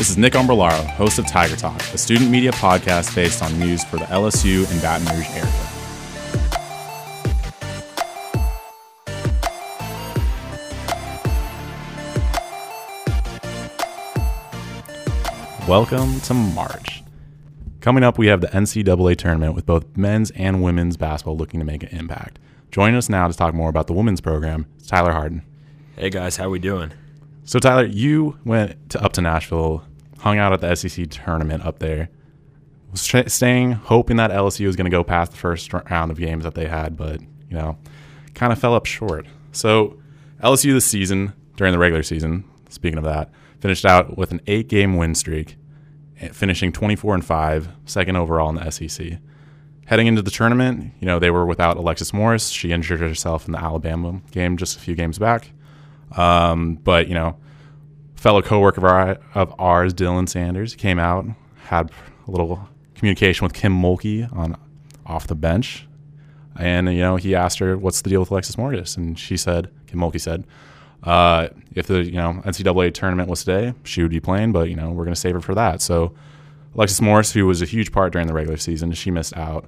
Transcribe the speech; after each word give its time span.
This 0.00 0.08
is 0.08 0.16
Nick 0.16 0.32
Umbrellaro, 0.32 0.86
host 0.92 1.18
of 1.18 1.26
Tiger 1.26 1.56
Talk, 1.56 1.78
a 1.92 1.98
student 1.98 2.30
media 2.30 2.52
podcast 2.52 3.14
based 3.14 3.42
on 3.42 3.58
news 3.58 3.84
for 3.84 3.98
the 3.98 4.06
LSU 4.06 4.66
and 4.72 4.80
Baton 4.80 5.06
Rouge 5.14 5.28
area. 5.28 5.44
Welcome 15.68 16.18
to 16.20 16.32
March. 16.32 17.02
Coming 17.82 18.02
up, 18.02 18.16
we 18.16 18.28
have 18.28 18.40
the 18.40 18.46
NCAA 18.46 19.18
tournament 19.18 19.54
with 19.54 19.66
both 19.66 19.98
men's 19.98 20.30
and 20.30 20.62
women's 20.62 20.96
basketball 20.96 21.36
looking 21.36 21.60
to 21.60 21.66
make 21.66 21.82
an 21.82 21.90
impact. 21.90 22.38
Joining 22.70 22.96
us 22.96 23.10
now 23.10 23.28
to 23.28 23.34
talk 23.34 23.52
more 23.52 23.68
about 23.68 23.86
the 23.86 23.92
women's 23.92 24.22
program 24.22 24.64
is 24.80 24.86
Tyler 24.86 25.12
Harden. 25.12 25.42
Hey 25.96 26.08
guys, 26.08 26.38
how 26.38 26.48
we 26.48 26.58
doing? 26.58 26.90
So 27.44 27.58
Tyler, 27.58 27.84
you 27.84 28.38
went 28.46 28.90
to, 28.90 29.04
up 29.04 29.12
to 29.14 29.20
Nashville 29.20 29.84
hung 30.20 30.38
out 30.38 30.52
at 30.52 30.60
the 30.60 30.74
SEC 30.74 31.08
tournament 31.10 31.64
up 31.64 31.78
there. 31.78 32.08
Was 32.90 33.02
staying, 33.32 33.72
hoping 33.72 34.16
that 34.16 34.30
LSU 34.30 34.66
was 34.66 34.76
going 34.76 34.86
to 34.86 34.90
go 34.90 35.04
past 35.04 35.32
the 35.32 35.38
first 35.38 35.72
round 35.72 36.10
of 36.10 36.18
games 36.18 36.44
that 36.44 36.54
they 36.54 36.66
had, 36.66 36.96
but 36.96 37.20
you 37.20 37.56
know, 37.56 37.78
kind 38.34 38.52
of 38.52 38.58
fell 38.58 38.74
up 38.74 38.86
short. 38.86 39.26
So 39.52 40.00
LSU 40.42 40.72
this 40.72 40.86
season 40.86 41.32
during 41.56 41.72
the 41.72 41.78
regular 41.78 42.02
season, 42.02 42.44
speaking 42.68 42.98
of 42.98 43.04
that, 43.04 43.30
finished 43.60 43.84
out 43.84 44.16
with 44.16 44.32
an 44.32 44.40
eight-game 44.48 44.96
win 44.96 45.14
streak, 45.14 45.56
eh, 46.20 46.28
finishing 46.28 46.72
24 46.72 47.14
and 47.14 47.24
five, 47.24 47.68
second 47.84 48.16
overall 48.16 48.48
in 48.48 48.56
the 48.56 48.70
SEC. 48.70 49.18
Heading 49.86 50.06
into 50.08 50.22
the 50.22 50.30
tournament, 50.30 50.92
you 51.00 51.06
know, 51.06 51.18
they 51.18 51.30
were 51.30 51.46
without 51.46 51.76
Alexis 51.76 52.12
Morris. 52.12 52.48
She 52.48 52.72
injured 52.72 53.00
herself 53.00 53.46
in 53.46 53.52
the 53.52 53.62
Alabama 53.62 54.20
game 54.32 54.56
just 54.56 54.76
a 54.76 54.80
few 54.80 54.94
games 54.94 55.18
back. 55.18 55.50
Um, 56.16 56.74
but 56.74 57.08
you 57.08 57.14
know, 57.14 57.36
fellow 58.20 58.42
coworker 58.42 58.80
of, 58.80 58.84
our, 58.84 59.18
of 59.34 59.54
ours, 59.58 59.94
Dylan 59.94 60.28
Sanders, 60.28 60.74
came 60.74 60.98
out, 60.98 61.24
had 61.64 61.90
a 62.28 62.30
little 62.30 62.68
communication 62.94 63.44
with 63.44 63.54
Kim 63.54 63.72
Mulkey 63.72 64.30
on 64.36 64.56
off 65.06 65.26
the 65.26 65.34
bench, 65.34 65.88
and 66.54 66.92
you 66.92 67.00
know 67.00 67.16
he 67.16 67.34
asked 67.34 67.58
her 67.60 67.78
what's 67.78 68.02
the 68.02 68.10
deal 68.10 68.20
with 68.20 68.30
Alexis 68.30 68.58
Morris, 68.58 68.94
and 68.96 69.18
she 69.18 69.38
said, 69.38 69.70
Kim 69.86 69.98
Mulkey 69.98 70.20
said, 70.20 70.44
uh, 71.02 71.48
if 71.74 71.86
the 71.86 72.04
you 72.04 72.12
know 72.12 72.42
NCAA 72.44 72.92
tournament 72.92 73.30
was 73.30 73.42
today, 73.42 73.72
she 73.84 74.02
would 74.02 74.10
be 74.10 74.20
playing, 74.20 74.52
but 74.52 74.68
you 74.68 74.76
know 74.76 74.90
we're 74.90 75.04
going 75.04 75.14
to 75.14 75.20
save 75.20 75.32
her 75.32 75.40
for 75.40 75.54
that. 75.54 75.80
So 75.80 76.14
Alexis 76.74 77.00
Morris, 77.00 77.32
who 77.32 77.46
was 77.46 77.62
a 77.62 77.66
huge 77.66 77.90
part 77.90 78.12
during 78.12 78.28
the 78.28 78.34
regular 78.34 78.58
season, 78.58 78.92
she 78.92 79.10
missed 79.10 79.34
out 79.34 79.64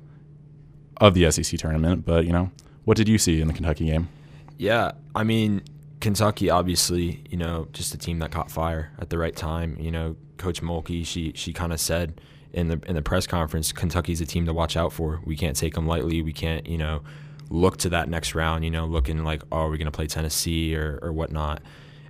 of 0.99 1.15
the 1.15 1.31
SEC 1.31 1.59
tournament. 1.59 2.05
But 2.05 2.27
you 2.27 2.33
know, 2.33 2.51
what 2.85 2.99
did 2.99 3.09
you 3.09 3.17
see 3.17 3.41
in 3.41 3.49
the 3.49 3.55
Kentucky 3.55 3.87
game? 3.87 4.11
Yeah, 4.59 4.93
I 5.15 5.25
mean, 5.25 5.63
Kentucky, 6.03 6.51
obviously, 6.51 7.23
you 7.31 7.37
know, 7.37 7.69
just 7.73 7.95
a 7.95 7.97
team 7.97 8.19
that 8.19 8.33
caught 8.33 8.51
fire 8.51 8.91
at 8.99 9.09
the 9.09 9.17
right 9.19 9.37
time. 9.37 9.77
You 9.79 9.93
know, 9.93 10.17
Coach 10.37 10.61
Mulkey, 10.61 11.07
she 11.07 11.33
she 11.37 11.53
kind 11.53 11.73
of 11.73 11.79
said 11.79 12.21
in 12.53 12.67
the 12.67 12.81
in 12.89 12.97
the 12.97 13.03
press 13.03 13.25
conference, 13.29 13.71
Kentucky's 13.71 14.21
a 14.21 14.27
team 14.27 14.45
to 14.47 14.53
watch 14.53 14.77
out 14.77 14.93
for. 14.93 15.21
We 15.25 15.37
can't 15.37 15.57
take 15.57 15.75
them 15.75 15.87
lightly. 15.87 16.21
We 16.21 16.33
can't, 16.33 16.67
you 16.67 16.77
know, 16.77 17.03
look 17.51 17.77
to 17.79 17.89
that 17.91 18.09
next 18.09 18.35
round. 18.35 18.65
You 18.65 18.71
know, 18.73 18.85
looking 18.85 19.23
like, 19.23 19.43
oh, 19.53 19.59
are 19.59 19.69
we 19.69 19.79
going 19.79 19.87
to 19.87 19.93
play 19.93 20.09
Tennessee 20.09 20.75
or 20.75 20.99
or 21.03 21.13
whatnot? 21.13 21.63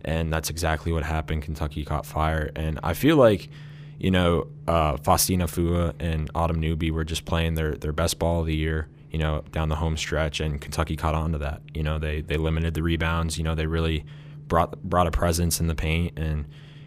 And 0.06 0.32
that's 0.32 0.48
exactly 0.48 0.90
what 0.90 1.02
happened. 1.02 1.42
Kentucky 1.42 1.84
caught 1.84 2.06
fire, 2.06 2.50
and 2.56 2.80
I 2.82 2.94
feel 2.94 3.16
like, 3.16 3.50
you 3.98 4.10
know, 4.10 4.48
uh, 4.66 4.96
Faustine 4.96 5.40
Aifuwa 5.40 5.92
and 6.00 6.30
Autumn 6.34 6.60
Newby 6.60 6.90
were 6.90 7.04
just 7.04 7.26
playing 7.26 7.56
their 7.56 7.74
their 7.74 7.92
best 7.92 8.18
ball 8.18 8.40
of 8.40 8.46
the 8.46 8.56
year 8.56 8.88
you 9.12 9.18
know, 9.18 9.44
down 9.52 9.68
the 9.68 9.76
home 9.76 9.96
stretch, 9.96 10.40
and 10.40 10.58
Kentucky 10.58 10.96
caught 10.96 11.14
on 11.14 11.32
to 11.32 11.38
that. 11.38 11.60
You 11.74 11.82
know, 11.82 11.98
they 11.98 12.22
they 12.22 12.38
limited 12.38 12.72
the 12.72 12.82
rebounds. 12.82 13.36
You 13.36 13.44
know, 13.44 13.54
they 13.54 13.66
really 13.66 14.06
brought 14.48 14.82
brought 14.82 15.06
a 15.06 15.10
presence 15.10 15.60
in 15.60 15.66
the 15.66 15.74
paint, 15.74 16.18
and 16.18 16.46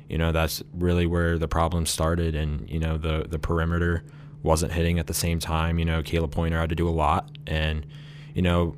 you 0.10 0.18
know 0.18 0.32
that's 0.32 0.64
really 0.74 1.06
where 1.06 1.38
the 1.38 1.48
problem 1.48 1.86
started. 1.86 2.36
And 2.36 2.68
you 2.68 2.80
know, 2.80 2.98
the 2.98 3.28
the 3.30 3.38
perimeter 3.38 4.04
wasn't 4.42 4.72
hitting 4.72 4.98
at 4.98 5.06
the 5.06 5.14
same 5.14 5.40
time. 5.40 5.78
You 5.78 5.86
know, 5.86 6.02
Khayla 6.02 6.30
Pointer 6.32 6.60
had 6.60 6.70
to 6.70 6.76
do 6.76 6.90
a 6.90 6.92
lot, 6.92 7.30
and 7.46 7.86
you 8.34 8.42
know, 8.42 8.76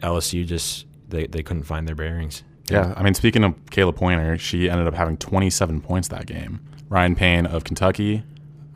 LSU 0.00 0.46
just 0.46 0.84
they 1.08 1.26
they 1.26 1.42
couldn't 1.42 1.64
find 1.64 1.88
their 1.88 1.96
bearings. 1.96 2.42
Yeah, 2.68 2.92
I 2.94 3.02
mean, 3.02 3.14
speaking 3.14 3.42
of 3.42 3.54
Khayla 3.66 3.96
Pointer, 3.96 4.36
she 4.36 4.68
ended 4.68 4.86
up 4.86 4.94
having 4.94 5.16
27 5.16 5.80
points 5.80 6.08
that 6.08 6.26
game. 6.26 6.60
Ryan 6.90 7.14
Payne 7.14 7.46
of 7.46 7.64
Kentucky, 7.64 8.22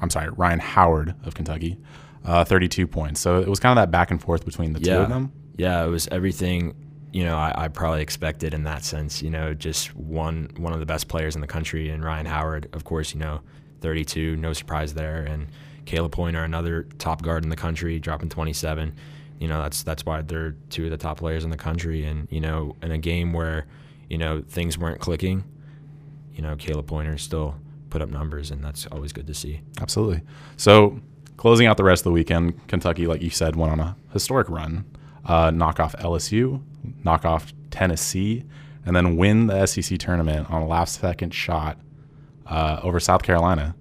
I'm 0.00 0.08
sorry, 0.08 0.30
Rhyne 0.30 0.60
Howard 0.60 1.14
of 1.24 1.34
Kentucky 1.34 1.76
uh, 2.24 2.44
32 2.44 2.86
points. 2.86 3.20
So 3.20 3.40
it 3.40 3.48
was 3.48 3.60
kind 3.60 3.78
of 3.78 3.82
that 3.82 3.90
back 3.90 4.10
and 4.10 4.20
forth 4.20 4.44
between 4.44 4.72
the 4.72 4.80
yeah. 4.80 4.96
two 4.96 5.02
of 5.02 5.08
them. 5.08 5.32
Yeah, 5.56 5.84
it 5.84 5.88
was 5.88 6.08
everything 6.08 6.74
you 7.12 7.24
know 7.24 7.36
I, 7.36 7.64
I, 7.64 7.68
probably 7.68 8.02
expected 8.02 8.54
in 8.54 8.64
that 8.64 8.84
sense. 8.84 9.22
You 9.22 9.30
know, 9.30 9.54
just 9.54 9.94
one 9.96 10.50
one 10.56 10.72
of 10.72 10.80
the 10.80 10.86
best 10.86 11.08
players 11.08 11.34
in 11.34 11.40
the 11.40 11.46
country, 11.46 11.90
and 11.90 12.04
Rhyne 12.04 12.26
Howard, 12.26 12.68
of 12.72 12.84
course, 12.84 13.14
you 13.14 13.20
know, 13.20 13.40
32, 13.80 14.36
no 14.36 14.52
surprise 14.52 14.94
there, 14.94 15.22
and 15.22 15.48
Khayla 15.86 16.10
Pointer, 16.10 16.44
another 16.44 16.84
top 16.98 17.22
guard 17.22 17.44
in 17.44 17.50
the 17.50 17.56
country, 17.56 17.98
dropping 17.98 18.28
27. 18.28 18.94
You 19.38 19.48
know, 19.48 19.62
that's 19.62 19.82
that's 19.82 20.04
why 20.04 20.22
they're 20.22 20.52
two 20.68 20.84
of 20.84 20.90
the 20.90 20.96
top 20.96 21.18
players 21.18 21.44
in 21.44 21.50
the 21.50 21.56
country, 21.56 22.04
and 22.04 22.28
you 22.30 22.40
know, 22.40 22.76
in 22.82 22.92
a 22.92 22.98
game 22.98 23.32
where 23.32 23.66
you 24.08 24.18
know 24.18 24.42
things 24.46 24.78
weren't 24.78 25.00
clicking, 25.00 25.44
you 26.34 26.42
know, 26.42 26.56
Khayla 26.56 26.86
Pointer 26.86 27.18
still 27.18 27.56
put 27.88 28.02
up 28.02 28.08
numbers, 28.08 28.50
and 28.50 28.62
that's 28.62 28.86
always 28.86 29.12
good 29.12 29.26
to 29.26 29.34
see. 29.34 29.62
Absolutely. 29.80 30.22
So 30.56 31.00
Closing 31.40 31.66
out 31.66 31.78
the 31.78 31.84
rest 31.84 32.00
of 32.00 32.04
the 32.04 32.10
weekend, 32.10 32.68
Kentucky, 32.68 33.06
like 33.06 33.22
you 33.22 33.30
said, 33.30 33.56
went 33.56 33.72
on 33.72 33.80
a 33.80 33.96
historic 34.12 34.46
run, 34.50 34.84
uh, 35.24 35.50
knock 35.50 35.80
off 35.80 35.96
LSU, 35.96 36.62
knock 37.02 37.24
off 37.24 37.54
Tennessee, 37.70 38.44
and 38.84 38.94
then 38.94 39.16
win 39.16 39.46
the 39.46 39.64
SEC 39.64 39.98
tournament 39.98 40.50
on 40.50 40.60
a 40.60 40.66
last 40.66 41.00
second 41.00 41.32
shot 41.32 41.78
uh, 42.44 42.80
over 42.82 43.00
South 43.00 43.22
Carolina. 43.22 43.74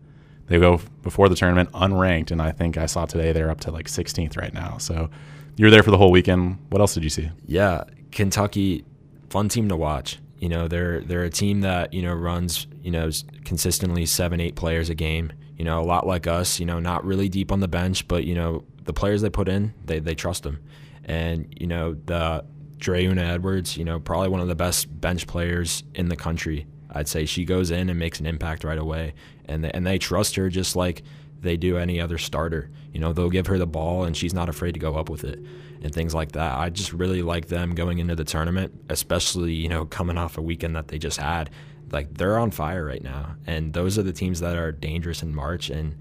They 0.48 0.58
go 0.58 0.80
before 1.02 1.28
the 1.28 1.36
tournament 1.36 1.70
unranked, 1.74 2.32
and 2.32 2.42
I 2.42 2.54
think 2.54 2.78
I 2.78 2.86
saw 2.86 3.04
today 3.04 3.34
they're 3.34 3.52
up 3.52 3.60
to 3.62 3.72
like 3.72 3.88
16th 3.88 4.38
right 4.38 4.54
now. 4.54 4.78
So 4.78 5.10
you 5.58 5.66
were 5.66 5.72
there 5.72 5.84
for 5.84 5.92
the 5.92 5.98
whole 5.98 6.12
weekend. 6.12 6.60
What 6.70 6.80
else 6.80 6.94
did 6.94 7.04
you 7.04 7.10
see? 7.10 7.30
Yeah, 7.46 7.84
Kentucky, 8.12 8.86
fun 9.30 9.50
team 9.50 9.68
to 9.68 9.76
watch. 9.76 10.20
You 10.38 10.48
know, 10.48 10.70
they're 10.70 11.02
they're 11.02 11.26
a 11.26 11.30
team 11.30 11.60
that 11.60 11.94
you 11.94 12.04
know 12.04 12.14
runs 12.14 12.68
you 12.82 12.92
know 12.92 13.10
consistently 13.44 14.06
seven 14.06 14.40
eight 14.40 14.56
players 14.56 14.90
a 14.90 14.96
game 14.96 15.34
you 15.60 15.66
know, 15.66 15.82
a 15.82 15.84
lot 15.84 16.08
like 16.08 16.26
us, 16.26 16.58
you 16.60 16.66
know, 16.66 16.80
not 16.80 17.06
really 17.06 17.28
deep 17.28 17.52
on 17.52 17.60
the 17.60 17.68
bench, 17.68 18.08
but, 18.08 18.24
you 18.24 18.34
know, 18.34 18.64
the 18.86 18.94
players 18.94 19.22
they 19.22 19.30
put 19.30 19.50
in, 19.50 19.74
they, 19.86 20.00
they 20.00 20.16
trust 20.16 20.44
them. 20.44 20.64
And, 21.04 21.54
you 21.60 21.68
know, 21.68 21.96
the 22.06 22.46
Dre'Una 22.78 23.34
Edwards, 23.34 23.76
you 23.76 23.84
know, 23.84 24.00
probably 24.00 24.30
one 24.30 24.40
of 24.40 24.48
the 24.48 24.56
best 24.56 24.88
bench 25.02 25.28
players 25.28 25.84
in 25.94 26.08
the 26.08 26.16
country. 26.16 26.66
I'd 26.92 27.10
say 27.10 27.26
she 27.26 27.44
goes 27.44 27.72
in 27.72 27.90
and 27.90 28.00
makes 28.00 28.22
an 28.22 28.26
impact 28.26 28.64
right 28.64 28.78
away. 28.78 29.14
And 29.46 29.66
they, 29.66 29.72
and 29.72 29.86
they 29.86 29.98
trust 29.98 30.38
her 30.38 30.48
just 30.48 30.78
like 30.78 31.04
they 31.42 31.58
do 31.58 31.78
any 31.78 32.00
other 32.00 32.18
starter. 32.18 32.72
You 32.94 33.02
know, 33.02 33.12
they'll 33.12 33.30
give 33.30 33.48
her 33.48 33.58
the 33.58 33.68
ball 33.68 34.06
and 34.06 34.16
she's 34.16 34.34
not 34.34 34.48
afraid 34.48 34.76
to 34.76 34.80
go 34.80 34.96
up 34.96 35.10
with 35.10 35.26
it 35.26 35.40
and 35.82 35.94
things 35.94 36.16
like 36.16 36.32
that. 36.32 36.58
I 36.58 36.70
just 36.70 36.94
really 36.94 37.22
like 37.22 37.48
them 37.48 37.76
going 37.76 38.00
into 38.00 38.16
the 38.16 38.24
tournament, 38.24 38.74
especially, 38.90 39.54
you 39.54 39.68
know, 39.68 39.84
coming 39.84 40.18
off 40.18 40.38
a 40.38 40.42
weekend 40.42 40.78
that 40.78 40.88
they 40.88 40.98
just 40.98 41.20
had 41.20 41.50
like 41.92 42.18
they're 42.18 42.38
on 42.38 42.52
fire 42.52 42.86
right 42.86 43.04
now, 43.04 43.36
and 43.48 43.74
those 43.74 43.98
are 43.98 44.04
the 44.04 44.14
teams 44.14 44.40
that 44.40 44.58
are 44.58 44.72
dangerous 44.72 45.24
in 45.24 45.34
March. 45.34 45.70
And 45.70 45.96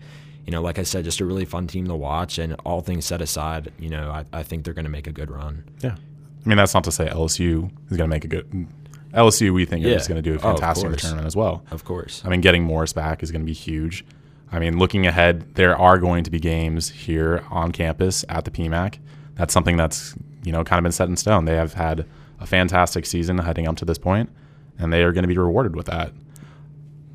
you 0.47 0.53
know, 0.53 0.63
like 0.63 0.79
I 0.79 0.83
said, 0.83 1.05
just 1.05 1.21
a 1.21 1.25
really 1.25 1.45
fun 1.45 1.67
team 1.67 1.87
to 1.89 1.95
watch. 1.95 2.39
And 2.39 2.55
all 2.65 2.81
things 2.81 3.05
set 3.05 3.21
aside, 3.21 3.73
you 3.79 3.89
know, 3.89 4.11
I, 4.11 4.25
I 4.33 4.43
think 4.43 4.65
they're 4.65 4.75
going 4.75 4.87
to 4.87 4.91
make 4.91 5.07
a 5.07 5.13
good 5.13 5.31
run. 5.31 5.65
Yeah, 5.83 5.97
I 6.45 6.49
mean 6.49 6.57
that's 6.57 6.75
not 6.75 6.85
to 6.85 6.93
say 6.93 7.09
LSU 7.09 7.71
is 7.91 7.97
going 7.97 8.09
to 8.11 8.15
make 8.15 8.25
a 8.25 8.29
good. 8.29 8.67
LSU, 9.15 9.55
we 9.55 9.65
think, 9.65 9.85
yeah. 9.85 9.95
is 9.95 10.07
going 10.07 10.23
to 10.23 10.31
do 10.31 10.35
a 10.35 10.37
oh, 10.37 10.53
fantastic 10.53 10.91
oh, 10.91 10.95
tournament 10.95 11.27
as 11.27 11.35
well. 11.35 11.65
Of 11.71 11.85
course. 11.85 12.23
I 12.27 12.29
mean, 12.29 12.43
getting 12.43 12.63
Morris 12.63 12.93
back 12.93 13.23
is 13.23 13.31
going 13.31 13.41
to 13.41 13.47
be 13.47 13.55
huge. 13.55 14.05
I 14.53 14.59
mean, 14.59 14.79
looking 14.79 15.07
ahead, 15.07 15.55
there 15.55 15.77
are 15.77 15.99
going 15.99 16.25
to 16.25 16.31
be 16.31 16.39
games 16.39 16.91
here 16.91 17.43
on 17.51 17.73
campus 17.73 18.25
at 18.29 18.45
the 18.45 18.51
PMAC. 18.51 18.99
That's 19.35 19.55
something 19.55 19.77
that's 19.77 20.15
you 20.45 20.53
know 20.53 20.65
kind 20.65 20.79
of 20.79 20.83
been 20.83 20.93
set 20.93 21.09
in 21.09 21.17
stone. 21.17 21.47
They 21.47 21.57
have 21.57 21.75
had 21.75 22.07
a 22.41 22.47
fantastic 22.47 23.07
season 23.07 23.39
heading 23.39 23.67
up 23.67 23.77
to 23.77 23.85
this 23.85 23.99
point 23.99 24.31
and 24.79 24.93
they 24.93 25.03
are 25.03 25.13
going 25.13 25.23
to 25.23 25.29
be 25.29 25.39
rewarded 25.39 25.75
with 25.75 25.87
that. 25.87 26.13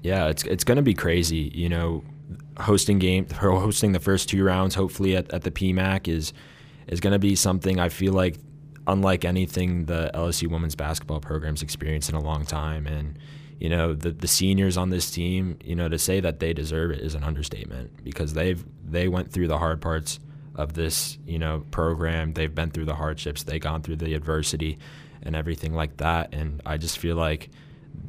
Yeah, 0.02 0.28
it's 0.28 0.44
it's 0.44 0.64
going 0.64 0.76
to 0.78 0.84
be 0.84 0.94
crazy. 0.94 1.52
You 1.54 1.70
know, 1.70 2.04
hosting 2.60 3.00
game, 3.00 3.28
hosting 3.30 3.94
the 3.94 4.00
first 4.00 4.30
two 4.30 4.44
rounds, 4.44 4.76
hopefully 4.76 5.16
at, 5.16 5.32
at 5.32 5.44
the 5.44 5.52
PMAC 5.52 6.08
is 6.08 6.34
is 6.88 7.00
going 7.00 7.14
to 7.14 7.20
be 7.20 7.36
something 7.36 7.80
I 7.80 7.90
feel 7.90 8.14
like 8.14 8.38
unlike 8.86 9.24
anything 9.24 9.86
the 9.86 10.12
LSU 10.14 10.50
women's 10.50 10.76
basketball 10.76 11.22
program's 11.22 11.62
experienced 11.62 12.10
in 12.10 12.16
a 12.16 12.22
long 12.22 12.46
time. 12.46 12.86
And 12.86 13.18
you 13.60 13.70
know, 13.70 13.94
the 13.94 14.12
the 14.12 14.28
seniors 14.28 14.76
on 14.78 14.90
this 14.90 15.10
team, 15.10 15.58
you 15.64 15.76
know, 15.76 15.88
to 15.88 15.98
say 15.98 16.20
that 16.20 16.40
they 16.40 16.54
deserve 16.54 16.92
it 16.92 17.00
is 17.00 17.16
an 17.16 17.24
understatement 17.24 18.04
because 18.04 18.34
they've 18.34 18.64
they 18.84 19.08
went 19.08 19.32
through 19.32 19.48
the 19.48 19.58
hard 19.58 19.82
parts 19.82 20.20
of 20.56 20.74
this, 20.74 21.18
you 21.26 21.40
know, 21.40 21.66
program. 21.72 22.34
They've 22.34 22.54
been 22.54 22.72
through 22.72 22.86
the 22.86 22.96
hardships. 22.96 23.44
They've 23.44 23.62
gone 23.62 23.82
through 23.82 23.98
the 23.98 24.14
adversity 24.14 24.80
and 25.26 25.36
everything 25.36 25.74
like 25.74 25.98
that. 25.98 26.34
And 26.34 26.62
I 26.66 26.78
just 26.78 26.98
feel 26.98 27.16
like 27.16 27.50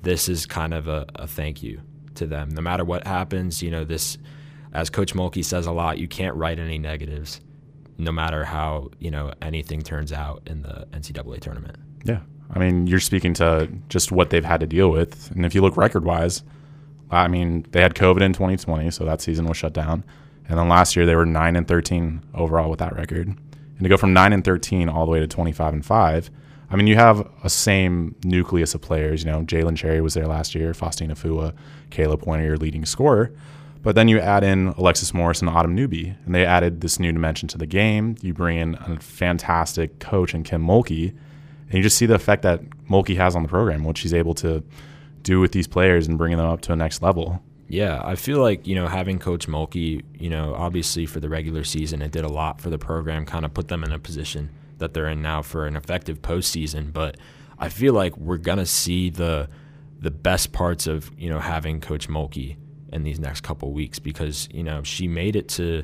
this 0.03 0.29
is 0.29 0.47
kind 0.47 0.75
of 0.75 0.89
a, 0.89 1.07
a 1.15 1.27
thank 1.27 1.63
you 1.63 1.81
to 2.17 2.27
them. 2.27 2.51
No 2.51 2.61
matter 2.61 2.85
what 2.85 3.07
happens, 3.07 3.63
you 3.63 3.71
know, 3.71 3.85
this, 3.85 4.19
as 4.73 4.91
Coach 4.91 5.15
Mulkey 5.15 5.45
says 5.45 5.67
a 5.67 5.73
lot, 5.73 5.99
you 5.99 6.09
can't 6.09 6.35
write 6.37 6.59
any 6.59 6.79
negatives, 6.79 7.41
no 7.99 8.13
matter 8.13 8.45
how, 8.45 8.91
you 8.99 9.11
know, 9.11 9.33
anything 9.43 9.83
turns 9.83 10.13
out 10.13 10.43
in 10.47 10.63
the 10.63 10.87
NCAA 10.93 11.41
tournament. 11.41 11.77
Yeah. 12.05 12.21
I 12.53 12.59
mean, 12.59 12.87
you're 12.87 13.01
speaking 13.01 13.35
to 13.35 13.69
just 13.89 14.13
what 14.13 14.31
they've 14.31 14.45
had 14.45 14.61
to 14.61 14.67
deal 14.67 14.91
with. 14.91 15.31
And 15.33 15.47
if 15.47 15.55
you 15.55 15.63
look 15.63 15.77
record 15.77 16.05
wise, 16.05 16.43
I 17.11 17.29
mean, 17.29 17.67
they 17.71 17.81
had 17.81 17.95
COVID 17.95 18.23
in 18.23 18.33
2020, 18.33 18.91
so 18.91 19.05
that 19.05 19.21
season 19.21 19.47
was 19.47 19.57
shut 19.57 19.73
down. 19.73 20.05
And 20.49 20.59
then 20.59 20.69
last 20.69 20.95
year 20.95 21.07
they 21.07 21.17
were 21.17 21.27
9 21.27 21.57
and 21.57 21.67
13 21.67 22.23
overall 22.35 22.69
with 22.71 22.81
that 22.81 22.95
record. 22.95 23.29
And 23.29 23.83
to 23.83 23.89
go 23.89 23.97
from 23.97 24.13
9 24.13 24.33
and 24.33 24.45
13 24.45 24.89
all 24.89 25.07
the 25.07 25.13
way 25.13 25.21
to 25.21 25.27
25 25.27 25.73
and 25.73 25.85
5, 25.85 26.31
I 26.71 26.77
mean, 26.77 26.87
you 26.87 26.97
have 26.97 27.29
a 27.43 27.51
same 27.51 28.15
nucleus 28.25 28.75
of 28.75 28.81
players. 28.81 29.25
You 29.25 29.31
know, 29.31 29.43
Jailin 29.43 29.77
Cherry 29.77 30.01
was 30.01 30.15
there 30.15 30.27
last 30.27 30.55
year, 30.55 30.73
Faustine 30.73 31.11
Aifuwa, 31.11 31.55
Khayla 31.91 32.21
Pointer, 32.21 32.45
your 32.45 32.57
leading 32.57 32.85
scorer. 32.85 33.33
But 33.83 33.95
then 33.95 34.09
you 34.09 34.19
add 34.19 34.43
in 34.43 34.69
Alexis 34.69 35.13
Morris 35.13 35.41
and 35.41 35.51
Autumn 35.51 35.75
Newby, 35.75 36.17
and 36.25 36.35
they 36.35 36.47
added 36.47 36.81
this 36.81 36.99
new 36.99 37.13
dimension 37.13 37.49
to 37.49 37.59
the 37.59 37.67
game. 37.67 38.17
You 38.23 38.33
bring 38.33 38.57
in 38.57 38.77
a 38.77 38.99
fantastic 38.99 39.99
coach 39.99 40.35
in 40.35 40.43
Kim 40.43 40.67
Mulkey, 40.67 41.11
and 41.11 41.75
you 41.75 41.83
just 41.83 41.99
see 41.99 42.07
the 42.07 42.15
effect 42.15 42.43
that 42.43 42.63
Mulkey 42.89 43.17
has 43.17 43.37
on 43.37 43.43
the 43.43 43.49
program, 43.49 43.85
what 43.85 43.99
she's 43.99 44.15
able 44.15 44.35
to 44.37 44.65
do 45.23 45.39
with 45.39 45.53
these 45.53 45.67
players 45.67 46.09
and 46.09 46.17
bringing 46.17 46.39
them 46.39 46.47
up 46.47 46.63
to 46.63 46.73
a 46.73 46.77
next 46.77 47.03
level. 47.03 47.43
Yeah, 47.69 48.01
I 48.03 48.15
feel 48.15 48.41
like 48.41 48.67
you 48.67 48.75
know 48.75 48.89
having 48.89 49.19
Coach 49.19 49.49
Mulkey, 49.49 50.03
you 50.19 50.31
know, 50.31 50.55
obviously 50.55 51.05
for 51.05 51.21
the 51.21 51.29
regular 51.29 51.65
season, 51.65 52.01
it 52.01 52.11
did 52.11 52.25
a 52.25 52.29
lot 52.29 52.63
for 52.63 52.71
the 52.71 52.79
program, 52.79 53.27
kind 53.27 53.45
of 53.45 53.53
put 53.53 53.69
them 53.69 53.85
in 53.85 53.93
a 53.93 53.99
position 53.99 54.49
that 54.79 54.95
they're 54.95 55.09
in 55.09 55.23
now 55.23 55.43
for 55.43 55.67
an 55.67 55.77
effective 55.77 56.23
postseason. 56.23 56.93
But 56.93 57.17
I 57.59 57.69
feel 57.69 57.95
like 57.95 58.17
we're 58.17 58.39
gonna 58.39 58.67
see 58.67 59.11
the 59.11 59.49
the 60.01 60.11
best 60.11 60.53
parts 60.53 60.87
of 60.87 61.11
you 61.19 61.31
know 61.31 61.41
having 61.41 61.81
Coach 61.81 62.09
Mulkey 62.09 62.57
in 62.93 63.03
these 63.03 63.19
next 63.19 63.43
couple 63.43 63.73
weeks 63.73 63.99
because 63.99 64.49
you 64.53 64.63
know 64.63 64.83
she 64.83 65.09
made 65.09 65.37
it 65.37 65.49
to 65.49 65.83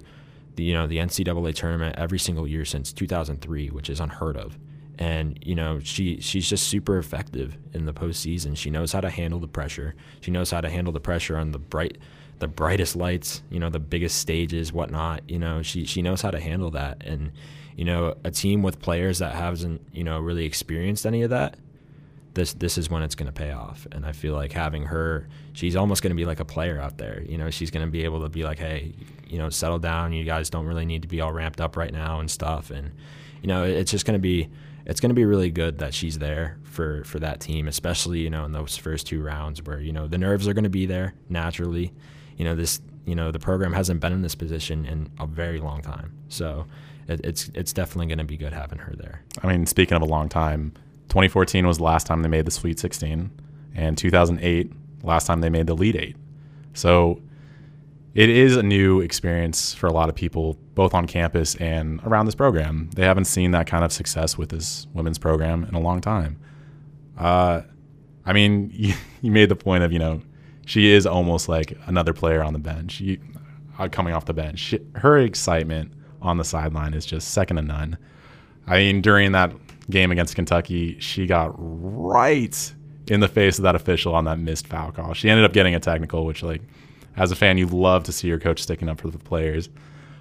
the 0.56 0.64
you 0.64 0.75
know 0.75 0.87
the 0.87 0.98
NCAA 0.98 1.54
tournament 1.54 1.96
every 1.98 2.19
single 2.19 2.46
year 2.46 2.64
since 2.64 2.92
2003, 2.92 3.69
which 3.69 3.90
is 3.90 4.00
unheard 4.00 4.37
of. 4.37 4.58
And 4.98 5.38
you 5.43 5.54
know 5.54 5.81
she 5.81 6.20
she's 6.20 6.48
just 6.48 6.69
super 6.69 6.98
effective 6.98 7.56
in 7.72 7.86
the 7.86 7.93
postseason. 7.93 8.56
She 8.56 8.70
knows 8.70 8.93
how 8.93 9.00
to 9.00 9.10
handle 9.10 9.40
the 9.40 9.48
pressure. 9.48 9.94
She 10.20 10.31
knows 10.31 10.50
how 10.50 10.60
to 10.60 10.69
handle 10.69 10.93
the 10.93 11.00
pressure 11.00 11.36
on 11.36 11.52
the 11.52 11.58
bright 11.58 11.98
the 12.40 12.48
brightest 12.48 12.96
lights, 12.96 13.42
you 13.50 13.60
know, 13.60 13.70
the 13.70 13.78
biggest 13.78 14.19
stages, 14.19 14.72
whatnot. 14.72 15.22
You 15.28 15.38
know, 15.38 15.62
she 15.62 15.84
she 15.84 16.02
knows 16.02 16.20
how 16.22 16.31
to 16.31 16.40
handle 16.40 16.70
that. 16.72 17.02
And 17.04 17.32
you 17.76 17.84
know, 17.84 18.16
a 18.25 18.31
team 18.31 18.62
with 18.62 18.81
players 18.81 19.20
that 19.20 19.34
hasn't 19.34 19.81
you 19.92 20.04
know 20.04 20.19
really 20.19 20.44
experienced 20.44 21.06
any 21.06 21.22
of 21.22 21.31
that 21.31 21.56
this 22.34 22.52
this 22.54 22.78
is 22.78 22.88
when 22.90 23.02
it's 23.02 23.14
going 23.14 23.26
to 23.26 23.32
pay 23.32 23.52
off. 23.52 23.87
And 23.92 24.04
I 24.06 24.12
feel 24.12 24.34
like 24.34 24.52
having 24.52 24.84
her, 24.84 25.28
she's 25.52 25.76
almost 25.76 26.02
going 26.02 26.10
to 26.10 26.16
be 26.16 26.25
like 26.25 26.40
a 26.40 26.44
player 26.44 26.81
out 26.81 26.98
there. 26.98 27.22
You 27.22 27.38
know, 27.38 27.50
she's 27.50 27.70
going 27.70 27.84
to 27.84 27.90
be 27.90 28.04
able 28.04 28.22
to 28.22 28.28
be 28.28 28.44
like, 28.44 28.58
hey, 28.58 28.93
you 29.26 29.38
know, 29.38 29.50
settle 29.50 29.78
down. 29.78 30.12
You 30.12 30.25
guys 30.25 30.50
don't 30.50 30.66
really 30.66 30.86
need 30.86 31.02
to 31.02 31.08
be 31.08 31.20
all 31.20 31.32
ramped 31.32 31.60
up 31.60 31.76
right 31.76 31.93
now 31.93 32.20
and 32.20 32.31
stuff. 32.31 32.70
And 32.70 32.93
you 33.43 33.48
know, 33.48 33.64
it's 33.64 33.90
just 33.90 34.06
going 34.06 34.19
to 34.19 34.22
be 34.22 34.48
it's 34.86 35.00
going 35.00 35.10
to 35.10 35.14
be 35.14 35.25
really 35.25 35.50
good 35.50 35.78
that 35.78 35.94
she's 35.94 36.19
there 36.19 36.58
for 36.62 37.04
for 37.04 37.19
that 37.19 37.40
team, 37.40 37.69
especially 37.69 38.20
you 38.20 38.31
know 38.31 38.44
in 38.44 38.52
those 38.52 38.76
first 38.76 39.06
two 39.06 39.22
rounds 39.22 39.62
where 39.62 39.81
you 39.81 39.93
know 39.93 40.06
the 40.06 40.19
nerves 40.19 40.46
are 40.46 40.54
going 40.54 40.64
to 40.64 40.70
be 40.70 40.86
there 40.86 41.14
naturally. 41.28 41.93
You 42.40 42.46
know 42.46 42.54
this 42.54 42.81
you 43.04 43.14
know 43.14 43.31
the 43.31 43.38
program 43.38 43.75
hasn't 43.75 44.00
been 44.00 44.14
in 44.14 44.22
this 44.22 44.34
position 44.34 44.87
in 44.87 45.10
a 45.20 45.26
very 45.26 45.60
long 45.60 45.82
time, 45.82 46.14
so 46.31 46.64
it, 47.06 47.20
it's 47.22 47.50
it's 47.52 47.75
definitely 47.75 48.06
going 48.06 48.16
to 48.16 48.25
be 48.25 48.38
good 48.38 48.54
having 48.54 48.78
her 48.78 48.94
there. 48.96 49.22
I 49.42 49.46
mean, 49.46 49.66
speaking 49.66 49.94
of 49.94 50.00
a 50.00 50.06
long 50.06 50.31
time 50.31 50.72
2014 51.10 51.66
was 51.66 51.76
the 51.76 51.84
last 51.84 52.06
time 52.06 52.22
they 52.22 52.31
made 52.31 52.46
the 52.46 52.50
Sweet 52.50 52.78
16, 52.78 53.31
and 53.75 53.98
2008 53.98 54.72
last 55.02 55.26
time 55.26 55.42
they 55.42 55.50
made 55.50 55.66
the 55.66 55.75
Elite 55.75 55.96
Eight. 55.96 56.16
So 56.72 57.20
it 58.14 58.31
is 58.31 58.56
a 58.56 58.62
new 58.62 59.00
experience 59.00 59.75
for 59.75 59.86
a 59.86 59.93
lot 59.93 60.08
of 60.08 60.14
people, 60.14 60.56
both 60.75 60.94
on 60.94 61.06
campus 61.06 61.56
and 61.56 62.00
around 62.04 62.25
this 62.25 62.34
program. 62.34 62.88
They 62.94 63.04
haven't 63.04 63.26
seen 63.26 63.50
that 63.50 63.66
kind 63.66 63.84
of 63.84 63.93
success 63.93 64.38
with 64.38 64.48
this 64.48 64.86
women's 64.94 65.19
program 65.19 65.64
in 65.64 65.75
a 65.75 65.81
long 65.81 66.00
time. 66.00 66.38
Uh, 67.19 67.60
I 68.25 68.32
mean, 68.32 68.70
you, 68.72 68.94
you, 69.20 69.31
made 69.31 69.50
the 69.50 69.56
point 69.56 69.84
of 69.84 69.93
you 69.93 69.98
know 69.98 70.22
she 70.70 70.93
is 70.93 71.05
almost 71.05 71.49
like 71.49 71.76
another 71.87 72.12
player 72.12 72.44
on 72.44 72.52
the 72.52 72.58
bench. 72.61 73.00
You, 73.00 73.19
uh, 73.76 73.88
coming 73.88 74.14
off 74.14 74.26
the 74.26 74.32
bench, 74.32 74.61
she, 74.61 74.78
her 74.94 75.19
excitement 75.19 75.93
on 76.22 76.37
the 76.37 76.44
sideline 76.44 76.94
is 76.94 77.05
just 77.05 77.32
second 77.32 77.56
to 77.56 77.62
none. 77.62 77.99
I 78.69 78.76
mean, 78.76 79.02
during 79.02 79.32
that 79.32 79.52
game 79.90 80.12
against 80.12 80.37
Kentucky, 80.37 80.96
she 81.00 81.26
got 81.26 81.52
right 81.56 82.72
in 83.08 83.19
the 83.19 83.26
face 83.26 83.58
of 83.58 83.64
that 83.64 83.75
official 83.75 84.14
on 84.14 84.26
that 84.26 84.38
missed 84.38 84.69
foul 84.69 84.93
call. 84.93 85.12
She 85.12 85.28
ended 85.28 85.44
up 85.44 85.52
getting 85.52 85.75
a 85.75 85.81
technical, 85.81 86.25
which, 86.25 86.44
like, 86.44 86.62
as 87.17 87.32
a 87.32 87.37
fan, 87.37 87.58
you 87.58 87.67
love 87.67 88.05
to 88.05 88.12
see 88.12 88.28
your 88.28 88.38
coach 88.38 88.62
sticking 88.62 88.88
up 88.88 89.00
for 89.00 89.11
the 89.11 89.19
players. 89.19 89.69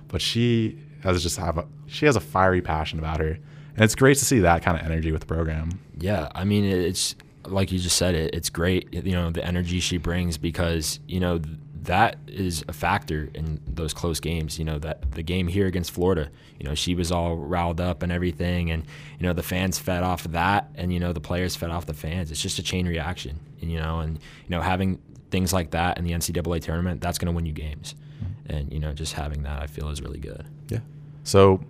But 0.08 0.20
she 0.20 0.80
has 1.04 1.22
just 1.22 1.38
have 1.38 1.60
a 1.60 1.68
she 1.86 2.08
has 2.08 2.16
a 2.16 2.20
fiery 2.20 2.64
passion 2.64 2.98
about 2.98 3.20
her, 3.20 3.38
and 3.76 3.84
it's 3.84 3.94
great 3.94 4.18
to 4.18 4.26
see 4.26 4.40
that 4.40 4.64
kind 4.64 4.80
of 4.80 4.84
energy 4.84 5.12
with 5.12 5.22
the 5.22 5.28
program. 5.28 5.80
Yeah, 6.00 6.30
I 6.34 6.44
mean, 6.44 6.66
it's 6.66 7.14
like 7.46 7.72
you 7.72 7.80
just 7.80 7.98
said 7.98 8.16
it. 8.16 8.34
It's 8.34 8.50
great, 8.50 8.94
you 8.94 9.14
know, 9.14 9.32
the 9.32 9.46
energy 9.46 9.80
she 9.80 9.98
brings 9.98 10.38
because 10.38 11.00
you 11.08 11.20
know 11.20 11.40
that 11.84 12.18
is 12.28 12.64
a 12.68 12.74
factor 12.74 13.30
in 13.34 13.60
those 13.66 13.94
close 13.94 14.20
games. 14.20 14.60
You 14.60 14.66
know 14.66 14.80
that 14.80 15.12
the 15.12 15.24
game 15.24 15.48
here 15.48 15.68
against 15.68 15.92
Florida, 15.92 16.30
you 16.60 16.66
know 16.66 16.76
she 16.76 16.96
was 16.96 17.12
all 17.12 17.38
riled 17.38 17.80
up 17.80 18.04
and 18.04 18.12
everything, 18.12 18.72
and 18.72 18.84
you 19.18 19.26
know 19.26 19.34
the 19.34 19.44
fans 19.44 19.80
fed 19.80 20.04
off 20.04 20.26
of 20.26 20.34
that, 20.34 20.70
and 20.76 20.94
you 20.94 21.00
know 21.00 21.14
the 21.14 21.22
players 21.22 21.56
fed 21.56 21.70
off 21.70 21.86
the 21.86 21.94
fans. 21.94 22.32
It's 22.32 22.42
just 22.42 22.60
a 22.60 22.64
chain 22.64 22.88
reaction, 22.88 23.40
and 23.62 23.72
you 23.72 23.80
know, 23.80 24.00
and 24.00 24.18
you 24.18 24.50
know 24.50 24.62
having 24.62 25.02
things 25.32 25.54
like 25.54 25.72
that 25.72 25.98
in 25.98 26.04
the 26.04 26.12
NCAA 26.12 26.62
tournament, 26.62 27.02
that's 27.02 27.18
going 27.18 27.28
to 27.28 27.36
win 27.36 27.46
you 27.46 27.54
games, 27.54 27.96
mm-hmm. 28.22 28.56
and 28.56 28.74
you 28.74 28.80
know 28.80 28.94
just 28.94 29.14
having 29.14 29.44
that 29.44 29.62
I 29.62 29.68
feel 29.68 29.90
is 29.90 30.02
really 30.02 30.20
good. 30.20 30.46
Yeah. 30.70 30.80
So 31.24 31.62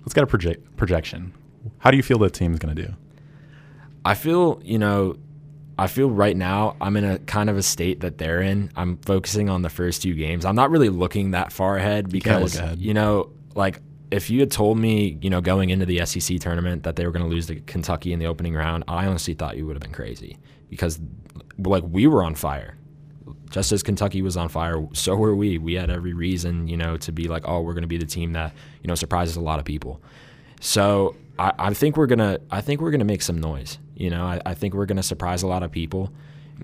let's 0.00 0.14
get 0.14 0.24
a 0.24 0.26
project 0.26 0.76
projection. 0.76 1.32
How 1.78 1.90
do 1.90 1.96
you 1.96 2.02
feel 2.02 2.18
the 2.18 2.30
team's 2.30 2.58
going 2.58 2.74
to 2.74 2.86
do? 2.86 2.94
I 4.06 4.14
feel 4.14 4.60
you 4.64 4.78
know 4.78 5.16
I 5.78 5.88
feel 5.88 6.08
right 6.08 6.36
now 6.36 6.76
I'm 6.80 6.96
in 6.96 7.04
a 7.04 7.18
kind 7.18 7.50
of 7.50 7.56
a 7.56 7.62
state 7.62 8.00
that 8.00 8.18
they're 8.18 8.40
in. 8.40 8.70
I'm 8.76 8.98
focusing 8.98 9.50
on 9.50 9.62
the 9.62 9.68
first 9.68 10.02
two 10.02 10.14
games. 10.14 10.44
I'm 10.44 10.54
not 10.54 10.70
really 10.70 10.88
looking 10.88 11.32
that 11.32 11.52
far 11.52 11.76
ahead 11.76 12.08
because 12.08 12.54
you, 12.54 12.60
ahead. 12.60 12.78
you 12.78 12.94
know, 12.94 13.30
like 13.54 13.80
if 14.10 14.30
you 14.30 14.40
had 14.40 14.50
told 14.52 14.78
me, 14.78 15.18
you 15.20 15.28
know, 15.28 15.40
going 15.40 15.70
into 15.70 15.84
the 15.84 16.06
SEC 16.06 16.38
tournament 16.38 16.84
that 16.84 16.94
they 16.96 17.04
were 17.04 17.10
going 17.10 17.24
to 17.24 17.28
lose 17.28 17.46
to 17.46 17.56
Kentucky 17.56 18.12
in 18.12 18.20
the 18.20 18.26
opening 18.26 18.54
round, 18.54 18.84
I 18.86 19.06
honestly 19.06 19.34
thought 19.34 19.56
you 19.56 19.66
would 19.66 19.74
have 19.74 19.82
been 19.82 19.92
crazy 19.92 20.38
because 20.70 21.00
like 21.58 21.82
we 21.88 22.06
were 22.06 22.22
on 22.22 22.36
fire. 22.36 22.78
Just 23.50 23.72
as 23.72 23.82
Kentucky 23.82 24.22
was 24.22 24.36
on 24.36 24.48
fire, 24.48 24.86
so 24.92 25.14
were 25.16 25.34
we. 25.34 25.58
We 25.58 25.74
had 25.74 25.90
every 25.90 26.14
reason, 26.14 26.68
you 26.68 26.76
know, 26.76 26.96
to 26.98 27.12
be 27.12 27.28
like, 27.28 27.42
oh, 27.46 27.60
we're 27.60 27.74
going 27.74 27.82
to 27.82 27.88
be 27.88 27.98
the 27.98 28.06
team 28.06 28.32
that, 28.32 28.54
you 28.82 28.88
know, 28.88 28.94
surprises 28.94 29.36
a 29.36 29.40
lot 29.40 29.58
of 29.58 29.64
people. 29.64 30.00
So 30.60 31.16
I, 31.38 31.52
I 31.58 31.74
think 31.74 31.96
we're 31.96 32.06
gonna 32.06 32.38
I 32.50 32.60
think 32.60 32.80
we're 32.80 32.90
gonna 32.90 33.04
make 33.04 33.22
some 33.22 33.40
noise. 33.40 33.78
You 33.96 34.10
know, 34.10 34.24
I, 34.24 34.40
I 34.46 34.54
think 34.54 34.74
we're 34.74 34.86
gonna 34.86 35.02
surprise 35.02 35.42
a 35.42 35.46
lot 35.46 35.62
of 35.62 35.70
people. 35.72 36.12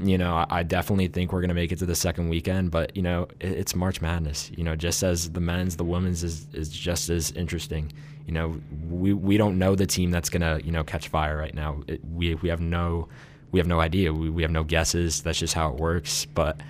You 0.01 0.17
know, 0.17 0.35
I, 0.35 0.47
I 0.51 0.63
definitely 0.63 1.09
think 1.09 1.33
we're 1.33 1.41
gonna 1.41 1.55
make 1.55 1.73
it 1.73 1.79
to 1.81 1.87
the 1.87 1.95
second 1.95 2.29
weekend, 2.29 2.71
but 2.71 2.95
you 2.97 3.03
know, 3.03 3.29
it, 3.41 3.53
it's 3.53 3.75
March 3.75 4.01
Madness. 4.01 4.51
You 4.57 4.65
know, 4.65 4.77
just 4.77 5.03
as 5.03 5.31
the 5.31 5.41
men's, 5.41 5.77
the 5.77 5.85
women's 5.85 6.23
is 6.23 6.47
is 6.53 6.69
just 6.69 7.09
as 7.09 7.33
interesting. 7.33 7.93
You 8.27 8.35
know, 8.35 8.61
we 8.89 9.13
we 9.13 9.37
don't 9.37 9.59
know 9.59 9.75
the 9.75 9.87
team 9.87 10.11
that's 10.11 10.29
gonna 10.31 10.61
you 10.65 10.73
know 10.73 10.85
catch 10.85 11.09
fire 11.09 11.37
right 11.37 11.55
now. 11.55 11.83
It, 11.89 12.01
we 12.05 12.35
we 12.37 12.49
have 12.49 12.61
no 12.61 13.09
we 13.51 13.61
have 13.61 13.67
no 13.67 13.81
idea. 13.81 14.13
We 14.13 14.31
we 14.31 14.43
have 14.43 14.51
no 14.51 14.65
guesses. 14.65 15.23
That's 15.23 15.39
just 15.39 15.55
how 15.55 15.71
it 15.71 15.77
works. 15.77 16.27
But 16.27 16.61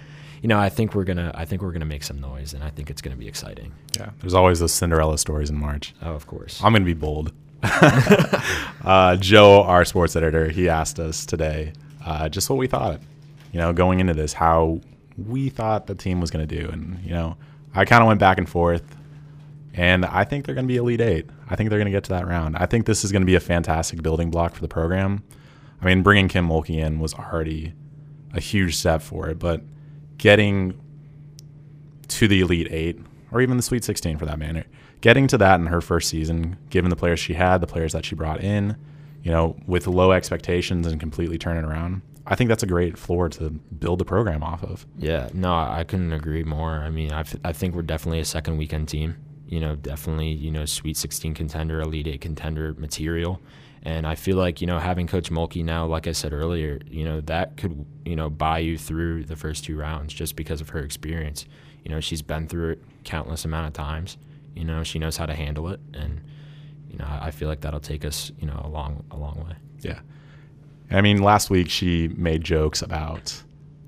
you 0.43 0.49
know, 0.49 0.59
I 0.59 0.69
think 0.69 0.95
we're 0.95 1.05
gonna 1.05 1.31
I 1.35 1.45
think 1.45 1.63
we're 1.63 1.73
gonna 1.73 1.85
make 1.85 2.03
some 2.03 2.21
noise, 2.21 2.55
and 2.55 2.65
I 2.65 2.71
think 2.71 2.91
it's 2.91 3.01
gonna 3.01 3.17
be 3.17 3.29
exciting. 3.29 3.73
Yeah, 3.97 4.11
there's 4.21 4.35
always 4.35 4.59
those 4.59 4.73
Cinderella 4.73 5.17
stories 5.19 5.51
in 5.51 5.57
March. 5.59 5.95
Oh, 6.03 6.15
of 6.15 6.27
course. 6.27 6.61
I'm 6.63 6.73
gonna 6.73 6.85
be 6.85 6.95
bold. 6.95 7.33
uh, 8.85 9.17
Joe, 9.17 9.63
our 9.63 9.85
sports 9.85 10.17
editor, 10.17 10.49
he 10.49 10.69
asked 10.69 10.99
us 10.99 11.25
today 11.25 11.73
uh, 12.05 12.29
just 12.29 12.51
what 12.51 12.59
we 12.59 12.67
thought, 12.67 13.01
you 13.53 13.61
know, 13.61 13.73
going 13.73 14.01
into 14.01 14.15
this, 14.15 14.33
how 14.33 14.81
we 15.17 15.49
thought 15.49 15.87
the 15.87 15.95
team 15.95 16.21
was 16.21 16.31
going 16.31 16.47
to 16.47 16.61
do. 16.61 16.69
And, 16.69 16.99
you 17.05 17.13
know, 17.13 17.37
I 17.75 17.85
kind 17.85 18.03
of 18.03 18.09
went 18.09 18.21
back 18.21 18.39
and 18.39 18.49
forth, 18.49 18.83
and 19.75 20.05
I 20.05 20.25
think 20.25 20.45
they're 20.45 20.55
going 20.55 20.67
to 20.67 20.73
be 20.73 20.77
Elite 20.77 21.01
Eight. 21.01 21.31
I 21.49 21.57
think 21.57 21.71
they're 21.71 21.79
going 21.79 21.87
to 21.87 21.93
get 21.93 22.05
to 22.05 22.11
that 22.11 22.27
round. 22.27 22.57
I 22.57 22.67
think 22.67 22.87
this 22.87 23.05
is 23.05 23.13
going 23.13 23.23
to 23.23 23.27
be 23.27 23.35
a 23.35 23.41
fantastic 23.41 24.03
building 24.03 24.31
block 24.31 24.55
for 24.55 24.61
the 24.61 24.69
program. 24.69 25.23
I 25.81 25.87
mean, 25.87 26.03
bringing 26.03 26.29
Kim 26.29 26.49
Mulkey 26.49 26.79
in 26.79 26.99
was 26.99 27.15
already 27.15 27.75
a 28.35 28.41
huge 28.41 28.77
step 28.77 29.03
for 29.03 29.29
it, 29.29 29.39
but 29.39 29.63
getting 30.19 30.79
to 32.09 32.29
the 32.29 32.41
Elite 32.41 32.69
Eight, 32.71 32.99
or 33.31 33.41
even 33.41 33.57
the 33.57 33.63
Sweet 33.63 33.85
16 33.85 34.19
for 34.19 34.27
that 34.27 34.39
matter, 34.39 34.65
getting 35.03 35.27
to 35.27 35.37
that 35.39 35.61
in 35.61 35.67
her 35.67 35.83
first 35.83 36.09
season, 36.09 36.57
given 36.71 36.89
the 36.89 36.97
players 36.97 37.21
she 37.21 37.35
had, 37.35 37.59
the 37.59 37.67
players 37.67 37.93
that 37.93 38.07
she 38.07 38.15
brought 38.15 38.41
in, 38.41 38.77
you 39.23 39.31
know, 39.31 39.57
with 39.67 39.87
low 39.87 40.13
expectations 40.13 40.87
and 40.87 40.99
completely 40.99 41.37
turning 41.37 41.65
around, 41.65 42.01
I 42.27 42.37
think 42.37 42.49
that's 42.49 42.63
a 42.63 42.67
great 42.67 42.97
floor 42.97 43.29
to 43.31 43.51
build 43.51 43.99
the 43.99 44.05
program 44.05 44.43
off 44.43 44.63
of. 44.63 44.87
Yeah, 44.97 45.29
no, 45.35 45.53
I 45.53 45.85
couldn't 45.85 46.13
agree 46.13 46.45
more. 46.45 46.77
I 46.77 46.91
mean, 46.91 47.13
I, 47.13 47.25
I 47.45 47.53
think 47.53 47.75
we're 47.75 47.83
definitely 47.83 48.21
a 48.21 48.25
second 48.25 48.57
weekend 48.57 48.89
team. 48.89 49.17
You 49.47 49.61
know, 49.61 49.77
definitely, 49.77 50.29
you 50.29 50.51
know, 50.51 50.65
Sweet 50.65 50.97
16 50.97 51.35
contender, 51.35 51.81
Elite 51.81 52.07
8 52.07 52.21
contender 52.21 52.75
material. 52.79 53.41
And 53.83 54.07
I 54.07 54.15
feel 54.15 54.37
like, 54.37 54.61
you 54.61 54.69
know, 54.69 54.79
having 54.79 55.09
Coach 55.09 55.31
Mulkey 55.31 55.65
now, 55.65 55.85
like 55.85 56.07
I 56.07 56.13
said 56.13 56.33
earlier, 56.33 56.81
you 56.89 57.05
know, 57.05 57.21
that 57.23 57.57
could, 57.57 57.85
you 58.05 58.15
know, 58.15 58.31
buy 58.31 58.61
you 58.61 58.79
through 58.79 59.25
the 59.25 59.35
first 59.35 59.65
two 59.65 59.77
rounds 59.77 60.15
just 60.15 60.37
because 60.37 60.61
of 60.61 60.69
her 60.71 60.79
experience. 60.79 61.45
You 61.85 61.91
know, 61.91 61.99
she's 61.99 62.23
been 62.23 62.47
through 62.47 62.71
it 62.71 62.83
countless 63.03 63.45
amount 63.45 63.67
of 63.67 63.73
times. 63.73 64.17
You 64.55 64.65
know, 64.65 64.83
she 64.83 64.99
knows 64.99 65.17
how 65.17 65.27
to 65.27 65.35
handle 65.35 65.69
it, 65.69 65.81
and 65.95 66.21
you 66.91 66.99
know, 66.99 67.07
I 67.09 67.31
feel 67.31 67.49
like 67.49 67.63
that'll 67.63 67.81
take 67.81 68.05
us, 68.05 68.31
you 68.39 68.47
know, 68.47 68.61
a 68.65 68.69
long, 68.69 69.05
a 69.11 69.17
long 69.17 69.45
way. 69.47 69.57
Yeah. 69.81 70.01
I 70.91 71.01
mean, 71.01 71.23
last 71.23 71.49
week 71.49 71.71
she 71.71 72.09
made 72.09 72.45
jokes 72.45 72.83
about 72.83 73.43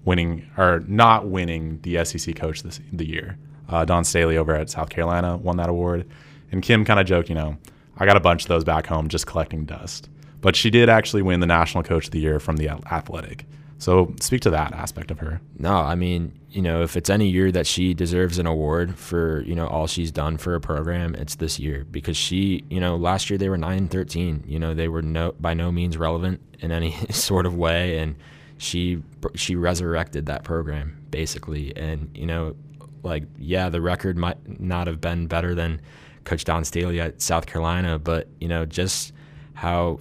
winning 0.04 0.50
or 0.56 0.82
not 0.86 1.26
winning 1.26 1.80
the 1.82 2.02
SEC 2.04 2.34
Coach 2.34 2.62
this 2.62 2.80
the 2.92 3.06
year. 3.06 3.38
Uh, 3.68 3.84
Dawn 3.84 4.04
Staley 4.04 4.36
over 4.36 4.54
at 4.54 4.70
South 4.70 4.88
Carolina 4.88 5.36
won 5.36 5.58
that 5.58 5.68
award, 5.68 6.08
and 6.50 6.62
Kim 6.62 6.84
kind 6.84 6.98
of 6.98 7.06
joked, 7.06 7.28
you 7.28 7.34
know, 7.34 7.58
I 7.96 8.06
got 8.06 8.16
a 8.16 8.20
bunch 8.20 8.42
of 8.42 8.48
those 8.48 8.64
back 8.64 8.86
home 8.86 9.08
just 9.08 9.26
collecting 9.26 9.64
dust. 9.64 10.08
But 10.40 10.56
she 10.56 10.70
did 10.70 10.88
actually 10.88 11.22
win 11.22 11.40
the 11.40 11.46
National 11.46 11.82
Coach 11.82 12.06
of 12.06 12.10
the 12.10 12.20
Year 12.20 12.38
from 12.38 12.56
the 12.56 12.68
Athletic. 12.68 13.46
So 13.78 14.14
speak 14.20 14.40
to 14.42 14.50
that 14.50 14.72
aspect 14.72 15.10
of 15.10 15.18
her. 15.18 15.40
No, 15.58 15.74
I 15.74 15.94
mean, 15.94 16.38
you 16.50 16.62
know, 16.62 16.82
if 16.82 16.96
it's 16.96 17.10
any 17.10 17.28
year 17.28 17.50
that 17.52 17.66
she 17.66 17.94
deserves 17.94 18.38
an 18.38 18.46
award 18.46 18.96
for, 18.96 19.42
you 19.42 19.54
know, 19.54 19.66
all 19.66 19.86
she's 19.86 20.12
done 20.12 20.36
for 20.36 20.54
a 20.54 20.60
program, 20.60 21.14
it's 21.16 21.34
this 21.34 21.58
year. 21.58 21.84
Because 21.90 22.16
she, 22.16 22.64
you 22.70 22.80
know, 22.80 22.96
last 22.96 23.28
year 23.28 23.38
they 23.38 23.48
were 23.48 23.58
9 23.58 23.88
13, 23.88 24.44
You 24.46 24.58
know, 24.58 24.74
they 24.74 24.88
were 24.88 25.02
no 25.02 25.32
by 25.40 25.54
no 25.54 25.72
means 25.72 25.96
relevant 25.96 26.40
in 26.60 26.70
any 26.70 26.92
sort 27.10 27.46
of 27.46 27.56
way. 27.56 27.98
And 27.98 28.16
she 28.56 29.02
she 29.34 29.56
resurrected 29.56 30.26
that 30.26 30.44
program 30.44 30.96
basically. 31.10 31.76
And, 31.76 32.10
you 32.14 32.26
know, 32.26 32.56
like 33.02 33.24
yeah, 33.38 33.68
the 33.68 33.80
record 33.80 34.16
might 34.16 34.60
not 34.60 34.86
have 34.86 35.00
been 35.00 35.26
better 35.26 35.54
than 35.54 35.80
Coach 36.24 36.44
Dawn 36.44 36.64
Staley 36.64 37.00
at 37.00 37.20
South 37.20 37.46
Carolina, 37.46 37.98
but, 37.98 38.28
you 38.40 38.48
know, 38.48 38.64
just 38.64 39.12
how 39.52 40.00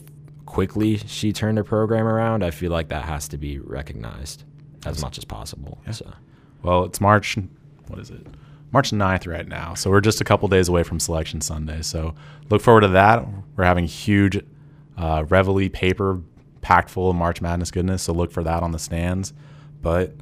quickly 0.54 0.98
she 0.98 1.34
turned 1.34 1.58
her 1.58 1.64
program 1.64 2.06
around, 2.06 2.44
I 2.44 2.52
feel 2.52 2.72
like 2.72 2.90
that 2.90 3.06
has 3.06 3.28
to 3.30 3.38
be 3.38 3.58
recognized 3.58 4.44
as 4.86 5.02
much 5.02 5.18
as 5.18 5.26
possible. 5.26 5.80
Yeah. 5.88 5.94
So. 5.94 6.14
Well, 6.62 6.84
it's 6.84 7.02
March. 7.02 7.40
What 7.88 7.98
is 7.98 8.12
it? 8.12 8.24
March 8.72 8.92
9th 8.92 9.28
right 9.28 9.48
now. 9.48 9.74
So 9.74 9.90
we're 9.90 10.00
just 10.00 10.22
a 10.22 10.24
couple 10.24 10.48
days 10.48 10.70
away 10.70 10.84
from 10.84 11.00
Selection 11.00 11.42
Sunday. 11.42 11.82
So 11.82 12.14
look 12.52 12.62
forward 12.62 12.82
to 12.82 12.90
that. 12.90 13.26
We're 13.56 13.64
having 13.64 13.86
huge 13.86 14.46
uh, 14.96 15.26
Reveille 15.28 15.70
paper 15.70 16.22
packed 16.62 16.92
full 16.92 17.10
of 17.10 17.16
March 17.16 17.42
Madness 17.42 17.72
goodness. 17.72 18.04
So 18.04 18.14
look 18.14 18.32
for 18.32 18.44
that 18.44 18.62
on 18.62 18.72
the 18.72 18.80
stands. 18.80 19.34
But 19.82 20.14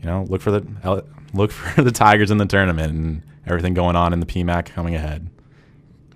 you 0.00 0.06
know, 0.06 0.24
look 0.28 0.40
for 0.40 0.52
the 0.52 1.04
look 1.34 1.50
for 1.50 1.82
the 1.82 1.90
Tigers 1.90 2.30
in 2.30 2.38
the 2.38 2.46
tournament 2.46 2.92
and 2.92 3.22
everything 3.44 3.74
going 3.74 3.96
on 3.96 4.12
in 4.12 4.20
the 4.20 4.26
PMAC 4.26 4.66
coming 4.66 4.94
ahead. 4.94 5.28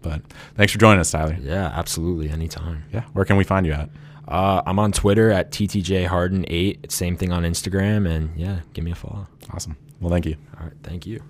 But 0.04 0.20
thanks 0.54 0.70
for 0.72 0.78
joining 0.78 1.00
us, 1.00 1.10
Tyler. 1.10 1.36
Yeah, 1.40 1.72
absolutely. 1.74 2.28
Anytime. 2.28 2.84
Yeah. 2.92 3.04
Where 3.14 3.24
can 3.24 3.36
we 3.36 3.44
find 3.44 3.64
you 3.64 3.72
at? 3.72 3.88
Uh, 4.28 4.62
I'm 4.66 4.78
on 4.78 4.92
Twitter 4.92 5.30
at 5.30 5.50
TTJHarden8. 5.50 6.92
Same 6.92 7.16
thing 7.16 7.32
on 7.32 7.42
Instagram. 7.42 8.08
And 8.08 8.38
yeah, 8.38 8.60
give 8.74 8.84
me 8.84 8.92
a 8.92 8.94
follow. 8.94 9.26
Awesome. 9.52 9.76
Well, 10.00 10.10
thank 10.10 10.26
you. 10.26 10.36
All 10.60 10.66
right. 10.66 10.74
Thank 10.82 11.06
you. 11.06 11.22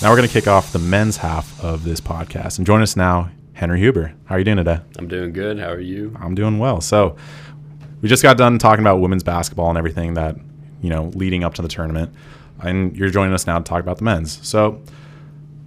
Now 0.00 0.10
we're 0.10 0.16
going 0.16 0.26
to 0.28 0.32
kick 0.32 0.48
off 0.48 0.72
the 0.72 0.80
men's 0.80 1.16
half 1.16 1.62
of 1.62 1.84
this 1.84 2.00
podcast. 2.00 2.58
And 2.58 2.66
join 2.66 2.82
us 2.82 2.96
now 2.96 3.30
Henry 3.54 3.80
Huber. 3.80 4.14
How 4.24 4.36
are 4.36 4.38
you 4.38 4.44
doing 4.44 4.56
today? 4.56 4.80
I'm 4.98 5.08
doing 5.08 5.32
good. 5.32 5.58
How 5.58 5.70
are 5.70 5.80
you? 5.80 6.16
I'm 6.20 6.34
doing 6.34 6.58
well. 6.58 6.80
So, 6.80 7.16
we 8.00 8.08
just 8.08 8.22
got 8.22 8.36
done 8.36 8.58
talking 8.58 8.82
about 8.82 9.00
women's 9.00 9.22
basketball 9.22 9.68
and 9.68 9.78
everything 9.78 10.14
that, 10.14 10.36
you 10.80 10.90
know, 10.90 11.04
leading 11.14 11.44
up 11.44 11.54
to 11.54 11.62
the 11.62 11.68
tournament. 11.68 12.12
And 12.60 12.96
you're 12.96 13.10
joining 13.10 13.32
us 13.32 13.46
now 13.46 13.58
to 13.58 13.64
talk 13.64 13.80
about 13.80 13.98
the 13.98 14.04
men's. 14.04 14.44
So, 14.46 14.82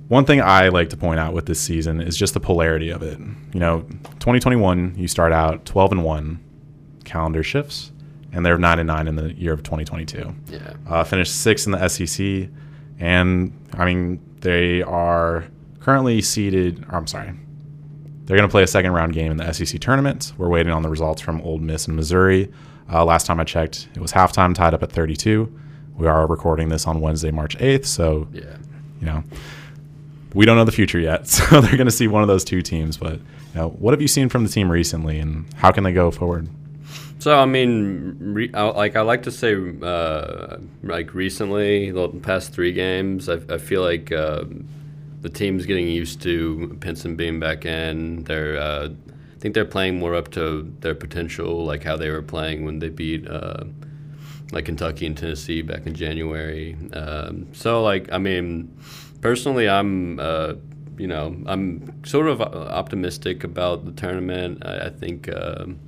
one 0.08 0.26
thing 0.26 0.42
I 0.42 0.70
like 0.70 0.90
to 0.90 0.98
point 0.98 1.20
out 1.20 1.34
with 1.34 1.46
this 1.46 1.60
season 1.60 2.02
is 2.02 2.16
just 2.16 2.34
the 2.34 2.40
polarity 2.40 2.90
of 2.90 3.02
it. 3.02 3.18
You 3.20 3.60
know, 3.60 3.82
2021, 4.20 4.96
you 4.98 5.08
start 5.08 5.32
out 5.32 5.66
12 5.66 5.94
and 5.94 6.04
1, 6.04 6.40
calendar 7.06 7.42
shifts, 7.42 7.92
and 8.32 8.46
they're 8.46 8.58
9 8.58 8.80
and 8.80 8.88
9 8.88 9.08
in 9.08 9.16
the 9.16 9.34
year 9.34 9.54
of 9.54 9.64
2022. 9.64 10.36
Yeah. 10.48 10.74
Uh, 10.88 11.04
finished 11.04 11.36
sixth 11.42 11.66
in 11.66 11.72
the 11.72 11.88
SEC, 11.88 12.50
and 13.00 13.52
I 13.74 13.86
mean, 13.86 14.20
they 14.42 14.84
are 14.84 15.46
currently 15.80 16.22
seeded, 16.22 16.86
I'm 16.90 17.08
sorry, 17.08 17.32
they're 18.26 18.38
going 18.38 18.48
to 18.48 18.52
play 18.52 18.64
a 18.64 18.68
second 18.68 18.92
round 18.92 19.14
game 19.14 19.32
in 19.32 19.38
the 19.38 19.52
SEC 19.54 19.80
tournament. 19.80 20.34
We're 20.38 20.50
waiting 20.50 20.72
on 20.72 20.82
the 20.82 20.90
results 20.90 21.22
from 21.22 21.42
Ole 21.42 21.60
Miss 21.60 21.88
and 21.88 21.96
Missouri. 21.96 22.52
Uh, 22.92 23.06
last 23.06 23.26
time 23.26 23.40
I 23.40 23.44
checked, 23.44 23.88
it 23.96 24.00
was 24.00 24.12
halftime 24.12 24.54
tied 24.54 24.74
up 24.74 24.84
at 24.84 24.92
32. 24.92 25.52
We 25.98 26.08
are 26.08 26.28
recording 26.28 26.70
this 26.70 26.88
on 26.88 27.02
Wednesday, 27.02 27.32
March 27.32 27.58
8th. 27.58 27.86
So, 27.86 28.28
yeah. 28.34 28.58
you 29.00 29.06
know, 29.06 29.24
we 30.34 30.46
don't 30.46 30.58
know 30.58 30.66
the 30.66 30.72
future 30.72 31.00
yet. 31.00 31.28
So 31.28 31.62
they're 31.62 31.78
going 31.78 31.86
to 31.86 31.92
see 31.92 32.08
one 32.08 32.22
of 32.22 32.28
those 32.28 32.44
two 32.44 32.62
teams. 32.62 32.98
But, 32.98 33.14
you 33.14 33.22
know, 33.56 33.70
what 33.70 33.94
have 33.94 34.02
you 34.02 34.08
seen 34.08 34.30
from 34.30 34.44
the 34.44 34.50
team 34.50 34.72
recently 34.72 35.20
and 35.20 35.46
how 35.56 35.72
can 35.72 35.84
they 35.84 35.94
go 35.94 36.12
forward? 36.12 36.50
So 37.20 37.40
I 37.40 37.46
mean, 37.46 38.18
re, 38.20 38.52
I, 38.54 38.64
like 38.64 38.96
I 38.96 39.02
like 39.02 39.24
to 39.24 39.32
say, 39.32 39.56
uh, 39.82 40.58
like 40.84 41.14
recently, 41.14 41.90
the 41.92 42.10
past 42.22 42.54
three 42.54 42.74
games, 42.74 43.30
I, 43.30 43.40
I 43.50 43.58
feel 43.58 43.82
like 43.82 44.12
uh, 44.12 44.44
the 45.26 45.32
team's 45.32 45.66
getting 45.66 45.88
used 45.88 46.22
to 46.22 46.78
Pinson 46.82 47.16
being 47.16 47.40
back 47.40 47.66
in. 47.66 48.24
They're, 48.26 48.60
uh, 48.60 48.90
I 48.90 49.40
think 49.40 49.56
they're 49.56 49.66
playing 49.66 49.98
more 49.98 50.14
up 50.14 50.30
to 50.34 50.72
their 50.82 50.94
potential, 50.94 51.66
like 51.66 51.84
how 51.84 51.98
they 51.98 52.12
were 52.12 52.22
playing 52.22 52.64
when 52.64 52.78
they 52.78 52.90
beat 52.90 53.28
uh, 53.28 53.64
like 54.52 54.66
Kentucky 54.66 55.08
and 55.08 55.18
Tennessee 55.18 55.64
back 55.64 55.88
in 55.88 55.96
January. 55.96 56.78
Um, 56.94 57.48
so, 57.54 57.82
like, 57.82 58.08
I 58.12 58.20
mean, 58.20 58.72
personally, 59.22 59.68
I'm, 59.68 60.20
uh, 60.20 60.54
you 60.96 61.08
know, 61.08 61.36
I'm 61.48 62.06
sort 62.06 62.28
of 62.28 62.40
optimistic 62.40 63.44
about 63.44 63.84
the 63.84 63.94
tournament. 63.94 64.64
I, 64.64 64.86
I 64.86 64.90
think, 64.92 65.28
um, 65.36 65.80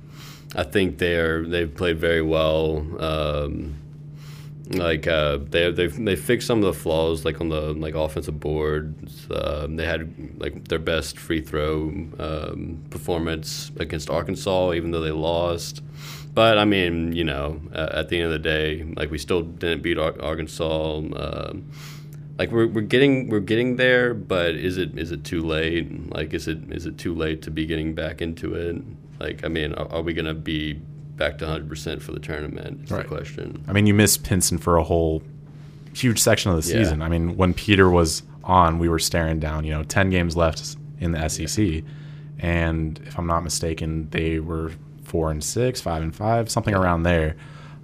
I 0.56 0.64
think 0.64 0.98
they're 0.98 1.46
they've 1.46 1.72
played 1.72 2.00
very 2.00 2.22
well. 2.22 2.84
Um, 2.98 3.76
like 4.70 5.06
uh, 5.06 5.38
they 5.38 5.70
they 5.70 5.86
they 5.86 6.16
fixed 6.16 6.46
some 6.46 6.58
of 6.58 6.64
the 6.64 6.78
flaws 6.78 7.24
like 7.24 7.40
on 7.40 7.48
the 7.48 7.72
like 7.74 7.94
offensive 7.94 8.38
boards. 8.38 9.26
Um, 9.30 9.76
they 9.76 9.86
had 9.86 10.12
like 10.40 10.68
their 10.68 10.78
best 10.78 11.18
free 11.18 11.40
throw 11.40 11.88
um, 12.18 12.84
performance 12.90 13.70
against 13.78 14.10
Arkansas, 14.10 14.72
even 14.74 14.90
though 14.90 15.00
they 15.00 15.10
lost. 15.10 15.82
But 16.34 16.58
I 16.58 16.64
mean, 16.64 17.12
you 17.12 17.24
know, 17.24 17.60
at 17.72 18.10
the 18.10 18.16
end 18.16 18.26
of 18.26 18.32
the 18.32 18.38
day, 18.38 18.84
like 18.96 19.10
we 19.10 19.18
still 19.18 19.42
didn't 19.42 19.82
beat 19.82 19.98
Ar- 19.98 20.20
Arkansas. 20.20 20.98
Uh, 20.98 21.54
like 22.38 22.52
we're, 22.52 22.68
we're 22.68 22.82
getting 22.82 23.28
we're 23.28 23.40
getting 23.40 23.76
there, 23.76 24.14
but 24.14 24.54
is 24.54 24.78
it 24.78 24.96
is 24.98 25.10
it 25.10 25.24
too 25.24 25.42
late? 25.42 26.12
Like 26.12 26.34
is 26.34 26.46
it 26.46 26.70
is 26.70 26.86
it 26.86 26.98
too 26.98 27.14
late 27.14 27.42
to 27.42 27.50
be 27.50 27.66
getting 27.66 27.94
back 27.94 28.20
into 28.22 28.54
it? 28.54 28.82
Like 29.18 29.44
I 29.44 29.48
mean, 29.48 29.72
are, 29.74 29.90
are 29.92 30.02
we 30.02 30.12
gonna 30.12 30.34
be 30.34 30.80
back 31.18 31.38
to 31.38 31.44
100% 31.44 32.00
for 32.00 32.12
the 32.12 32.20
tournament 32.20 32.84
is 32.84 32.90
right. 32.90 33.02
the 33.02 33.08
question. 33.08 33.64
I 33.68 33.72
mean, 33.72 33.86
you 33.86 33.94
missed 33.94 34.24
Pinson 34.24 34.58
for 34.58 34.76
a 34.76 34.84
whole 34.84 35.22
huge 35.94 36.20
section 36.20 36.50
of 36.50 36.56
the 36.56 36.62
season. 36.62 37.00
Yeah. 37.00 37.06
I 37.06 37.08
mean, 37.08 37.36
when 37.36 37.52
Peter 37.52 37.90
was 37.90 38.22
on, 38.44 38.78
we 38.78 38.88
were 38.88 38.98
staring 38.98 39.40
down, 39.40 39.64
you 39.64 39.72
know, 39.72 39.82
10 39.82 40.10
games 40.10 40.36
left 40.36 40.76
in 41.00 41.12
the 41.12 41.28
SEC. 41.28 41.58
Yeah. 41.58 41.80
And 42.38 43.00
if 43.04 43.18
I'm 43.18 43.26
not 43.26 43.42
mistaken, 43.42 44.08
they 44.10 44.38
were 44.38 44.72
four 45.02 45.30
and 45.30 45.42
six, 45.42 45.80
five 45.80 46.02
and 46.02 46.14
five, 46.14 46.50
something 46.50 46.74
around 46.74 47.02
there, 47.02 47.36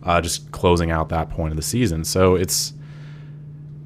uh, 0.05 0.21
just 0.21 0.51
closing 0.53 0.91
out 0.91 1.09
that 1.09 1.31
point 1.31 1.51
of 1.51 1.57
the 1.57 1.63
season. 1.63 2.05
So 2.05 2.37
it's 2.37 2.73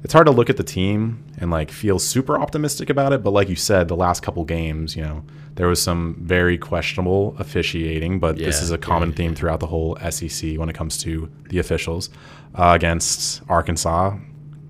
it's 0.03 0.13
hard 0.13 0.27
to 0.27 0.31
look 0.31 0.49
at 0.49 0.57
the 0.57 0.63
team 0.63 1.23
and 1.37 1.51
like 1.51 1.71
feel 1.71 1.99
super 1.99 2.37
optimistic 2.37 2.89
about 2.89 3.13
it. 3.13 3.23
But 3.23 3.31
like 3.31 3.49
you 3.49 3.55
said, 3.55 3.87
the 3.87 3.95
last 3.95 4.21
couple 4.21 4.45
games, 4.45 4.95
you 4.95 5.03
know, 5.03 5.23
there 5.55 5.67
was 5.67 5.81
some 5.81 6.15
very 6.21 6.57
questionable 6.57 7.35
officiating, 7.37 8.19
but 8.19 8.37
yeah, 8.37 8.45
this 8.45 8.61
is 8.61 8.71
a 8.71 8.77
common 8.77 9.09
yeah, 9.09 9.15
theme 9.15 9.35
throughout 9.35 9.59
the 9.59 9.67
whole 9.67 9.97
SEC 10.09 10.57
when 10.57 10.69
it 10.69 10.75
comes 10.75 10.97
to 11.03 11.29
the 11.49 11.59
officials. 11.59 12.09
Uh, 12.55 12.71
against 12.75 13.41
Arkansas, 13.49 14.17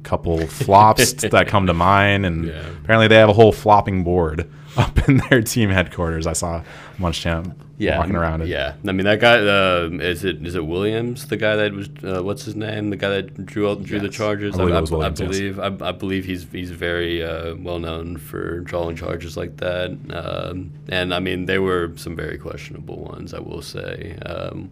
couple 0.04 0.46
flops 0.48 1.14
that 1.32 1.48
come 1.48 1.68
to 1.68 1.74
mind, 1.74 2.26
and 2.26 2.50
apparently 2.50 3.08
they 3.08 3.16
have 3.16 3.30
a 3.30 3.34
whole 3.34 3.52
flopping 3.52 4.04
board 4.04 4.50
up 4.78 5.08
in 5.08 5.18
their 5.30 5.42
team 5.42 5.70
headquarters. 5.70 6.28
I 6.28 6.34
saw 6.34 6.64
Muschamp 6.98 7.56
yeah, 7.80 7.98
walking 7.98 8.16
around. 8.16 8.42
It. 8.42 8.50
Yeah, 8.50 8.76
I 8.86 8.92
mean 8.92 9.06
that 9.06 9.20
guy 9.20 9.38
uh, 9.38 9.90
is 10.02 10.26
it 10.26 10.46
is 10.46 10.56
it 10.56 10.66
Williams, 10.66 11.28
the 11.28 11.38
guy 11.38 11.56
that 11.56 11.74
was 11.74 11.90
uh, 12.04 12.22
what's 12.22 12.44
his 12.44 12.56
name, 12.56 12.90
the 12.90 12.98
guy 12.98 13.10
that 13.10 13.46
drew 13.46 13.74
drew 13.78 13.98
yes. 13.98 14.02
the 14.02 14.10
charges. 14.10 14.56
I 14.56 14.58
believe, 14.58 14.74
I, 14.74 14.78
I, 14.78 14.82
Williams, 14.82 15.22
I 15.22 15.26
believe, 15.26 15.58
yes. 15.58 15.82
I, 15.82 15.88
I, 15.88 15.92
believe 15.94 16.26
he's 16.26 16.46
he's 16.52 16.72
very 16.72 17.24
uh, 17.24 17.56
well 17.56 17.80
known 17.80 18.18
for 18.18 18.60
drawing 18.60 18.98
charges 18.98 19.38
like 19.38 19.58
that. 19.58 19.92
Um, 20.12 20.74
and 20.90 21.14
I 21.14 21.20
mean 21.20 21.46
they 21.46 21.60
were 21.60 21.94
some 21.96 22.16
very 22.16 22.38
questionable 22.38 22.98
ones, 22.98 23.34
I 23.34 23.40
will 23.40 23.62
say. 23.62 24.18
Um, 24.26 24.72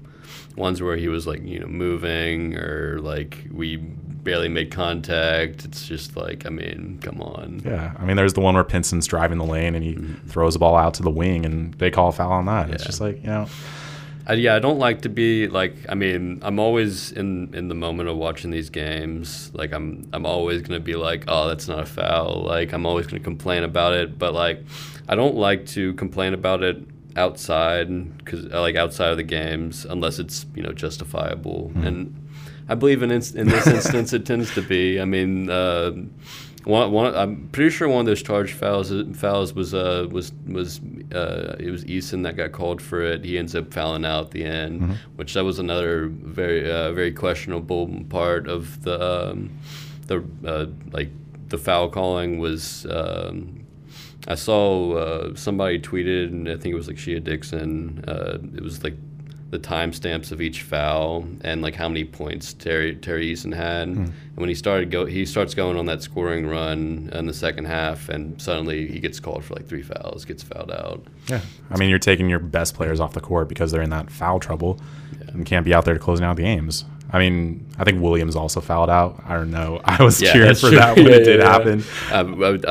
ones 0.58 0.82
where 0.82 0.98
he 0.98 1.08
was 1.08 1.26
like 1.26 1.42
you 1.44 1.60
know 1.60 1.68
moving 1.68 2.58
or 2.58 3.00
like 3.00 3.48
we 3.52 3.78
barely 4.28 4.50
made 4.50 4.72
contact. 4.72 5.64
It's 5.64 5.88
just 5.88 6.18
like, 6.18 6.46
I 6.46 6.50
mean, 6.50 7.00
come 7.02 7.22
on. 7.22 7.62
Yeah, 7.64 7.94
I 7.98 8.04
mean, 8.04 8.18
there's 8.18 8.34
the 8.34 8.42
one 8.42 8.56
where 8.56 8.64
Pinson's 8.66 9.08
driving 9.08 9.38
the 9.38 9.46
lane 9.46 9.74
and 9.74 9.82
he 9.82 9.96
mm-hmm. 9.96 10.28
throws 10.28 10.52
the 10.52 10.60
ball 10.60 10.76
out 10.76 10.96
to 10.96 11.04
the 11.04 11.10
wing, 11.10 11.46
and 11.46 11.74
they 11.76 11.90
call 11.90 12.10
a 12.10 12.12
foul 12.12 12.34
on 12.34 12.46
that. 12.48 12.68
Yeah. 12.68 12.76
It's 12.76 12.84
just 12.84 13.00
like, 13.00 13.22
you 13.24 13.30
know. 13.30 13.48
I, 14.28 14.34
yeah, 14.34 14.58
I 14.58 14.60
don't 14.60 14.80
like 14.80 15.04
to 15.04 15.10
be 15.10 15.48
like. 15.48 15.74
I 15.88 15.96
mean, 15.96 16.40
I'm 16.42 16.60
always 16.60 17.14
in 17.14 17.56
in 17.56 17.70
the 17.70 17.76
moment 17.76 18.10
of 18.10 18.18
watching 18.18 18.52
these 18.52 18.70
games. 18.70 19.50
Like, 19.54 19.72
I'm 19.72 20.06
I'm 20.12 20.26
always 20.26 20.62
gonna 20.62 20.82
be 20.82 20.96
like, 20.96 21.24
oh, 21.30 21.48
that's 21.48 21.70
not 21.70 21.80
a 21.80 21.86
foul. 21.86 22.44
Like, 22.44 22.74
I'm 22.74 22.86
always 22.86 23.08
gonna 23.08 23.24
complain 23.24 23.64
about 23.64 23.94
it. 23.94 24.20
But 24.20 24.34
like, 24.34 24.62
I 25.08 25.16
don't 25.16 25.36
like 25.36 25.66
to 25.68 25.94
complain 25.94 26.34
about 26.34 26.64
it 26.64 26.84
outside 27.16 27.88
because 28.18 28.44
like 28.48 28.76
outside 28.76 29.12
of 29.12 29.18
the 29.18 29.24
games 29.24 29.86
unless 29.86 30.20
it's 30.20 30.46
you 30.54 30.62
know 30.62 30.72
justifiable 30.74 31.72
mm-hmm. 31.74 31.88
and 31.88 32.27
I 32.70 32.76
believe 32.76 33.02
in 33.04 33.12
in 33.12 33.48
this 33.48 33.68
instance 33.78 34.14
it 34.14 34.26
tends 34.26 34.54
to 34.56 34.62
be. 34.62 35.00
I 35.00 35.06
mean, 35.06 35.50
uh, 35.50 35.92
one, 36.66 36.92
one 36.92 37.16
I'm 37.16 37.48
pretty 37.54 37.70
sure 37.70 37.88
one 37.88 38.02
of 38.02 38.06
those 38.08 38.22
charge 38.22 38.52
fouls 38.54 38.92
fouls 39.16 39.54
was 39.54 39.74
uh, 39.74 40.08
was 40.12 40.34
was 40.48 40.82
uh, 41.14 41.56
it 41.60 41.72
was 41.72 41.86
Eason 41.86 42.24
that 42.24 42.36
got 42.36 42.52
called 42.52 42.82
for 42.82 43.02
it. 43.02 43.24
He 43.24 43.38
ends 43.38 43.56
up 43.56 43.74
fouling 43.74 44.04
out 44.06 44.26
at 44.26 44.32
the 44.32 44.44
end, 44.44 44.82
Mm-hmm. 44.82 44.94
which 45.16 45.34
that 45.34 45.44
was 45.46 45.60
another 45.60 46.08
very 46.08 46.70
uh, 46.70 46.92
very 46.92 47.12
questionable 47.14 47.88
part 48.10 48.48
of 48.50 48.84
the 48.84 49.30
um, 49.32 49.50
the 50.08 50.24
uh, 50.46 50.66
like 50.92 51.10
the 51.50 51.58
foul 51.58 51.90
calling 51.90 52.40
was. 52.40 52.86
Um, 52.90 53.54
I 54.30 54.36
saw 54.36 54.92
uh, 54.98 55.36
somebody 55.36 55.80
tweeted, 55.80 56.28
and 56.28 56.50
I 56.50 56.58
think 56.58 56.74
it 56.74 56.78
was 56.78 56.90
like 56.90 56.98
Shea 56.98 57.20
Dixon. 57.22 58.04
Uh, 58.06 58.40
it 58.58 58.62
was 58.62 58.84
like 58.84 58.96
the 59.50 59.60
timestamps 59.60 60.32
of 60.34 60.42
each 60.42 60.62
foul 60.62 61.26
and 61.42 61.62
like 61.62 61.74
how 61.76 61.88
many 61.88 62.04
points 62.04 62.54
Tari 62.54 62.96
Tari 62.96 63.32
Eason 63.34 63.56
had. 63.56 63.88
And 63.88 64.14
when 64.36 64.50
he 64.50 64.56
started 64.56 64.92
go, 64.92 65.06
he 65.06 65.26
starts 65.26 65.54
going 65.54 65.78
on 65.78 65.86
that 65.86 66.04
scoring 66.04 66.46
run 66.48 67.10
in 67.14 67.28
the 67.28 67.34
second 67.34 67.66
half, 67.66 68.10
and 68.10 68.42
suddenly 68.42 68.88
he 68.88 69.00
gets 69.00 69.20
called 69.22 69.46
for 69.46 69.54
like 69.56 69.68
three 69.68 69.84
fouls, 69.84 70.26
gets 70.26 70.44
fouled 70.44 70.72
out. 70.72 71.06
Yeah. 71.30 71.40
I 71.72 71.78
mean, 71.78 71.90
you're 71.90 71.98
taking 72.00 72.30
your 72.30 72.40
best 72.40 72.74
players 72.74 73.00
off 73.00 73.14
the 73.14 73.22
court 73.22 73.48
because 73.48 73.72
they're 73.72 73.82
in 73.82 73.90
that 73.92 74.12
foul 74.12 74.40
trouble 74.40 74.80
and 75.28 75.46
can't 75.46 75.64
be 75.66 75.74
out 75.74 75.86
there 75.86 75.94
to 75.94 76.00
closing 76.00 76.26
out 76.26 76.36
the 76.36 76.44
games. 76.44 76.84
I 77.10 77.20
mean, 77.20 77.66
I 77.80 77.86
think 77.86 78.02
Williams 78.02 78.36
also 78.36 78.60
fouled 78.60 78.90
out. 78.90 79.24
I 79.26 79.36
don't 79.36 79.50
know. 79.50 79.80
I 79.86 80.04
was 80.04 80.22
Yeah, 80.22 80.34
cheering 80.34 80.56
for 80.56 80.68
true. 80.70 80.78
that 80.78 80.98
when 80.98 81.06
Yeah, 81.08 81.14
it 81.14 81.24
did 81.24 81.40
yeah, 81.40 81.46
yeah. 81.46 81.52
happen. 81.52 81.84
I, 82.12 82.20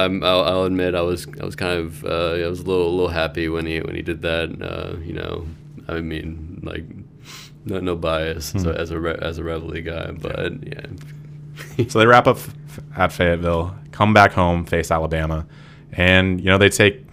I, 0.00 0.04
I'm, 0.04 0.23
I'll, 0.23 0.45
I'll 0.45 0.64
admit 0.64 0.95
I 0.95 1.00
was 1.00 1.26
I 1.40 1.45
was 1.47 1.56
kind 1.56 1.78
of 1.80 2.04
uh, 2.04 2.33
I 2.35 2.47
was 2.47 2.61
a 2.61 2.64
little 2.64 2.87
a 2.88 2.90
little 2.90 3.09
happy 3.09 3.49
when 3.49 3.64
he 3.64 3.80
when 3.80 3.95
he 3.95 4.02
did 4.02 4.21
that. 4.23 4.50
Uh, 4.61 4.99
you 5.02 5.14
know, 5.14 5.47
I 5.88 6.00
mean 6.02 6.45
like 6.66 6.85
no 7.64 7.80
no 7.80 7.96
bias 7.96 8.52
Hmm. 8.52 8.58
so 8.61 8.70
as 8.73 8.90
a 8.90 8.99
re- 9.00 9.18
as 9.20 9.38
a 9.38 9.44
Reveille 9.44 9.82
guy, 9.82 10.11
but 10.12 10.52
yeah. 10.66 10.87
So 11.88 11.99
they 11.99 12.06
wrap 12.06 12.26
up 12.26 12.38
at 12.96 13.12
Fayetteville, 13.12 13.75
come 13.90 14.12
back 14.12 14.32
home, 14.32 14.66
face 14.66 14.90
Alabama, 14.90 15.46
and 15.92 16.38
you 16.40 16.46
know 16.50 16.58
they 16.58 16.68
take 16.68 17.04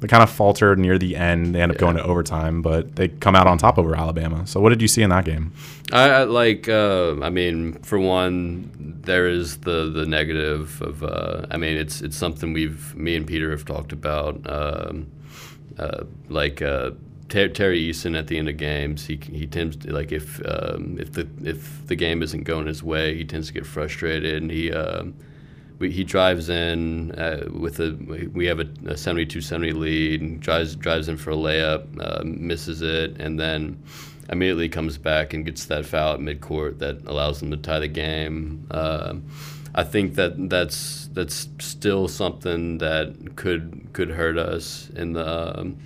they 0.00 0.08
kind 0.08 0.22
of 0.22 0.30
faltered 0.30 0.78
near 0.78 0.96
the 0.98 1.14
end. 1.16 1.54
They 1.54 1.60
end 1.60 1.72
up 1.72 1.76
Yeah. 1.76 1.80
going 1.80 1.96
to 1.96 2.02
overtime, 2.02 2.62
but 2.62 2.96
they 2.96 3.08
come 3.08 3.34
out 3.36 3.46
on 3.46 3.58
top 3.58 3.78
over 3.78 3.94
Alabama. 3.94 4.46
So 4.46 4.58
what 4.60 4.70
did 4.70 4.80
you 4.80 4.88
see 4.88 5.02
in 5.02 5.10
that 5.10 5.24
game? 5.26 5.52
I, 5.92 6.08
I 6.10 6.22
like. 6.24 6.68
Uh, 6.70 7.16
I 7.22 7.28
mean, 7.30 7.74
for 7.82 7.98
one, 7.98 8.70
there 9.02 9.28
is 9.28 9.58
the 9.58 9.90
the 9.90 10.06
negative 10.06 10.80
of. 10.82 11.02
Uh, 11.02 11.46
I 11.50 11.56
mean, 11.58 11.76
it's 11.76 12.00
it's 12.00 12.16
something 12.16 12.52
we've 12.54 12.94
me 12.96 13.14
and 13.16 13.26
Peter 13.26 13.50
have 13.50 13.64
talked 13.66 13.92
about. 13.92 14.40
Um, 14.50 15.06
uh, 15.78 16.04
like 16.30 16.60
uh, 16.62 16.90
Ter- 17.30 17.48
Tari 17.48 17.90
Eason 17.90 18.18
at 18.18 18.26
the 18.26 18.36
end 18.36 18.48
of 18.48 18.58
games, 18.58 19.06
he 19.06 19.18
he 19.32 19.46
tends 19.46 19.76
to 19.76 19.92
like 19.92 20.12
if 20.12 20.40
um, 20.46 20.98
if 21.00 21.12
the 21.12 21.26
if 21.42 21.86
the 21.86 21.96
game 21.96 22.22
isn't 22.22 22.44
going 22.44 22.66
his 22.66 22.82
way, 22.82 23.16
he 23.16 23.24
tends 23.24 23.46
to 23.46 23.54
get 23.54 23.66
frustrated 23.66 24.42
and 24.42 24.50
he. 24.50 24.72
um 24.72 25.14
we, 25.80 25.90
he 25.90 26.04
drives 26.04 26.50
in 26.50 27.10
uh, 27.12 27.48
with 27.50 27.80
a 27.80 27.92
we 28.34 28.44
have 28.44 28.60
a, 28.60 28.64
a 28.84 28.94
72-70 28.94 29.74
lead 29.74 30.20
and 30.20 30.38
drives 30.38 30.76
drives 30.76 31.08
in 31.08 31.16
for 31.16 31.30
a 31.30 31.34
layup 31.34 31.86
uh, 32.00 32.22
misses 32.22 32.82
it 32.82 33.18
and 33.18 33.40
then 33.40 33.82
immediately 34.28 34.68
comes 34.68 34.98
back 34.98 35.32
and 35.32 35.46
gets 35.46 35.64
that 35.64 35.86
foul 35.86 36.14
at 36.14 36.20
midcourt 36.20 36.78
that 36.78 36.98
allows 37.06 37.40
them 37.40 37.50
to 37.50 37.56
tie 37.56 37.80
the 37.80 37.88
game 37.88 38.64
um, 38.70 39.24
I 39.74 39.84
think 39.84 40.16
that 40.16 40.50
that's 40.50 41.08
that's 41.12 41.48
still 41.58 42.08
something 42.08 42.78
that 42.78 43.36
could 43.36 43.88
could 43.92 44.10
hurt 44.10 44.36
us 44.36 44.90
in 44.94 45.14
the 45.14 45.58
um, 45.60 45.78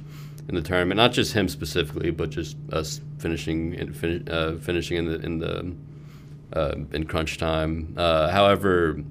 in 0.48 0.54
the 0.54 0.62
tournament 0.62 0.96
not 0.96 1.12
just 1.12 1.32
him 1.32 1.48
specifically 1.48 2.10
but 2.10 2.30
just 2.30 2.56
us 2.72 3.00
finishing 3.18 3.74
in, 3.74 3.92
fin- 3.92 4.28
uh, 4.28 4.56
finishing 4.60 4.96
in 4.96 5.06
the 5.06 5.20
in 5.20 5.38
the 5.38 5.74
uh, 6.52 6.74
in 6.92 7.04
crunch 7.04 7.38
time 7.38 7.94
uh, 7.96 8.30
however 8.30 9.02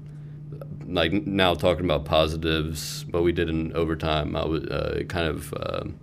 like 0.86 1.12
now 1.12 1.54
talking 1.54 1.84
about 1.84 2.04
positives, 2.04 3.06
what 3.10 3.22
we 3.22 3.32
did 3.32 3.48
in 3.48 3.72
overtime, 3.74 4.36
I 4.36 4.44
was 4.44 4.64
uh, 4.64 4.96
it 5.00 5.08
kind 5.08 5.28
of 5.28 5.54
um 5.54 5.98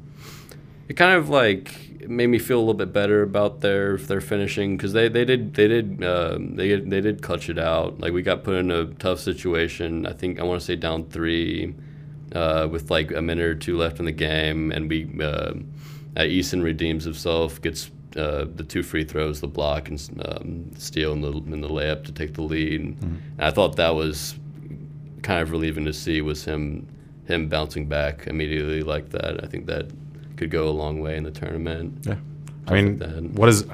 it 0.88 0.96
kind 0.96 1.18
of 1.18 1.30
like 1.30 2.00
made 2.08 2.28
me 2.28 2.40
feel 2.40 2.58
a 2.58 2.62
little 2.62 2.74
bit 2.74 2.92
better 2.92 3.22
about 3.22 3.62
their 3.62 3.98
their 3.98 4.22
finishing 4.22 4.78
because 4.78 4.94
they, 4.94 5.08
they 5.08 5.26
did 5.26 5.54
they 5.54 5.68
did 5.68 6.04
um, 6.04 6.56
they 6.56 6.80
they 6.80 7.02
did 7.02 7.22
clutch 7.22 7.50
it 7.50 7.60
out. 7.60 8.00
Like 8.00 8.14
we 8.14 8.22
got 8.22 8.44
put 8.44 8.56
in 8.56 8.72
a 8.72 8.86
tough 8.86 9.20
situation. 9.20 10.06
I 10.06 10.14
think 10.14 10.40
I 10.40 10.44
want 10.44 10.60
to 10.62 10.66
say 10.66 10.76
down 10.76 11.06
three 11.06 11.76
uh, 12.34 12.68
with 12.72 12.90
like 12.92 13.12
a 13.12 13.22
minute 13.22 13.46
or 13.46 13.56
two 13.56 13.78
left 13.78 14.00
in 14.00 14.06
the 14.06 14.12
game, 14.12 14.72
and 14.72 14.90
we 14.90 15.06
uh, 15.22 15.54
Eason 16.18 16.64
redeems 16.64 17.04
himself, 17.04 17.62
gets 17.62 17.92
uh, 18.16 18.46
the 18.56 18.64
two 18.64 18.84
free 18.84 19.04
throws, 19.04 19.40
the 19.40 19.48
block, 19.48 19.90
and 19.90 20.24
um, 20.26 20.72
steal 20.78 21.14
in 21.14 21.22
the 21.22 21.32
in 21.32 21.62
the 21.62 21.70
layup 21.70 22.04
to 22.06 22.12
take 22.12 22.34
the 22.34 22.42
lead. 22.42 22.82
And 22.82 23.22
I 23.40 23.52
thought 23.52 23.76
that 23.78 23.96
was 23.96 24.36
kind 25.22 25.42
of 25.42 25.52
relieving 25.52 25.86
to 25.86 25.94
see 25.94 26.22
was 26.22 26.46
him 26.46 26.88
him 27.26 27.48
bouncing 27.48 27.88
back 27.88 28.28
immediately 28.28 28.84
like 28.84 29.10
that. 29.10 29.44
I 29.44 29.48
think 29.48 29.68
that 29.68 29.92
could 30.36 30.50
go 30.50 30.68
a 30.68 30.72
long 30.72 31.00
way 31.02 31.16
in 31.16 31.24
the 31.24 31.32
tournament. 31.32 32.06
Yeah, 32.06 32.16
I 32.68 32.74
mean, 32.74 33.00
like 33.00 33.32
what 33.32 33.50
is 33.50 33.66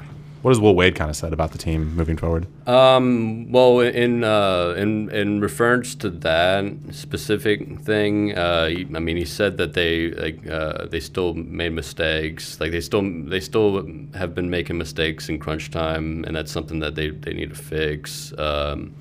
what 0.42 0.50
has 0.50 0.60
Will 0.60 0.74
Wade 0.74 0.94
kind 0.94 1.10
of 1.10 1.16
said 1.16 1.32
about 1.32 1.50
the 1.50 1.58
team 1.58 1.96
moving 1.96 2.16
forward? 2.16 2.46
Um, 2.68 3.50
well, 3.50 3.80
in 3.80 4.22
uh, 4.22 4.74
in 4.76 5.10
in 5.10 5.40
reference 5.40 5.94
to 5.96 6.10
that 6.10 6.64
specific 6.92 7.80
thing, 7.80 8.36
uh, 8.36 8.66
he, 8.66 8.86
I 8.94 9.00
mean, 9.00 9.16
he 9.16 9.24
said 9.24 9.56
that 9.56 9.74
they 9.74 10.12
like 10.12 10.46
uh, 10.46 10.86
they 10.86 11.00
still 11.00 11.34
made 11.34 11.72
mistakes. 11.72 12.60
Like 12.60 12.70
they 12.70 12.80
still 12.80 13.02
they 13.02 13.40
still 13.40 13.84
have 14.14 14.34
been 14.34 14.48
making 14.48 14.78
mistakes 14.78 15.28
in 15.28 15.38
crunch 15.38 15.70
time, 15.70 16.24
and 16.24 16.36
that's 16.36 16.52
something 16.52 16.78
that 16.80 16.94
they, 16.94 17.10
they 17.10 17.32
need 17.32 17.50
to 17.50 17.56
fix. 17.56 18.32
Um, 18.38 18.94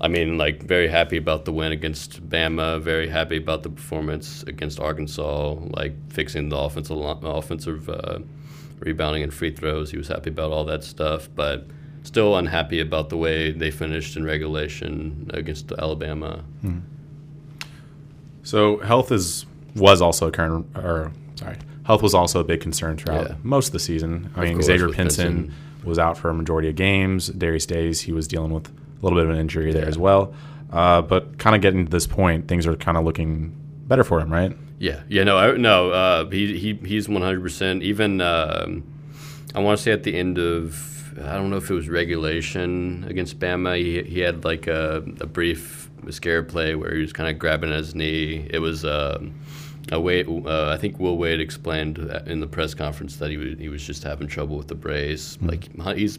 I 0.00 0.08
mean, 0.08 0.36
like 0.36 0.62
very 0.62 0.88
happy 0.88 1.16
about 1.16 1.46
the 1.46 1.52
win 1.52 1.72
against 1.72 2.28
Bama. 2.28 2.80
Very 2.80 3.08
happy 3.08 3.38
about 3.38 3.62
the 3.62 3.70
performance 3.70 4.42
against 4.42 4.78
Arkansas. 4.78 5.54
Like 5.70 5.94
fixing 6.12 6.50
the 6.50 6.58
offensive 6.58 6.98
offensive 6.98 7.88
uh, 7.88 8.18
rebounding 8.84 9.22
and 9.22 9.32
free 9.32 9.50
throws. 9.50 9.90
He 9.90 9.96
was 9.96 10.08
happy 10.08 10.30
about 10.30 10.52
all 10.52 10.64
that 10.64 10.84
stuff, 10.84 11.28
but 11.34 11.66
still 12.02 12.36
unhappy 12.36 12.80
about 12.80 13.08
the 13.08 13.16
way 13.16 13.50
they 13.50 13.70
finished 13.70 14.16
in 14.16 14.24
regulation 14.24 15.30
against 15.32 15.72
Alabama. 15.72 16.44
So 18.42 18.78
health 18.78 19.10
is 19.12 19.46
was 19.74 20.00
also 20.00 20.28
a 20.28 20.30
current 20.30 20.66
or 20.76 21.10
sorry, 21.34 21.56
health 21.84 22.02
was 22.02 22.14
also 22.14 22.40
a 22.40 22.44
big 22.44 22.60
concern 22.60 22.96
throughout 22.96 23.28
Yeah. 23.30 23.34
most 23.42 23.68
of 23.68 23.72
the 23.72 23.78
season. 23.80 24.30
I 24.36 24.40
Of 24.42 24.44
mean, 24.48 24.54
course, 24.54 24.66
Xavier 24.66 24.88
Pinson 24.90 25.34
Pinson. 25.34 25.54
was 25.84 25.98
out 25.98 26.16
for 26.18 26.30
a 26.30 26.34
majority 26.34 26.68
of 26.68 26.76
games. 26.76 27.28
Darius 27.28 27.66
Days 27.66 28.02
he 28.02 28.12
was 28.12 28.28
dealing 28.28 28.52
with 28.52 28.68
a 28.68 28.72
little 29.02 29.18
bit 29.18 29.24
of 29.24 29.30
an 29.34 29.40
injury 29.40 29.72
there 29.72 29.82
Yeah. 29.82 29.88
as 29.88 29.98
well. 29.98 30.32
Uh, 30.72 31.02
but 31.02 31.38
kind 31.38 31.56
of 31.56 31.62
getting 31.62 31.84
to 31.86 31.90
this 31.90 32.06
point, 32.06 32.48
things 32.48 32.66
are 32.66 32.74
kind 32.76 32.96
of 32.96 33.04
looking 33.04 33.52
better 33.88 34.04
for 34.04 34.20
him, 34.20 34.32
right? 34.32 34.56
Yeah, 34.78 35.02
yeah, 35.08 35.24
no, 35.24 35.38
I, 35.38 35.56
no. 35.56 35.90
Uh, 35.90 36.28
he 36.30 36.58
he 36.58 36.74
he's 36.86 37.08
one 37.08 37.22
hundred 37.22 37.42
percent. 37.42 37.82
Even 37.82 38.20
um, 38.20 38.82
I 39.54 39.60
want 39.60 39.78
to 39.78 39.82
say 39.82 39.92
at 39.92 40.02
the 40.02 40.16
end 40.16 40.38
of 40.38 41.16
I 41.18 41.34
don't 41.34 41.50
know 41.50 41.56
if 41.56 41.70
it 41.70 41.74
was 41.74 41.88
regulation 41.88 43.04
against 43.08 43.38
Bama. 43.38 43.76
He 43.76 44.02
he 44.02 44.20
had 44.20 44.44
like 44.44 44.66
a, 44.66 45.04
a 45.20 45.26
brief 45.26 45.90
scare 46.10 46.42
play 46.42 46.74
where 46.74 46.94
he 46.94 47.00
was 47.00 47.12
kind 47.12 47.30
of 47.30 47.38
grabbing 47.38 47.70
at 47.70 47.78
his 47.78 47.94
knee. 47.94 48.46
It 48.50 48.58
was. 48.58 48.84
um 48.84 49.34
a 49.92 50.00
Wade, 50.00 50.26
uh, 50.46 50.70
I 50.70 50.78
think 50.78 50.98
Will 50.98 51.18
Wade 51.18 51.40
explained 51.40 51.98
in 52.26 52.40
the 52.40 52.46
press 52.46 52.72
conference 52.72 53.16
that 53.16 53.28
he 53.30 53.36
was, 53.36 53.58
he 53.58 53.68
was 53.68 53.86
just 53.86 54.02
having 54.02 54.26
trouble 54.28 54.56
with 54.56 54.68
the 54.68 54.74
brace. 54.74 55.36
Like 55.42 55.68
he's 55.94 56.18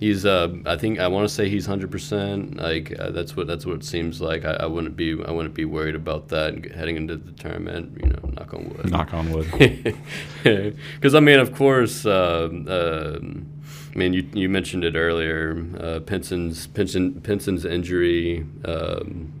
He's, 0.00 0.26
uh, 0.26 0.54
I 0.66 0.76
think, 0.76 0.98
I 0.98 1.08
want 1.08 1.28
to 1.28 1.34
say 1.34 1.48
he's 1.48 1.66
hundred 1.66 1.90
percent. 1.90 2.56
Like 2.56 2.98
uh, 2.98 3.10
that's 3.10 3.36
what 3.36 3.46
that's 3.46 3.64
what 3.64 3.76
it 3.76 3.84
seems 3.84 4.20
like. 4.20 4.44
I, 4.44 4.52
I 4.54 4.66
wouldn't 4.66 4.96
be, 4.96 5.12
I 5.24 5.30
wouldn't 5.30 5.54
be 5.54 5.64
worried 5.64 5.94
about 5.94 6.28
that 6.28 6.72
heading 6.72 6.96
into 6.96 7.16
the 7.16 7.32
tournament. 7.32 7.98
You 8.02 8.08
know, 8.08 8.30
knock 8.32 8.52
on 8.54 8.68
wood. 8.70 8.90
Knock 8.90 9.14
on 9.14 9.32
wood. 9.32 9.96
Because 10.94 11.14
I 11.14 11.20
mean, 11.20 11.38
of 11.38 11.54
course, 11.54 12.04
uh, 12.04 12.48
um 12.50 13.46
I 13.94 13.98
mean, 13.98 14.12
you, 14.12 14.28
you 14.32 14.48
mentioned 14.48 14.84
it 14.84 14.96
earlier. 14.96 15.64
Uh, 15.78 16.00
Pinson's 16.00 16.66
Pinson, 16.66 17.20
Pinson's 17.20 17.64
injury. 17.64 18.44
Um, 18.64 19.32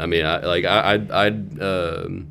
I 0.00 0.06
mean, 0.06 0.24
I 0.24 0.40
like 0.40 0.64
I 0.64 0.94
I'd, 0.94 1.10
I'd 1.12 1.62
um, 1.62 2.26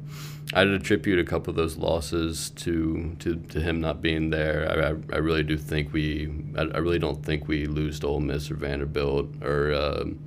I'd 0.54 0.68
attribute 0.68 1.20
a 1.20 1.24
couple 1.24 1.52
of 1.52 1.56
those 1.56 1.78
losses 1.78 2.50
to 2.58 3.16
to, 3.20 3.36
to 3.36 3.62
him 3.62 3.80
not 3.80 4.02
being 4.02 4.30
there. 4.32 4.68
I, 4.70 4.90
I, 4.90 5.16
I 5.16 5.20
really 5.20 5.44
do 5.44 5.58
think 5.58 5.94
we. 5.94 6.30
I, 6.58 6.62
I 6.64 6.78
really 6.80 7.00
don't 7.00 7.24
think 7.26 7.48
we 7.48 7.66
lose 7.68 8.00
to 8.02 8.08
Ole 8.08 8.20
Miss 8.20 8.52
or 8.52 8.56
Vanderbilt 8.56 9.42
or. 9.42 9.74
Um, 9.74 10.20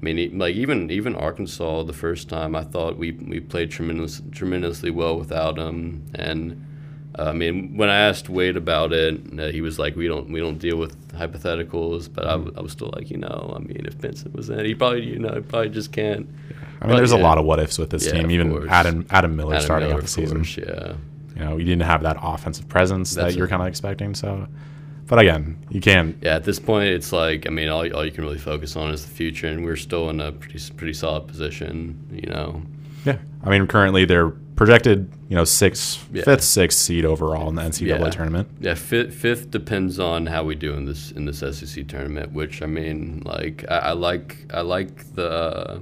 I 0.00 0.02
mean, 0.02 0.38
like 0.38 0.54
even 0.54 0.90
even 0.90 1.14
Arkansas 1.14 1.82
the 1.82 1.92
first 1.92 2.30
time, 2.30 2.56
I 2.56 2.64
thought 2.64 2.96
we 2.96 3.12
we 3.12 3.38
played 3.40 3.70
tremendous, 3.70 4.22
tremendously 4.32 4.90
well 4.90 5.18
without 5.18 5.58
him. 5.58 6.06
And 6.14 6.52
uh, 6.52 6.69
I 7.16 7.32
mean, 7.32 7.76
when 7.76 7.88
I 7.88 7.98
asked 8.08 8.28
Wade 8.28 8.56
about 8.56 8.92
it, 8.92 9.20
uh, 9.38 9.48
he 9.48 9.60
was 9.60 9.78
like, 9.78 9.96
"We 9.96 10.06
don't 10.08 10.30
we 10.30 10.40
don't 10.40 10.58
deal 10.58 10.76
with 10.76 10.94
hypotheticals." 11.12 12.08
But 12.12 12.26
I, 12.26 12.32
w- 12.32 12.52
I 12.56 12.60
was 12.60 12.72
still 12.72 12.90
like, 12.94 13.10
you 13.10 13.16
know, 13.18 13.52
I 13.56 13.58
mean, 13.58 13.84
if 13.86 13.98
Pinson 14.00 14.32
was 14.32 14.48
in, 14.50 14.64
he 14.64 14.74
probably 14.74 15.04
you 15.06 15.18
know 15.18 15.34
he 15.34 15.40
probably 15.40 15.70
just 15.70 15.92
can't. 15.92 16.28
I 16.80 16.86
mean, 16.86 16.96
there's 16.96 17.12
a 17.12 17.18
lot 17.18 17.36
of 17.38 17.44
what 17.44 17.58
ifs 17.58 17.78
with 17.78 17.90
this 17.90 18.06
Yeah, 18.06 18.12
team. 18.12 18.30
Even 18.30 18.50
course. 18.52 18.70
Adam 18.70 19.06
Adam 19.10 19.36
Miller 19.36 19.54
Adam 19.54 19.64
starting 19.64 19.88
Miller, 19.88 19.98
out 20.00 20.02
the 20.04 20.08
season. 20.08 20.38
course, 20.38 20.56
yeah. 20.56 20.94
You 21.36 21.44
know, 21.44 21.56
you 21.56 21.64
didn't 21.64 21.82
have 21.82 22.02
that 22.02 22.16
offensive 22.20 22.68
presence 22.68 23.14
That's 23.14 23.32
that 23.32 23.38
you're 23.38 23.48
kind 23.48 23.62
of 23.62 23.68
expecting. 23.68 24.14
So 24.14 24.46
but 25.06 25.18
again, 25.18 25.58
you 25.70 25.80
can't. 25.80 26.16
Yeah, 26.22 26.36
at 26.36 26.44
this 26.44 26.60
point, 26.60 26.88
it's 26.90 27.12
like 27.12 27.46
I 27.46 27.50
mean, 27.50 27.68
all, 27.68 27.80
all 27.94 28.04
you 28.04 28.12
can 28.12 28.24
really 28.24 28.38
focus 28.38 28.76
on 28.76 28.90
is 28.92 29.04
the 29.04 29.10
future, 29.10 29.48
and 29.48 29.64
we're 29.64 29.76
still 29.76 30.08
in 30.10 30.20
a 30.20 30.30
pretty 30.32 30.60
pretty 30.76 30.92
solid 30.94 31.26
position. 31.26 31.98
You 32.12 32.30
know, 32.30 32.62
Yeah, 33.04 33.16
I 33.42 33.50
mean, 33.50 33.66
currently 33.66 34.04
they're 34.04 34.32
projected, 34.60 35.10
you 35.30 35.36
know, 35.36 35.44
sixth, 35.44 36.06
Yeah. 36.12 36.22
fifth, 36.24 36.42
sixth 36.44 36.78
seed 36.78 37.06
overall 37.06 37.48
in 37.48 37.54
the 37.54 37.62
NCAA 37.62 37.98
Yeah. 38.04 38.10
tournament. 38.10 38.48
yeah. 38.60 38.74
Fifth, 38.74 39.14
fifth 39.14 39.50
depends 39.50 39.98
on 39.98 40.26
how 40.26 40.44
we 40.44 40.54
do 40.54 40.74
in 40.74 40.84
this 40.84 41.10
in 41.12 41.24
this 41.24 41.42
SEC 41.42 41.82
tournament. 41.88 42.32
Which 42.32 42.60
I 42.62 42.66
mean, 42.66 43.22
like 43.24 43.64
I, 43.70 43.78
I 43.78 43.92
like 43.92 44.44
I 44.52 44.60
like 44.60 45.14
the 45.14 45.28
uh, 45.30 45.78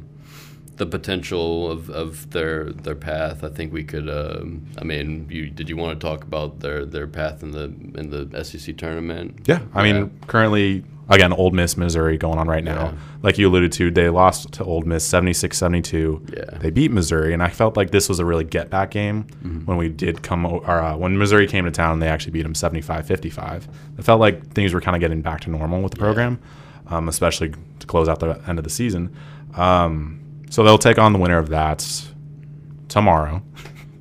the 0.77 0.87
potential 0.87 1.69
of, 1.73 1.91
of 1.91 2.31
their 2.31 2.71
their 2.73 2.95
path. 2.95 3.43
I 3.43 3.49
think 3.49 3.73
we 3.73 3.83
could. 3.83 4.09
Um, 4.09 4.63
I 4.81 4.85
mean, 4.85 5.27
you, 5.29 5.51
did 5.51 5.69
you 5.69 5.77
want 5.77 5.99
to 5.99 6.07
talk 6.07 6.23
about 6.23 6.61
their 6.61 6.85
their 6.85 7.09
path 7.09 7.43
in 7.43 7.51
the 7.51 7.65
in 7.99 8.11
the 8.11 8.45
SEC 8.45 8.77
tournament? 8.77 9.41
Yeah, 9.47 9.61
I 9.75 9.83
mean, 9.83 9.97
Yeah. 9.97 10.27
currently, 10.29 10.85
again, 11.09 11.33
Ole 11.33 11.51
Miss, 11.51 11.77
Missouri 11.77 12.19
going 12.19 12.39
on 12.39 12.47
right 12.49 12.63
now. 12.65 12.87
Yeah. 12.87 12.93
Like 13.23 13.39
you 13.39 13.49
alluded 13.49 13.73
to, 13.73 13.91
they 13.91 14.09
lost 14.11 14.53
to 14.53 14.65
Ole 14.65 14.83
Miss 14.83 15.05
76 15.05 15.57
72. 15.57 16.27
Yeah. 16.37 16.45
They 16.59 16.71
beat 16.71 16.91
Missouri, 16.93 17.33
and 17.33 17.43
I 17.43 17.49
felt 17.49 17.77
like 17.77 17.91
this 17.91 18.09
was 18.09 18.19
a 18.19 18.25
really 18.25 18.45
get 18.45 18.71
back 18.71 18.91
game 18.91 19.25
Mm-hmm. 19.25 19.65
when 19.67 19.77
we 19.79 19.89
did 19.89 20.23
come, 20.23 20.45
or 20.47 20.69
uh, 20.69 20.97
when 20.97 21.17
Missouri 21.19 21.47
came 21.47 21.65
to 21.65 21.71
town, 21.71 21.99
they 22.01 22.09
actually 22.09 22.33
beat 22.33 22.43
them 22.43 22.55
75 22.55 23.07
55. 23.07 23.69
It 23.99 24.03
felt 24.05 24.21
like 24.21 24.53
things 24.53 24.75
were 24.75 24.81
kind 24.81 24.95
of 24.97 25.01
getting 25.01 25.23
back 25.23 25.41
to 25.43 25.51
normal 25.51 25.83
with 25.83 25.93
the 25.93 25.99
program, 25.99 26.39
um, 26.89 27.09
especially 27.09 27.53
to 27.79 27.87
close 27.87 28.09
out 28.09 28.21
the 28.21 28.41
end 28.47 28.59
of 28.59 28.65
the 28.65 28.71
season. 28.71 29.15
Um, 29.55 30.21
so 30.51 30.63
they'll 30.63 30.79
take 30.79 30.99
on 30.99 31.13
the 31.13 31.19
winner 31.19 31.39
of 31.39 31.49
that 31.51 31.87
tomorrow, 32.89 33.43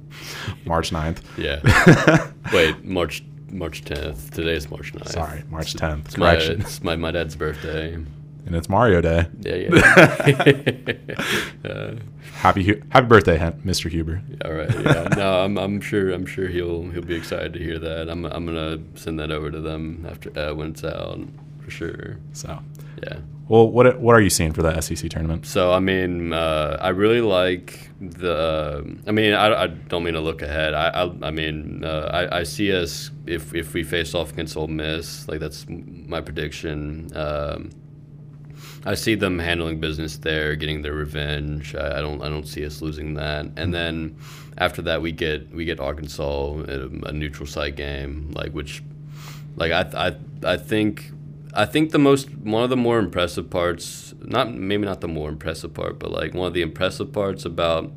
March 0.66 0.92
9th. 0.92 1.20
Yeah. 1.38 2.32
Wait, 2.54 2.84
March 2.86 3.24
March 3.52 3.84
tenth. 3.84 4.32
Today's 4.34 4.70
March 4.70 4.94
9th. 4.94 5.10
Sorry, 5.10 5.44
March 5.50 5.74
10th. 5.74 6.06
It's 6.06 6.18
my, 6.18 6.32
Correction. 6.36 6.62
it's 6.62 6.84
my, 6.84 6.96
my 6.96 7.12
dad's 7.12 7.36
birthday. 7.36 7.94
and 7.94 8.56
it's 8.56 8.70
Mario 8.70 9.02
Day. 9.02 9.28
Yeah, 9.42 9.56
yeah. 9.56 11.70
uh, 11.70 11.96
Happy 12.34 12.64
Hu- 12.64 12.82
Happy 12.90 13.08
birthday, 13.08 13.38
Mr. 13.66 13.90
Huber. 13.90 14.22
all 14.46 14.54
right. 14.54 14.70
Yeah. 14.74 15.08
No, 15.16 15.44
I'm, 15.44 15.58
I'm 15.58 15.82
sure 15.82 16.12
I'm 16.12 16.26
sure 16.26 16.48
he'll 16.48 16.84
he'll 16.92 17.02
be 17.02 17.16
excited 17.16 17.54
to 17.54 17.60
hear 17.60 17.80
that. 17.80 18.10
I'm 18.10 18.26
I'm 18.26 18.46
gonna 18.46 18.80
send 18.96 19.20
that 19.20 19.32
over 19.32 19.52
to 19.52 19.60
them 19.60 20.06
after 20.10 20.38
uh, 20.38 20.54
when 20.54 20.70
it's 20.72 20.84
out 20.84 21.20
for 21.62 21.72
sure. 21.72 22.18
So, 22.34 22.60
Yeah. 23.04 23.18
Well, 23.50 23.70
what 23.70 24.00
what 24.00 24.14
are 24.16 24.20
you 24.22 24.30
seeing 24.30 24.52
for 24.52 24.62
that 24.64 24.84
SEC 24.84 25.10
tournament? 25.10 25.46
So 25.46 25.72
I 25.72 25.80
mean, 25.80 26.34
uh, 26.34 26.78
I 26.82 26.90
really 26.90 27.22
like 27.22 27.90
the. 28.00 28.98
I 29.08 29.12
mean, 29.12 29.34
I, 29.34 29.64
I 29.64 29.68
don't 29.68 30.04
mean 30.04 30.16
to 30.16 30.22
look 30.22 30.42
ahead. 30.42 30.74
I 30.74 30.90
I, 30.90 31.28
I 31.28 31.32
mean, 31.32 31.84
uh, 31.86 32.10
I, 32.12 32.40
I 32.40 32.44
see 32.44 32.74
us 32.74 33.10
if 33.26 33.56
if 33.56 33.74
we 33.74 33.84
face 33.84 34.14
off 34.14 34.34
against 34.34 34.58
Ole 34.58 34.68
Miss, 34.68 35.28
like 35.30 35.40
that's 35.40 35.66
my 35.70 36.20
prediction. 36.20 37.10
Um, 37.16 37.72
I 38.86 38.96
see 38.96 39.16
them 39.16 39.40
handling 39.40 39.80
business 39.80 40.18
there, 40.18 40.56
getting 40.56 40.82
their 40.82 40.94
revenge. 40.94 41.74
I, 41.74 42.00
I 42.00 42.02
don't 42.02 42.22
I 42.22 42.28
don't 42.28 42.48
see 42.48 42.66
us 42.66 42.82
losing 42.82 43.14
that. 43.14 43.46
And 43.56 43.74
then 43.74 44.18
after 44.58 44.82
that, 44.84 45.02
we 45.02 45.14
get 45.14 45.54
we 45.54 45.64
get 45.64 45.80
Arkansas 45.80 46.24
a, 46.68 46.90
a 47.06 47.14
neutral 47.14 47.48
site 47.48 47.78
game, 47.78 48.32
like 48.32 48.52
which, 48.52 48.84
like 49.56 49.72
I 49.72 50.08
I 50.08 50.54
I 50.54 50.58
think 50.58 51.12
I 51.58 51.66
think 51.66 51.90
the 51.92 52.00
most 52.00 52.30
one 52.38 52.64
of 52.64 52.70
the 52.70 52.78
more 52.78 53.00
impressive 53.00 53.50
parts, 53.50 54.14
not 54.22 54.54
maybe 54.54 54.86
not 54.86 55.02
the 55.02 55.08
more 55.08 55.28
impressive 55.28 55.74
part, 55.74 55.98
but 55.98 56.12
like 56.12 56.36
one 56.36 56.48
of 56.48 56.54
the 56.54 56.62
impressive 56.62 57.12
parts 57.12 57.46
about 57.46 57.92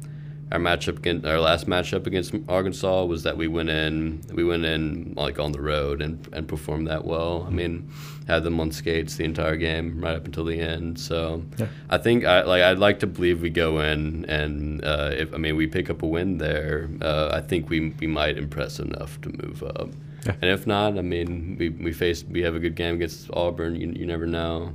our 0.51 0.59
matchup 0.59 0.97
against 0.99 1.27
our 1.27 1.39
last 1.39 1.67
matchup 1.69 2.07
against 2.07 2.35
Arkansas 2.49 3.05
was 3.05 3.23
that 3.23 3.37
we 3.37 3.47
went 3.47 3.69
in 3.69 4.23
we 4.33 4.43
went 4.45 4.65
in 4.65 5.13
like 5.15 5.39
on 5.39 5.53
the 5.53 5.61
road 5.61 6.01
and 6.01 6.27
and 6.33 6.49
performed 6.49 6.87
that 6.89 7.05
well. 7.05 7.45
I 7.47 7.51
mean, 7.51 7.91
had 8.27 8.45
them 8.45 8.59
on 8.61 8.73
skates 8.73 9.17
the 9.17 9.25
entire 9.25 9.57
game 9.57 10.01
right 10.01 10.17
up 10.17 10.25
until 10.25 10.47
the 10.47 10.59
end. 10.59 10.99
So 10.99 11.43
Yeah. 11.59 11.67
I 11.91 11.99
think 11.99 12.25
I 12.25 12.43
like 12.43 12.63
I'd 12.63 12.79
like 12.79 12.99
to 13.01 13.07
believe 13.07 13.43
we 13.43 13.51
go 13.51 13.81
in 13.81 14.25
and 14.25 14.83
uh, 14.83 15.11
if 15.13 15.35
I 15.35 15.37
mean 15.37 15.57
we 15.57 15.67
pick 15.67 15.91
up 15.91 16.03
a 16.03 16.07
win 16.07 16.39
there, 16.39 16.89
uh, 17.03 17.29
I 17.35 17.43
think 17.43 17.69
we 17.69 17.91
we 18.01 18.07
might 18.07 18.39
impress 18.39 18.81
enough 18.81 19.21
to 19.21 19.29
move 19.29 19.63
up. 19.63 19.91
Yeah. 20.27 20.33
And 20.43 20.51
if 20.51 20.67
not, 20.67 20.99
I 20.99 21.03
mean 21.03 21.57
we 21.59 21.69
we 21.71 21.93
face 21.93 22.25
we 22.25 22.43
have 22.43 22.55
a 22.55 22.59
good 22.59 22.75
game 22.75 22.97
against 22.97 23.31
Auburn. 23.33 23.75
You, 23.77 23.89
you 23.97 24.07
never 24.07 24.27
know. 24.27 24.73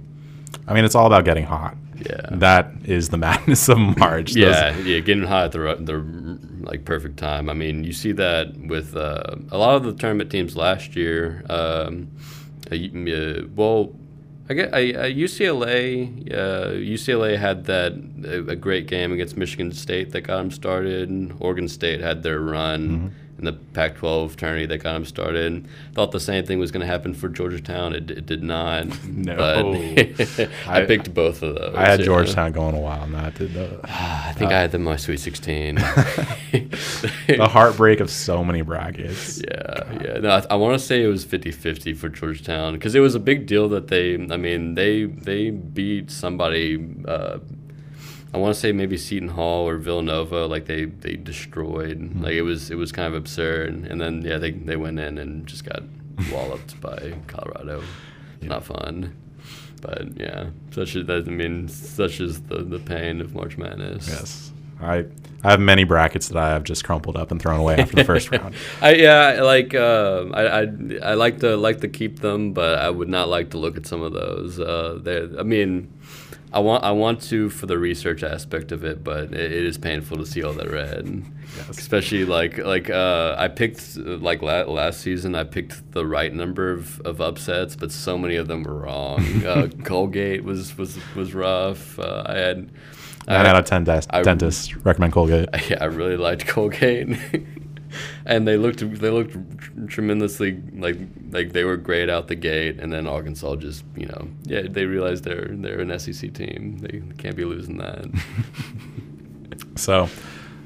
I 0.67 0.73
mean, 0.73 0.85
it's 0.85 0.95
all 0.95 1.05
about 1.05 1.25
getting 1.25 1.43
hot. 1.45 1.75
Yeah. 1.97 2.27
That 2.31 2.71
is 2.85 3.09
the 3.09 3.17
madness 3.27 3.69
of 3.69 3.77
March. 3.77 4.33
Those- 4.33 4.37
Yeah, 4.43 4.77
yeah, 4.79 4.99
getting 4.99 5.23
hot 5.23 5.45
at 5.45 5.51
the 5.51 5.75
the 5.79 6.65
like 6.65 6.83
perfect 6.85 7.17
time. 7.17 7.49
I 7.49 7.53
mean, 7.53 7.83
you 7.83 7.93
see 7.93 8.11
that 8.13 8.57
with 8.57 8.95
uh, 8.95 9.35
a 9.51 9.57
lot 9.57 9.75
of 9.75 9.83
the 9.83 9.93
tournament 9.93 10.31
teams 10.31 10.55
last 10.57 10.95
year. 10.95 11.43
Um, 11.49 12.07
uh, 12.71 12.75
uh, 12.75 13.43
well, 13.55 13.93
I 14.49 14.53
get 14.55 14.73
I, 14.73 14.79
I 14.79 15.13
UCLA. 15.13 16.33
Uh, 16.33 16.71
UCLA 16.71 17.37
had 17.37 17.65
that 17.65 17.93
a, 18.25 18.51
a 18.51 18.55
great 18.55 18.87
game 18.87 19.11
against 19.11 19.37
Michigan 19.37 19.71
State 19.71 20.11
that 20.11 20.21
got 20.21 20.37
them 20.37 20.51
started. 20.51 21.09
and 21.09 21.35
Oregon 21.39 21.67
State 21.67 22.01
had 22.01 22.23
their 22.23 22.39
run. 22.39 23.13
In 23.45 23.53
the 23.53 23.59
Pac-12 23.73 24.35
tourney 24.37 24.65
that 24.65 24.79
got 24.79 24.93
them 24.93 25.05
started, 25.05 25.67
thought 25.93 26.11
the 26.11 26.19
same 26.19 26.47
thing 26.47 26.57
was 26.57 26.71
going 26.71 26.81
to 26.81 26.87
happen 26.87 27.13
for 27.13 27.29
Georgetown. 27.29 27.93
It, 27.93 28.09
it 28.09 28.25
did 28.25 28.41
not. 28.41 28.87
No. 29.05 29.35
but 29.35 30.49
I, 30.67 30.81
I- 30.81 30.85
picked 30.87 31.13
both 31.13 31.43
of 31.43 31.53
those. 31.53 31.75
I 31.75 31.85
had. 31.85 32.01
Georgetown 32.01 32.53
going 32.53 32.73
a 32.75 32.79
while, 32.79 33.03
and 33.03 33.13
that 33.13 33.35
did 33.35 33.53
the, 33.53 33.79
I 33.83 34.33
think 34.35 34.51
I 34.51 34.59
had 34.61 34.71
them 34.71 34.83
my 34.83 34.95
Sweet 34.95 35.19
16. 35.19 35.75
the 36.55 37.47
heartbreak 37.51 37.99
of 37.99 38.09
so 38.09 38.43
many 38.43 38.63
brackets. 38.63 39.39
yeah, 39.47 40.01
yeah. 40.03 40.17
No, 40.17 40.29
I, 40.31 40.45
I 40.49 40.55
want 40.55 40.79
to 40.79 40.83
say 40.83 41.03
it 41.03 41.07
was 41.07 41.23
50-50 41.23 41.95
for 41.95 42.09
Georgetown 42.09 42.73
because 42.73 42.95
it 42.95 42.99
was 42.99 43.13
a 43.13 43.19
big 43.19 43.45
deal 43.45 43.69
that 43.69 43.89
they. 43.89 44.15
I 44.15 44.37
mean, 44.37 44.73
they 44.73 45.03
they 45.05 45.51
beat 45.51 46.09
somebody. 46.09 46.95
Uh, 47.07 47.37
I 48.33 48.37
want 48.37 48.53
to 48.53 48.59
say 48.59 48.71
maybe 48.71 48.97
Seton 48.97 49.29
Hall 49.29 49.67
or 49.67 49.77
Villanova. 49.77 50.45
Like 50.45 50.65
they 50.65 50.85
they 50.85 51.15
destroyed. 51.15 52.19
Like 52.19 52.33
it 52.33 52.41
was 52.41 52.69
it 52.71 52.75
was 52.75 52.91
kind 52.91 53.07
of 53.07 53.13
absurd. 53.13 53.85
And 53.89 54.01
then 54.01 54.21
yeah, 54.23 54.37
they 54.37 54.51
they 54.51 54.75
went 54.75 54.99
in 54.99 55.17
and 55.17 55.45
just 55.47 55.65
got 55.65 55.83
walloped 56.31 56.79
by 56.81 57.13
Colorado. 57.27 57.83
Not 58.41 58.63
fun. 58.63 59.15
But 59.81 60.19
yeah, 60.19 60.49
such 60.71 60.95
is 60.95 61.05
that. 61.07 61.27
I 61.27 61.31
mean, 61.31 61.67
such 61.67 62.19
is 62.19 62.41
the, 62.41 62.63
the 62.63 62.79
pain 62.79 63.21
of 63.21 63.33
March 63.35 63.57
Madness. 63.57 64.07
Yes. 64.07 64.51
I 64.81 65.05
I 65.43 65.51
have 65.51 65.59
many 65.59 65.83
brackets 65.83 66.29
that 66.29 66.37
I 66.37 66.49
have 66.49 66.63
just 66.63 66.83
crumpled 66.83 67.15
up 67.15 67.31
and 67.31 67.39
thrown 67.41 67.59
away 67.59 67.75
after 67.77 67.95
the 67.95 68.03
first 68.03 68.31
round. 68.31 68.55
I 68.81 68.95
yeah, 68.95 69.41
like 69.43 69.75
uh, 69.75 70.25
I, 70.33 70.61
I 70.61 70.67
I 71.03 71.13
like 71.13 71.39
to 71.41 71.55
like 71.55 71.81
to 71.81 71.87
keep 71.87 72.19
them, 72.19 72.53
but 72.53 72.79
I 72.79 72.89
would 72.89 73.09
not 73.09 73.29
like 73.29 73.51
to 73.51 73.57
look 73.57 73.77
at 73.77 73.85
some 73.85 74.01
of 74.01 74.13
those. 74.13 74.59
Uh, 74.59 74.99
I 75.39 75.43
mean, 75.43 75.93
I 76.53 76.59
want 76.59 76.83
I 76.83 76.91
want 76.91 77.21
to 77.23 77.49
for 77.49 77.65
the 77.65 77.77
research 77.77 78.23
aspect 78.23 78.71
of 78.71 78.83
it, 78.85 79.03
but 79.03 79.25
it, 79.33 79.33
it 79.33 79.65
is 79.65 79.77
painful 79.77 80.17
to 80.17 80.25
see 80.25 80.41
all 80.43 80.53
that 80.53 80.71
red. 80.71 81.23
Yes. 81.57 81.69
Especially 81.77 82.23
like 82.25 82.57
like 82.57 82.89
uh, 82.89 83.35
I 83.37 83.47
picked 83.49 83.97
like 83.97 84.41
la- 84.41 84.63
last 84.63 85.01
season, 85.01 85.35
I 85.35 85.43
picked 85.43 85.91
the 85.91 86.05
right 86.05 86.33
number 86.33 86.71
of, 86.71 87.01
of 87.01 87.19
upsets, 87.19 87.75
but 87.75 87.91
so 87.91 88.17
many 88.17 88.35
of 88.35 88.47
them 88.47 88.63
were 88.63 88.79
wrong. 88.79 89.19
uh, 89.45 89.67
Colgate 89.83 90.43
was 90.43 90.77
was 90.77 90.97
was 91.15 91.33
rough. 91.33 91.99
Uh, 91.99 92.23
I 92.25 92.35
had. 92.37 92.71
Nine 93.27 93.47
out 93.47 93.55
of 93.55 93.65
ten 93.65 93.83
des- 93.83 94.03
I- 94.11 94.21
dentists 94.21 94.75
recommend 94.77 95.13
Colgate. 95.13 95.49
Yeah, 95.69 95.77
I 95.81 95.85
really 95.85 96.15
liked 96.15 96.45
Colgate, 96.45 97.07
and 98.25 98.47
they 98.47 98.57
looked 98.57 98.79
they 98.79 99.09
looked 99.09 99.35
tremendously 99.87 100.61
like 100.73 100.97
like 101.31 101.53
they 101.53 101.63
were 101.63 101.77
great 101.77 102.09
out 102.09 102.27
the 102.27 102.35
gate, 102.35 102.79
and 102.79 102.91
then 102.93 103.07
Arkansas 103.07 103.55
just 103.57 103.83
you 103.95 104.05
know 104.07 104.27
yeah 104.43 104.63
they 104.69 104.85
realized 104.85 105.23
they're 105.23 105.49
they're 105.51 105.79
an 105.81 105.97
SEC 105.99 106.33
team 106.33 106.77
they 106.79 107.01
can't 107.17 107.35
be 107.35 107.45
losing 107.45 107.77
that. 107.77 108.05
So, 109.77 110.09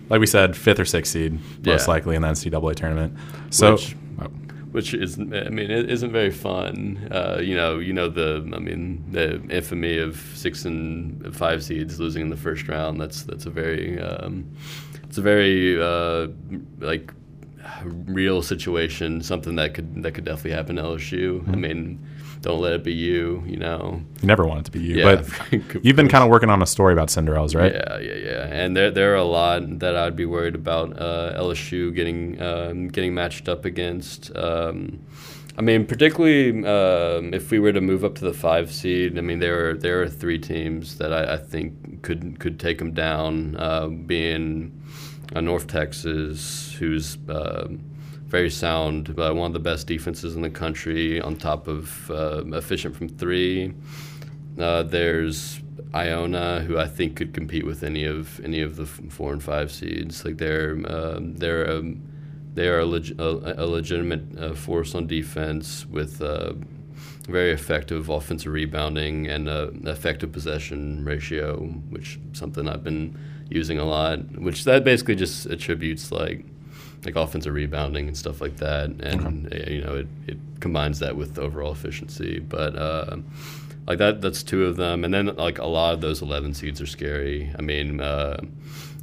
like 0.09 0.19
we 0.19 0.25
said, 0.27 0.55
fifth 0.55 0.79
or 0.79 0.85
sixth 0.85 1.13
seed, 1.13 1.33
most 1.65 1.87
Yeah. 1.87 1.91
likely 1.93 2.15
in 2.15 2.21
the 2.21 2.27
NCAA 2.27 2.75
tournament. 2.75 3.13
So, 3.49 3.73
Which- 3.73 3.95
oh, 4.21 4.25
Which 4.71 4.93
is, 4.93 5.17
I 5.17 5.23
mean, 5.49 5.71
it 5.71 5.89
isn't 5.89 6.11
very 6.11 6.29
fun. 6.29 7.07
Uh, 7.11 7.39
you 7.41 7.55
know, 7.55 7.79
you 7.79 7.91
know 7.91 8.07
the, 8.07 8.47
I 8.53 8.59
mean, 8.59 9.03
the 9.11 9.41
infamy 9.49 9.97
of 9.97 10.15
six 10.35 10.63
and 10.65 11.35
five 11.35 11.63
seeds 11.63 11.99
losing 11.99 12.21
in 12.21 12.29
the 12.29 12.37
first 12.37 12.67
round. 12.67 13.01
That's 13.01 13.23
that's 13.23 13.47
a 13.47 13.49
very, 13.49 13.99
um, 13.99 14.45
it's 15.05 15.17
a 15.17 15.21
very 15.23 15.81
uh, 15.81 16.27
like 16.79 17.11
real 17.83 18.41
situation. 18.41 19.21
Something 19.21 19.55
that 19.55 19.73
could 19.73 20.03
that 20.03 20.13
could 20.13 20.25
definitely 20.25 20.51
happen 20.51 20.75
to 20.77 20.83
LSU. 20.83 21.47
I 21.51 21.55
mean, 21.55 22.05
don't 22.41 22.61
let 22.61 22.73
it 22.73 22.83
be 22.83 22.93
you. 22.93 23.43
You 23.45 23.57
know. 23.57 24.01
you 24.21 24.27
never 24.27 24.45
want 24.45 24.61
it 24.61 24.65
to 24.65 24.71
be 24.71 24.79
you, 24.79 24.97
Yeah. 24.97 25.23
but 25.51 25.83
you've 25.85 25.95
been 25.95 26.09
kind 26.09 26.23
of 26.23 26.29
working 26.29 26.49
on 26.49 26.61
a 26.61 26.65
story 26.65 26.93
about 26.93 27.09
Cinderellas, 27.09 27.55
right? 27.55 27.73
Yeah, 27.73 27.97
yeah, 27.99 28.13
yeah. 28.15 28.47
And 28.51 28.75
there, 28.77 28.91
there 28.91 29.11
are 29.13 29.17
a 29.17 29.23
lot 29.23 29.79
that 29.79 29.95
I'd 29.95 30.15
be 30.15 30.25
worried 30.25 30.55
about 30.55 30.99
uh, 30.99 31.33
LSU 31.37 31.93
getting 31.93 32.41
um, 32.41 32.87
getting 32.87 33.13
matched 33.13 33.49
up 33.49 33.65
against. 33.65 34.35
Um, 34.35 34.99
I 35.57 35.61
mean, 35.61 35.85
particularly 35.85 36.51
um, 36.65 37.33
if 37.33 37.51
we 37.51 37.59
were 37.59 37.73
to 37.73 37.81
move 37.81 38.05
up 38.05 38.15
to 38.15 38.23
the 38.23 38.33
five 38.33 38.71
seed. 38.71 39.17
I 39.17 39.21
mean, 39.21 39.39
there 39.39 39.71
are 39.71 39.73
there 39.73 40.01
are 40.01 40.07
three 40.07 40.39
teams 40.39 40.97
that 40.99 41.11
I, 41.11 41.33
I 41.33 41.37
think 41.37 42.01
could 42.01 42.39
could 42.39 42.59
take 42.61 42.77
them 42.77 42.93
down. 42.93 43.57
Uh, 43.57 43.87
being 43.87 44.81
uh, 45.35 45.41
North 45.41 45.67
Texas, 45.67 46.73
who's 46.79 47.17
um 47.29 47.81
very 48.27 48.49
sound, 48.51 49.09
uh, 49.17 49.33
one 49.33 49.47
of 49.47 49.53
the 49.53 49.59
best 49.59 49.87
defenses 49.87 50.35
in 50.35 50.43
the 50.43 50.51
country. 50.51 51.19
On 51.19 51.35
top 51.35 51.67
of 51.67 52.11
uh, 52.11 52.43
efficient 52.53 52.95
from 52.95 53.09
three, 53.09 53.73
there's 54.55 55.61
Iona, 55.95 56.59
who 56.61 56.77
I 56.77 56.85
think 56.85 57.15
could 57.15 57.33
compete 57.33 57.65
with 57.65 57.81
any 57.81 58.05
of 58.05 58.39
any 58.41 58.61
of 58.61 58.75
the 58.75 58.85
four 58.85 59.33
and 59.33 59.41
five 59.41 59.71
seeds. 59.71 60.23
Like 60.23 60.37
they're 60.37 60.73
um, 60.87 61.37
they're 61.37 61.71
um, 61.71 62.03
they 62.53 62.67
are 62.67 62.81
a, 62.81 62.85
leg- 62.85 63.19
a, 63.19 63.63
a 63.63 63.65
legitimate 63.65 64.55
force 64.57 64.93
on 64.93 65.07
defense 65.07 65.87
with 65.87 66.21
very 67.29 67.51
effective 67.51 68.09
offensive 68.09 68.51
rebounding 68.51 69.27
and 69.27 69.47
uh, 69.47 69.69
effective 69.85 70.31
possession 70.31 71.05
ratio, 71.05 71.57
which 71.89 72.19
something 72.33 72.67
I've 72.67 72.83
been 72.83 73.17
using 73.49 73.79
a 73.79 73.85
lot. 73.85 74.19
Which 74.39 74.63
that 74.65 74.83
basically 74.83 75.15
just 75.15 75.45
attributes 75.45 76.11
like 76.11 76.45
like 77.05 77.15
offensive 77.15 77.53
rebounding 77.53 78.07
and 78.07 78.17
stuff 78.17 78.41
like 78.41 78.57
that, 78.57 78.89
and 79.01 79.53
uh, 79.53 79.69
you 79.69 79.81
know 79.81 79.95
it, 79.95 80.07
it 80.27 80.37
combines 80.59 80.99
that 80.99 81.15
with 81.15 81.37
overall 81.39 81.71
efficiency. 81.71 82.39
But 82.39 82.75
uh, 82.75 83.17
like 83.87 83.97
that, 83.99 84.21
that's 84.21 84.43
two 84.43 84.65
of 84.65 84.75
them, 84.75 85.03
and 85.03 85.13
then 85.13 85.27
like 85.35 85.57
a 85.59 85.67
lot 85.67 85.93
of 85.93 86.01
those 86.01 86.21
eleven 86.21 86.53
seeds 86.53 86.81
are 86.81 86.87
scary. 86.87 87.53
I 87.57 87.61
mean. 87.61 88.01
Uh, 88.01 88.41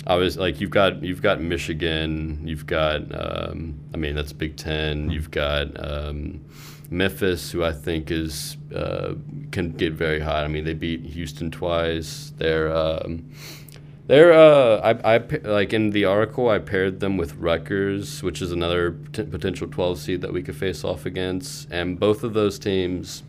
I 0.09 0.15
was 0.15 0.37
like, 0.37 0.61
you've 0.61 0.71
got 0.71 1.03
you've 1.03 1.21
got 1.21 1.41
Michigan, 1.41 2.41
you've 2.45 2.67
got 2.67 3.03
um, 3.13 3.79
I 3.93 3.97
mean 3.97 4.15
that's 4.15 4.33
Big 4.33 4.57
Ten, 4.57 5.11
you've 5.11 5.33
got 5.33 5.69
um, 5.85 6.45
Memphis, 6.91 7.51
who 7.51 7.65
I 7.65 7.73
think 7.73 8.13
is 8.13 8.57
uh, 8.73 9.15
can 9.51 9.73
get 9.73 9.95
very 9.95 10.21
hot. 10.21 10.45
I 10.45 10.49
mean 10.49 10.65
they 10.65 10.75
beat 10.75 11.05
Houston 11.07 11.51
twice. 11.51 12.33
They're 12.37 12.75
um, 12.75 13.29
they're 14.07 14.33
uh, 14.33 14.97
I, 15.05 15.17
I 15.17 15.19
like 15.45 15.73
in 15.73 15.91
the 15.91 16.05
article 16.05 16.49
I 16.49 16.59
paired 16.59 17.01
them 17.01 17.17
with 17.17 17.35
Rutgers, 17.37 18.23
which 18.23 18.41
is 18.41 18.53
another 18.53 18.93
t- 19.13 19.25
potential 19.25 19.67
12 19.69 19.99
seed 19.99 20.21
that 20.21 20.33
we 20.33 20.43
could 20.43 20.57
face 20.57 20.85
off 20.85 21.07
against, 21.07 21.71
and 21.71 21.99
both 21.99 22.23
of 22.25 22.35
those 22.35 22.59
teams. 22.59 23.23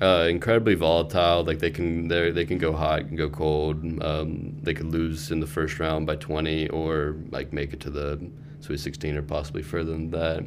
Uh, 0.00 0.28
incredibly 0.30 0.76
volatile. 0.76 1.42
Like 1.42 1.58
they 1.58 1.72
can, 1.72 2.06
they 2.06 2.30
they 2.30 2.44
can 2.44 2.58
go 2.58 2.72
hot, 2.72 3.08
can 3.08 3.16
go 3.16 3.28
cold. 3.28 4.00
Um, 4.00 4.56
they 4.62 4.72
could 4.72 4.86
lose 4.86 5.32
in 5.32 5.40
the 5.40 5.46
first 5.46 5.80
round 5.80 6.06
by 6.06 6.14
20, 6.14 6.68
or 6.68 7.16
like 7.30 7.52
make 7.52 7.72
it 7.72 7.80
to 7.80 7.90
the 7.90 8.30
Sweet 8.60 8.78
16 8.78 9.16
or 9.16 9.22
possibly 9.22 9.62
further 9.62 9.90
than 9.90 10.10
that. 10.10 10.44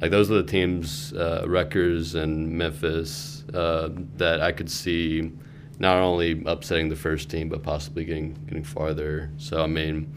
Like 0.00 0.10
those 0.10 0.30
are 0.30 0.34
the 0.34 0.50
teams, 0.50 1.12
uh, 1.14 1.44
Rutgers 1.46 2.14
and 2.14 2.52
Memphis, 2.52 3.44
uh, 3.52 3.90
that 4.16 4.40
I 4.40 4.52
could 4.52 4.70
see 4.70 5.32
not 5.78 5.98
only 5.98 6.42
upsetting 6.46 6.88
the 6.88 6.96
first 6.96 7.30
team 7.30 7.48
but 7.48 7.62
possibly 7.62 8.04
getting 8.04 8.34
getting 8.46 8.64
farther. 8.64 9.30
So 9.38 9.62
I 9.62 9.66
mean, 9.66 10.12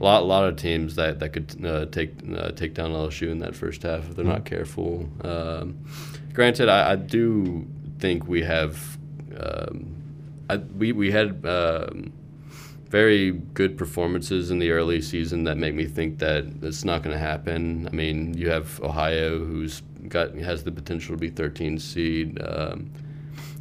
a 0.00 0.04
lot 0.04 0.22
a 0.22 0.26
lot 0.26 0.44
of 0.44 0.56
teams 0.56 0.96
that 0.96 1.18
that 1.20 1.30
could 1.30 1.64
uh, 1.64 1.86
take 1.86 2.12
uh, 2.34 2.50
take 2.52 2.74
down 2.74 2.92
LSU 2.92 3.30
in 3.30 3.38
that 3.40 3.54
first 3.54 3.82
half 3.82 4.08
if 4.08 4.16
they're 4.16 4.24
not 4.24 4.44
careful. 4.44 5.08
Um, 5.22 5.78
granted, 6.32 6.68
I, 6.68 6.92
I 6.92 6.96
do 6.96 7.66
think 7.98 8.26
we 8.26 8.42
have 8.42 8.98
um, 9.38 9.94
I, 10.50 10.56
we 10.56 10.92
we 10.92 11.10
had. 11.10 11.44
Um, 11.46 12.12
very 12.88 13.32
good 13.32 13.76
performances 13.76 14.50
in 14.52 14.60
the 14.60 14.70
early 14.70 15.02
season 15.02 15.42
that 15.44 15.56
make 15.56 15.74
me 15.74 15.84
think 15.86 16.18
that 16.20 16.44
it's 16.62 16.84
not 16.84 17.02
going 17.02 17.12
to 17.12 17.18
happen. 17.18 17.88
I 17.88 17.90
mean, 17.90 18.34
you 18.34 18.48
have 18.48 18.80
Ohio, 18.80 19.44
who's 19.44 19.82
got 20.08 20.34
has 20.36 20.62
the 20.62 20.70
potential 20.70 21.14
to 21.14 21.20
be 21.20 21.28
13 21.28 21.78
seed. 21.78 22.40
Um, 22.42 22.90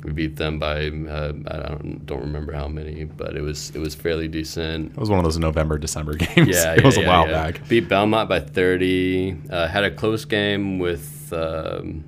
we 0.05 0.11
beat 0.11 0.35
them 0.35 0.59
by 0.59 0.87
uh, 0.87 1.33
I 1.47 1.57
don't 1.69 2.05
don't 2.05 2.21
remember 2.21 2.53
how 2.53 2.67
many, 2.67 3.03
but 3.05 3.35
it 3.35 3.41
was 3.41 3.71
it 3.75 3.79
was 3.79 3.95
fairly 3.95 4.27
decent. 4.27 4.91
It 4.91 4.97
was 4.97 5.09
one 5.09 5.17
of 5.19 5.25
those 5.25 5.37
November 5.39 5.77
December 5.79 6.13
games. 6.25 6.47
Yeah, 6.47 6.73
it 6.73 6.79
yeah, 6.79 6.85
was 6.85 6.97
a 6.97 7.05
while 7.05 7.25
yeah. 7.27 7.51
back. 7.51 7.67
Beat 7.67 7.89
Belmont 7.89 8.29
by 8.29 8.39
30. 8.39 9.35
Uh, 9.49 9.67
had 9.67 9.83
a 9.83 9.91
close 9.91 10.23
game 10.25 10.79
with. 10.79 11.33
Um, 11.33 12.03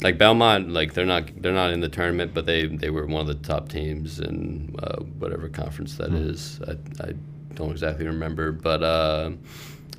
like 0.00 0.16
Belmont, 0.16 0.68
like 0.70 0.94
they're 0.94 1.04
not 1.06 1.24
they're 1.42 1.52
not 1.52 1.72
in 1.72 1.80
the 1.80 1.88
tournament, 1.88 2.32
but 2.32 2.46
they, 2.46 2.66
they 2.66 2.88
were 2.88 3.04
one 3.06 3.22
of 3.22 3.26
the 3.26 3.34
top 3.48 3.68
teams 3.68 4.20
in 4.20 4.76
uh, 4.80 5.00
whatever 5.18 5.48
conference 5.48 5.96
that 5.96 6.10
Hmm. 6.10 6.28
is. 6.30 6.60
I, 6.68 6.72
I 7.02 7.12
don't 7.54 7.72
exactly 7.72 8.06
remember, 8.06 8.52
but 8.52 8.82
uh, 8.84 9.30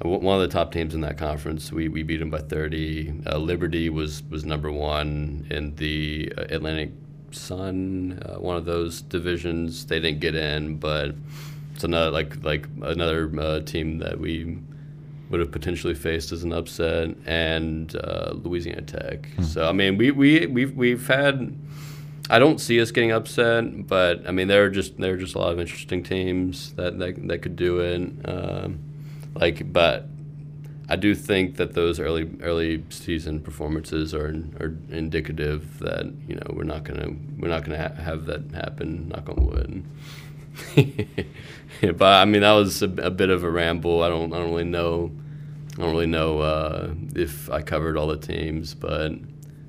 one 0.01 0.35
of 0.35 0.41
the 0.41 0.47
top 0.47 0.71
teams 0.71 0.95
in 0.95 1.01
that 1.01 1.17
conference. 1.17 1.71
We, 1.71 1.89
we 1.89 2.03
beat 2.03 2.17
them 2.17 2.29
by 2.29 2.39
30. 2.39 3.13
Uh, 3.25 3.37
Liberty 3.37 3.89
was 3.89 4.23
was 4.29 4.45
number 4.45 4.71
one 4.71 5.45
in 5.49 5.75
the 5.75 6.31
uh, 6.37 6.45
Atlantic 6.49 6.91
Sun, 7.31 8.23
uh, 8.25 8.39
one 8.39 8.55
of 8.55 8.65
those 8.65 9.01
divisions. 9.01 9.85
They 9.85 9.99
didn't 9.99 10.19
get 10.19 10.35
in, 10.35 10.77
but 10.77 11.15
it's 11.75 11.83
another 11.83 12.11
like 12.11 12.43
like 12.43 12.67
another 12.81 13.31
uh, 13.39 13.59
team 13.61 13.99
that 13.99 14.19
we 14.19 14.57
would 15.29 15.39
have 15.39 15.51
potentially 15.51 15.93
faced 15.93 16.31
as 16.31 16.43
an 16.43 16.53
upset, 16.53 17.15
and 17.25 17.95
uh, 17.95 18.31
Louisiana 18.33 18.81
Tech. 18.81 19.27
So 19.43 19.67
I 19.67 19.73
mean, 19.73 19.97
we 19.97 20.11
we 20.11 20.47
we've 20.47 20.75
we've 20.75 21.07
had. 21.07 21.55
I 22.31 22.37
don't 22.37 22.59
see 22.61 22.79
us 22.79 22.91
getting 22.91 23.11
upset, 23.11 23.87
but 23.87 24.27
I 24.27 24.31
mean, 24.31 24.47
there 24.47 24.63
are 24.63 24.69
just 24.69 24.97
there 24.97 25.13
are 25.13 25.17
just 25.17 25.35
a 25.35 25.39
lot 25.39 25.51
of 25.51 25.59
interesting 25.59 26.03
teams 26.03 26.73
that 26.73 26.99
that, 26.99 27.27
that 27.27 27.41
could 27.41 27.55
do 27.55 27.79
it. 27.79 28.11
Um, 28.25 28.79
like, 29.35 29.71
but 29.71 30.07
I 30.89 30.95
do 30.95 31.13
think 31.13 31.57
that 31.57 31.73
those 31.73 31.99
early 31.99 32.29
early 32.41 32.83
season 32.89 33.39
performances 33.41 34.13
are 34.13 34.33
are 34.59 34.75
indicative 34.89 35.79
that 35.79 36.11
you 36.27 36.35
know 36.35 36.51
we're 36.53 36.63
not 36.63 36.83
gonna 36.83 37.09
we're 37.37 37.47
not 37.47 37.63
gonna 37.63 37.77
ha- 37.77 38.01
have 38.01 38.25
that 38.25 38.51
happen. 38.51 39.07
Knock 39.09 39.29
on 39.29 39.45
wood. 39.45 39.83
but 41.97 42.01
I 42.01 42.25
mean 42.25 42.41
that 42.41 42.53
was 42.53 42.81
a, 42.81 42.89
a 42.97 43.11
bit 43.11 43.29
of 43.29 43.43
a 43.43 43.51
ramble. 43.51 44.01
I 44.01 44.09
don't 44.09 44.33
I 44.33 44.39
don't 44.39 44.49
really 44.49 44.63
know 44.63 45.11
I 45.77 45.81
don't 45.83 45.91
really 45.91 46.07
know 46.07 46.39
uh, 46.39 46.93
if 47.15 47.49
I 47.51 47.61
covered 47.61 47.95
all 47.95 48.07
the 48.07 48.17
teams, 48.17 48.73
but 48.73 49.13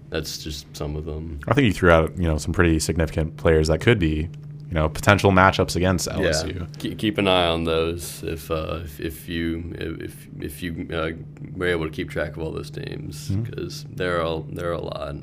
that's 0.09 0.39
just 0.39 0.75
some 0.75 0.97
of 0.97 1.05
them. 1.05 1.39
I 1.47 1.55
think 1.55 1.67
you 1.67 1.73
threw 1.75 1.91
out 1.91 2.17
you 2.17 2.25
know 2.25 2.39
some 2.39 2.55
pretty 2.55 2.79
significant 2.79 3.37
players 3.37 3.69
that 3.69 3.83
could 3.83 3.99
be 3.99 4.31
you 4.71 4.75
know 4.75 4.89
potential 4.89 5.31
matchups 5.33 5.75
against 5.77 6.09
LSU. 6.09 6.61
Yeah, 6.61 6.67
keep, 6.79 6.99
keep 6.99 7.19
an 7.19 7.27
eye 7.29 7.47
on 7.47 7.65
those 7.65 8.23
if 8.23 8.51
uh, 8.51 8.81
if, 8.85 9.01
if 9.01 9.29
you 9.29 9.75
if 9.77 10.29
if 10.41 10.63
you 10.63 10.89
uh, 10.93 11.11
were 11.57 11.67
able 11.67 11.85
to 11.87 11.91
keep 11.91 12.09
track 12.11 12.37
of 12.37 12.39
all 12.39 12.53
those 12.53 12.71
teams 12.71 13.29
because 13.31 13.85
there 13.91 14.21
are 14.23 14.39
a- 14.39 14.55
there 14.55 14.69
are 14.71 14.75
a 14.75 14.81
lot. 14.81 15.17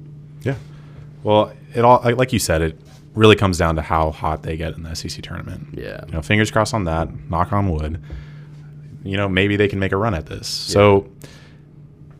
Yeah. 0.43 0.55
Well, 1.23 1.53
it 1.73 1.83
all 1.83 2.01
like 2.03 2.17
like 2.17 2.33
you 2.33 2.39
said, 2.39 2.62
it 2.62 2.79
really 3.15 3.36
comes 3.36 3.57
down 3.57 3.75
to 3.77 3.81
how 3.81 4.12
hot 4.12 4.43
they 4.43 4.55
get 4.57 4.75
in 4.75 4.83
the 4.83 4.93
SEC 4.95 5.23
tournament. 5.23 5.69
Yeah. 5.73 6.03
You 6.07 6.13
know, 6.13 6.21
fingers 6.21 6.51
crossed 6.51 6.73
on 6.73 6.83
that. 6.83 7.07
Knock 7.29 7.51
on 7.53 7.69
wood. 7.69 8.01
You 9.03 9.15
know, 9.17 9.27
maybe 9.29 9.55
they 9.55 9.67
can 9.69 9.79
make 9.79 9.91
a 9.93 9.97
run 9.97 10.13
at 10.13 10.25
this. 10.25 10.47
So, 10.47 11.10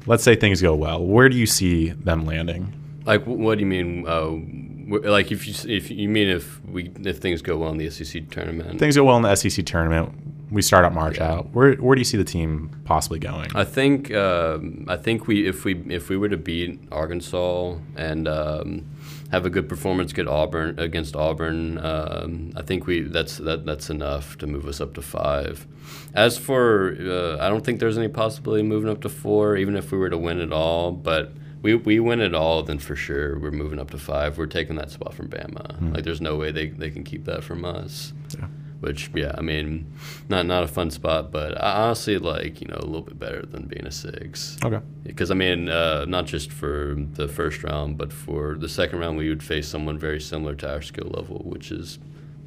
let's 0.06 0.24
say 0.24 0.36
things 0.36 0.62
go 0.62 0.74
well. 0.76 1.04
Where 1.06 1.28
do 1.30 1.38
you 1.38 1.46
see 1.46 1.90
them 1.90 2.26
landing? 2.26 2.74
Like, 3.06 3.26
what 3.26 3.56
do 3.56 3.60
you 3.62 3.66
mean? 3.68 4.08
Uh, 4.08 4.30
wh- 4.32 4.67
like, 4.88 5.32
if 5.32 5.48
you 5.48 5.54
if 5.70 5.92
you 5.92 6.10
mean 6.10 6.28
if 6.30 6.64
we 6.66 6.92
if 7.04 7.18
things 7.18 7.42
go 7.42 7.58
well 7.58 7.72
in 7.72 7.78
the 7.78 7.90
SEC 7.90 8.30
tournament, 8.30 8.80
Things 8.80 8.96
go 8.96 9.04
well 9.04 9.18
in 9.18 9.24
the 9.24 9.36
SEC 9.36 9.66
tournament. 9.66 10.14
We 10.50 10.62
start 10.62 10.86
at 10.86 10.94
March 10.94 11.18
Yeah. 11.18 11.32
out. 11.34 11.50
Where 11.54 11.74
where 11.76 11.94
do 11.96 12.00
you 12.00 12.06
see 12.06 12.16
the 12.18 12.24
team 12.24 12.70
possibly 12.86 13.20
going? 13.20 13.50
I 13.54 13.66
think 13.66 14.14
um, 14.14 14.86
I 14.88 14.96
think 14.96 15.28
we 15.28 15.46
if 15.46 15.66
we 15.66 15.76
if 15.90 16.08
we 16.10 16.16
were 16.16 16.30
to 16.30 16.38
beat 16.38 16.80
Arkansas 16.90 17.76
and 17.98 18.28
um, 18.30 18.86
have 19.30 19.46
a 19.46 19.50
good 19.50 19.68
performance 19.68 20.14
get 20.14 20.26
Auburn 20.28 20.80
against 20.80 21.18
Auburn, 21.18 21.78
um, 21.80 22.54
I 22.56 22.62
think 22.62 22.88
we 22.88 23.02
that's 23.02 23.38
that 23.40 23.66
that's 23.66 23.90
enough 23.90 24.38
to 24.38 24.48
move 24.48 24.68
us 24.68 24.80
up 24.80 24.94
to 24.94 25.02
five. 25.02 25.68
As 26.14 26.38
for 26.38 26.96
uh, 26.98 27.44
I 27.46 27.50
don't 27.50 27.66
think 27.66 27.82
there's 27.82 27.98
any 27.98 28.08
possibility 28.08 28.62
of 28.62 28.68
moving 28.68 28.90
up 28.90 29.02
to 29.02 29.10
four, 29.10 29.58
even 29.58 29.76
if 29.76 29.92
we 29.92 29.98
were 29.98 30.10
to 30.10 30.18
win 30.18 30.40
it 30.40 30.54
all. 30.54 30.94
But 30.94 31.34
we 31.62 31.76
we 31.76 32.00
win 32.00 32.22
it 32.22 32.34
all, 32.36 32.64
then 32.64 32.80
for 32.80 32.96
sure 32.96 33.38
we're 33.40 33.52
moving 33.52 33.80
up 33.80 33.92
to 33.92 33.98
five. 33.98 34.38
We're 34.38 34.46
taking 34.46 34.76
that 34.78 34.92
spot 34.92 35.14
from 35.14 35.28
Bama. 35.30 35.94
Like 35.94 36.04
there's 36.04 36.22
no 36.22 36.36
way 36.36 36.52
they 36.52 36.68
they 36.68 36.90
can 36.90 37.04
keep 37.04 37.26
that 37.26 37.44
from 37.44 37.66
us 37.66 38.14
Yeah. 38.38 38.48
which 38.80 39.10
yeah, 39.16 39.34
I 39.38 39.42
mean, 39.42 39.92
not 40.30 40.46
not 40.46 40.64
a 40.64 40.68
fun 40.68 40.92
spot, 40.92 41.32
but 41.32 41.62
I 41.62 41.84
honestly 41.86 42.18
like 42.20 42.62
you 42.62 42.68
know 42.68 42.78
a 42.80 42.86
little 42.86 43.02
bit 43.02 43.18
better 43.20 43.42
than 43.46 43.64
being 43.66 43.88
a 43.88 43.92
six. 43.92 44.58
Okay. 44.64 44.80
Because 45.04 45.32
I 45.32 45.34
mean, 45.36 45.68
uh, 45.70 46.06
not 46.06 46.26
just 46.28 46.52
for 46.52 46.96
the 47.14 47.28
first 47.28 47.64
round, 47.64 47.98
but 47.98 48.14
for 48.14 48.56
the 48.56 48.70
second 48.70 49.00
round, 49.00 49.18
we 49.18 49.30
would 49.30 49.42
face 49.44 49.68
someone 49.68 49.98
very 49.98 50.22
similar 50.22 50.54
to 50.56 50.70
our 50.72 50.82
skill 50.82 51.10
level, 51.14 51.38
which 51.44 51.72
is 51.72 51.98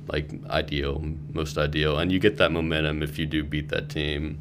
like 0.07 0.31
ideal, 0.51 1.05
most 1.33 1.57
ideal, 1.59 1.99
and 1.99 2.11
you 2.13 2.19
get 2.19 2.37
that 2.39 2.51
momentum 2.53 3.03
if 3.03 3.19
you 3.19 3.27
do 3.27 3.43
beat 3.45 3.69
that 3.71 3.89
team. 3.89 4.39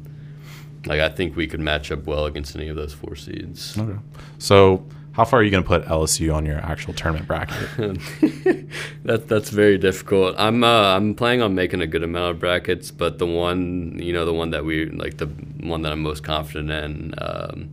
Like 0.86 1.00
I 1.00 1.08
think 1.08 1.36
we 1.36 1.46
could 1.46 1.60
match 1.60 1.90
up 1.92 2.06
well 2.06 2.26
against 2.26 2.56
any 2.56 2.68
of 2.68 2.76
those 2.76 2.92
four 2.92 3.14
seeds. 3.16 3.76
Okay. 3.78 3.98
So, 4.38 4.86
how 5.12 5.24
far 5.24 5.40
are 5.40 5.42
you 5.42 5.50
going 5.50 5.62
to 5.62 5.68
put 5.68 5.84
LSU 5.84 6.34
on 6.34 6.46
your 6.46 6.58
actual 6.58 6.94
tournament 6.94 7.26
bracket? 7.26 7.56
that 9.04 9.24
that's 9.28 9.50
very 9.50 9.76
difficult. 9.76 10.34
I'm 10.38 10.64
uh, 10.64 10.96
I'm 10.96 11.14
planning 11.14 11.42
on 11.42 11.54
making 11.54 11.82
a 11.82 11.86
good 11.86 12.02
amount 12.02 12.30
of 12.30 12.40
brackets, 12.40 12.90
but 12.90 13.18
the 13.18 13.26
one 13.26 13.98
you 13.98 14.12
know 14.12 14.24
the 14.24 14.32
one 14.32 14.50
that 14.50 14.64
we 14.64 14.86
like 14.86 15.18
the 15.18 15.26
one 15.26 15.82
that 15.82 15.92
I'm 15.92 16.02
most 16.02 16.24
confident 16.24 16.70
in. 16.70 17.14
Um, 17.18 17.70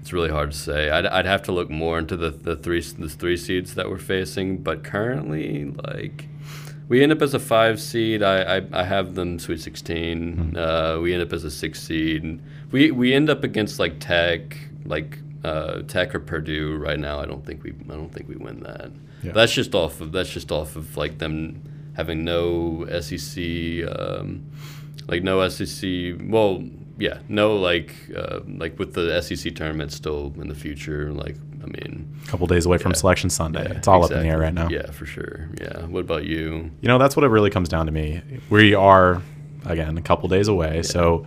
it's 0.00 0.12
really 0.14 0.30
hard 0.30 0.52
to 0.52 0.56
say. 0.56 0.88
I'd, 0.88 1.04
I'd 1.04 1.26
have 1.26 1.42
to 1.42 1.52
look 1.52 1.68
more 1.68 1.98
into 1.98 2.16
the, 2.16 2.30
the 2.30 2.56
three 2.56 2.80
the 2.80 3.10
three 3.10 3.36
seeds 3.36 3.74
that 3.74 3.90
we're 3.90 3.98
facing, 3.98 4.62
but 4.62 4.82
currently 4.82 5.66
like 5.66 6.28
we 6.88 7.02
end 7.02 7.12
up 7.12 7.22
as 7.22 7.34
a 7.34 7.38
five 7.38 7.80
seed. 7.80 8.22
I, 8.22 8.58
I, 8.58 8.62
I 8.72 8.82
have 8.84 9.14
them 9.14 9.38
Sweet 9.38 9.60
16. 9.60 10.56
Uh, 10.56 10.98
we 11.00 11.12
end 11.12 11.22
up 11.22 11.32
as 11.32 11.44
a 11.44 11.50
six 11.50 11.82
seed. 11.82 12.40
We 12.70 12.90
we 12.90 13.12
end 13.14 13.30
up 13.30 13.44
against 13.44 13.78
like 13.78 13.98
Tech, 14.00 14.56
like 14.84 15.18
uh, 15.44 15.82
Tech 15.82 16.14
or 16.14 16.20
Purdue 16.20 16.76
right 16.76 16.98
now, 16.98 17.20
I 17.20 17.26
don't 17.26 17.44
think 17.44 17.62
we 17.62 17.70
I 17.70 17.94
don't 17.94 18.12
think 18.12 18.28
we 18.28 18.36
win 18.36 18.60
that. 18.60 18.90
Yeah. 19.22 19.32
That's 19.32 19.52
just 19.52 19.74
off 19.74 20.00
of 20.00 20.12
that's 20.12 20.30
just 20.30 20.50
off 20.52 20.76
of 20.76 20.96
like 20.96 21.18
them 21.18 21.62
having 21.96 22.24
no 22.24 22.86
SEC, 23.00 23.42
um, 23.98 24.44
like 25.06 25.22
no 25.22 25.46
SEC. 25.48 26.16
Well, 26.22 26.64
yeah, 26.98 27.18
no 27.28 27.56
like 27.56 27.94
uh, 28.16 28.40
like 28.46 28.78
with 28.78 28.94
the 28.94 29.20
SEC 29.20 29.54
tournament 29.54 29.92
still 29.92 30.32
in 30.38 30.48
the 30.48 30.54
future. 30.54 31.12
Like 31.12 31.36
mean, 31.68 32.14
A 32.24 32.28
couple 32.28 32.46
days 32.46 32.66
away 32.66 32.78
from 32.78 32.94
Selection 32.94 33.30
Sunday. 33.30 33.64
yeah, 33.64 33.76
it's 33.78 33.88
all 33.88 34.04
up 34.04 34.10
in 34.10 34.20
the 34.20 34.26
air 34.28 34.38
right 34.38 34.54
now. 34.54 34.68
Yeah, 34.68 34.90
for 34.90 35.06
sure. 35.06 35.48
Yeah. 35.60 35.84
What 35.86 36.00
about 36.00 36.24
you? 36.24 36.70
You 36.80 36.88
know, 36.88 36.98
that's 36.98 37.16
what 37.16 37.24
it 37.24 37.28
really 37.28 37.50
comes 37.50 37.68
down 37.68 37.86
to 37.86 37.92
me. 37.92 38.22
We 38.50 38.74
are, 38.74 39.22
again, 39.66 39.96
a 39.98 40.02
couple 40.02 40.28
days 40.28 40.48
away. 40.48 40.82
So 40.82 41.26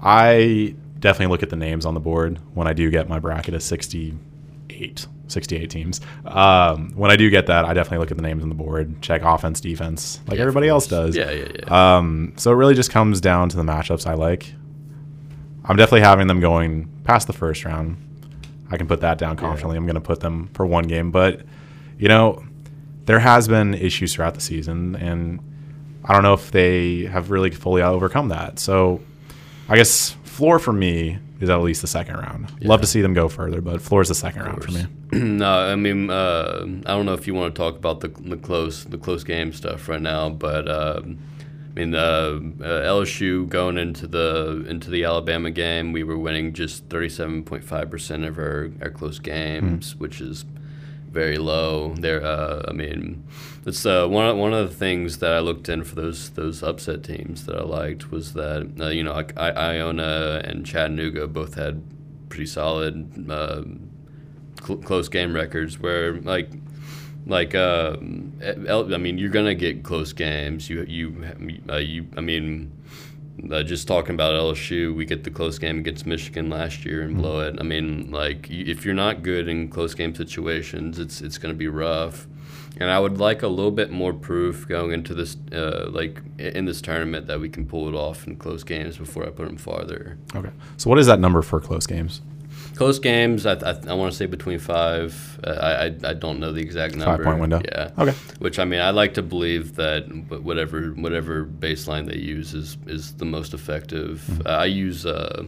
I 0.00 0.74
definitely 0.98 1.32
look 1.32 1.42
at 1.42 1.50
the 1.50 1.56
names 1.56 1.86
on 1.86 1.94
the 1.94 2.00
board 2.00 2.38
when 2.54 2.66
I 2.66 2.72
do 2.72 2.90
get 2.90 3.08
my 3.08 3.18
bracket 3.18 3.54
of 3.54 3.62
68, 3.62 5.06
68 5.28 5.70
teams. 5.70 6.00
Um, 6.24 6.92
when 6.94 7.10
I 7.10 7.16
do 7.16 7.30
get 7.30 7.46
that, 7.46 7.64
I 7.64 7.74
definitely 7.74 7.98
look 7.98 8.10
at 8.10 8.16
the 8.16 8.22
names 8.22 8.42
on 8.42 8.48
the 8.48 8.54
board, 8.54 9.00
check 9.02 9.22
offense, 9.22 9.60
defense, 9.60 10.20
like 10.26 10.36
Yeah, 10.36 10.42
everybody 10.42 10.68
else 10.68 10.86
does. 10.86 11.16
Yeah, 11.16 11.30
yeah, 11.30 11.48
yeah. 11.58 11.96
Um, 11.96 12.32
so 12.36 12.50
it 12.50 12.54
really 12.54 12.74
just 12.74 12.90
comes 12.90 13.20
down 13.20 13.48
to 13.50 13.56
the 13.56 13.62
matchups 13.62 14.06
I 14.06 14.14
like. 14.14 14.52
I'm 15.64 15.76
definitely 15.76 16.02
having 16.02 16.28
them 16.28 16.40
going 16.40 16.88
past 17.04 17.26
the 17.26 17.32
first 17.32 17.64
round. 17.64 17.96
I 18.70 18.76
can 18.76 18.86
put 18.86 19.00
that 19.00 19.18
down 19.18 19.36
confidently. 19.36 19.76
I'm 19.76 19.86
going 19.86 19.94
to 19.94 20.00
put 20.00 20.20
them 20.20 20.48
for 20.54 20.66
one 20.66 20.84
game, 20.84 21.10
but 21.10 21.42
you 21.98 22.08
know, 22.08 22.44
there 23.04 23.20
has 23.20 23.48
been 23.48 23.74
issues 23.74 24.14
throughout 24.14 24.34
the 24.34 24.40
season, 24.40 24.96
and 24.96 25.40
I 26.04 26.12
don't 26.12 26.22
know 26.22 26.34
if 26.34 26.50
they 26.50 27.04
have 27.04 27.30
really 27.30 27.50
fully 27.50 27.82
overcome 27.82 28.28
that. 28.28 28.58
So 28.58 29.00
I 29.68 29.76
guess 29.76 30.10
floor 30.24 30.58
for 30.58 30.72
me 30.72 31.18
is 31.40 31.50
at 31.50 31.56
least 31.56 31.82
the 31.82 31.86
second 31.86 32.16
round. 32.16 32.52
Love 32.62 32.80
to 32.80 32.86
see 32.86 33.02
them 33.02 33.14
go 33.14 33.28
further, 33.28 33.60
but 33.60 33.80
floor 33.80 34.02
is 34.02 34.08
the 34.08 34.14
second 34.14 34.42
round 34.42 34.64
for 34.64 34.72
me. 34.72 34.86
no, 35.12 35.50
I 35.50 35.76
mean, 35.76 36.10
uh, 36.10 36.62
I 36.86 36.94
don't 36.94 37.06
know 37.06 37.14
if 37.14 37.26
you 37.26 37.34
want 37.34 37.54
to 37.54 37.58
talk 37.58 37.76
about 37.76 38.00
the, 38.00 38.08
the 38.08 38.36
close 38.36 38.84
the 38.84 38.98
close 38.98 39.22
game 39.24 39.52
stuff 39.52 39.88
right 39.88 40.00
now, 40.00 40.28
but 40.28 40.68
um 40.68 41.18
mean, 41.80 41.94
uh, 41.94 41.98
uh, 41.98 42.82
LSU 42.82 43.48
going 43.48 43.76
into 43.78 44.06
the 44.06 44.64
into 44.68 44.90
the 44.90 45.04
Alabama 45.04 45.50
game, 45.50 45.92
we 45.92 46.02
were 46.02 46.18
winning 46.18 46.52
just 46.52 46.86
thirty 46.86 47.08
seven 47.08 47.42
point 47.42 47.64
five 47.64 47.90
percent 47.90 48.24
of 48.24 48.38
our, 48.38 48.70
our 48.80 48.90
close 48.90 49.18
games, 49.18 49.94
which 49.96 50.20
is 50.20 50.44
very 51.10 51.38
low. 51.38 51.94
There, 51.94 52.24
uh, 52.24 52.62
I 52.68 52.72
mean, 52.72 53.24
it's 53.64 53.84
uh, 53.86 54.06
one 54.06 54.26
of, 54.26 54.36
one 54.36 54.52
of 54.52 54.68
the 54.68 54.74
things 54.74 55.18
that 55.18 55.32
I 55.32 55.40
looked 55.40 55.68
in 55.68 55.84
for 55.84 55.94
those 55.94 56.30
those 56.30 56.62
upset 56.62 57.02
teams 57.04 57.46
that 57.46 57.56
I 57.56 57.62
liked 57.62 58.10
was 58.10 58.32
that 58.34 58.72
uh, 58.80 58.88
you 58.88 59.02
know 59.02 59.12
like 59.12 59.36
I, 59.38 59.50
Iona 59.50 60.42
and 60.44 60.64
Chattanooga 60.64 61.26
both 61.26 61.54
had 61.54 61.82
pretty 62.28 62.46
solid 62.46 63.30
uh, 63.30 63.62
cl- 64.64 64.78
close 64.78 65.08
game 65.08 65.34
records 65.34 65.78
where 65.78 66.20
like 66.20 66.50
like 67.26 67.54
uh, 67.54 67.96
I 68.00 68.96
mean 68.96 69.18
you're 69.18 69.30
gonna 69.30 69.54
get 69.54 69.82
close 69.82 70.12
games. 70.12 70.70
You 70.70 70.84
you 70.88 71.24
uh, 71.68 71.76
you 71.76 72.06
I 72.16 72.20
mean. 72.20 72.72
Uh, 73.52 73.62
just 73.62 73.86
talking 73.86 74.14
about 74.14 74.32
LSU, 74.32 74.96
we 74.96 75.04
get 75.04 75.22
the 75.22 75.30
close 75.30 75.58
game 75.58 75.78
against 75.78 76.06
Michigan 76.06 76.48
last 76.48 76.86
year 76.86 77.02
and 77.02 77.18
blow 77.18 77.40
it. 77.40 77.54
I 77.60 77.64
mean, 77.64 78.10
like 78.10 78.48
if 78.48 78.82
you're 78.82 78.94
not 78.94 79.22
good 79.22 79.46
in 79.46 79.68
close 79.68 79.92
game 79.92 80.14
situations, 80.14 80.98
it's 80.98 81.20
it's 81.20 81.36
going 81.36 81.52
to 81.52 81.58
be 81.58 81.68
rough. 81.68 82.26
And 82.78 82.90
I 82.90 82.98
would 82.98 83.18
like 83.18 83.42
a 83.42 83.48
little 83.48 83.70
bit 83.70 83.90
more 83.90 84.12
proof 84.12 84.68
going 84.68 84.92
into 84.92 85.14
this, 85.14 85.36
uh, 85.52 85.88
like 85.90 86.20
in 86.38 86.66
this 86.66 86.82
tournament, 86.82 87.26
that 87.26 87.40
we 87.40 87.48
can 87.48 87.66
pull 87.66 87.88
it 87.88 87.94
off 87.94 88.26
in 88.26 88.36
close 88.36 88.64
games 88.64 88.98
before 88.98 89.24
I 89.24 89.30
put 89.30 89.46
them 89.46 89.56
farther. 89.56 90.18
Okay. 90.34 90.50
So 90.76 90.90
what 90.90 90.98
is 90.98 91.06
that 91.06 91.18
number 91.18 91.40
for 91.42 91.60
close 91.60 91.86
games? 91.86 92.20
Close 92.76 92.98
games, 92.98 93.46
I, 93.46 93.54
I, 93.54 93.74
I 93.88 93.94
want 93.94 94.12
to 94.12 94.16
say 94.16 94.26
between 94.26 94.58
five. 94.58 95.40
Uh, 95.42 95.50
I, 95.50 96.10
I 96.10 96.14
don't 96.14 96.38
know 96.38 96.52
the 96.52 96.60
exact 96.60 96.94
number. 96.94 97.24
Five-point 97.24 97.40
window? 97.40 97.62
Yeah. 97.64 97.90
Okay. 97.98 98.14
Which 98.38 98.58
I 98.58 98.64
mean, 98.64 98.80
I 98.80 98.90
like 98.90 99.14
to 99.14 99.22
believe 99.22 99.76
that 99.76 100.02
whatever 100.42 100.88
whatever 100.90 101.44
baseline 101.44 102.06
they 102.06 102.18
use 102.18 102.52
is 102.54 102.76
is 102.86 103.14
the 103.14 103.24
most 103.24 103.54
effective. 103.54 104.24
Mm-hmm. 104.28 104.46
Uh, 104.46 104.50
I 104.50 104.66
use. 104.66 105.06
Uh, 105.06 105.44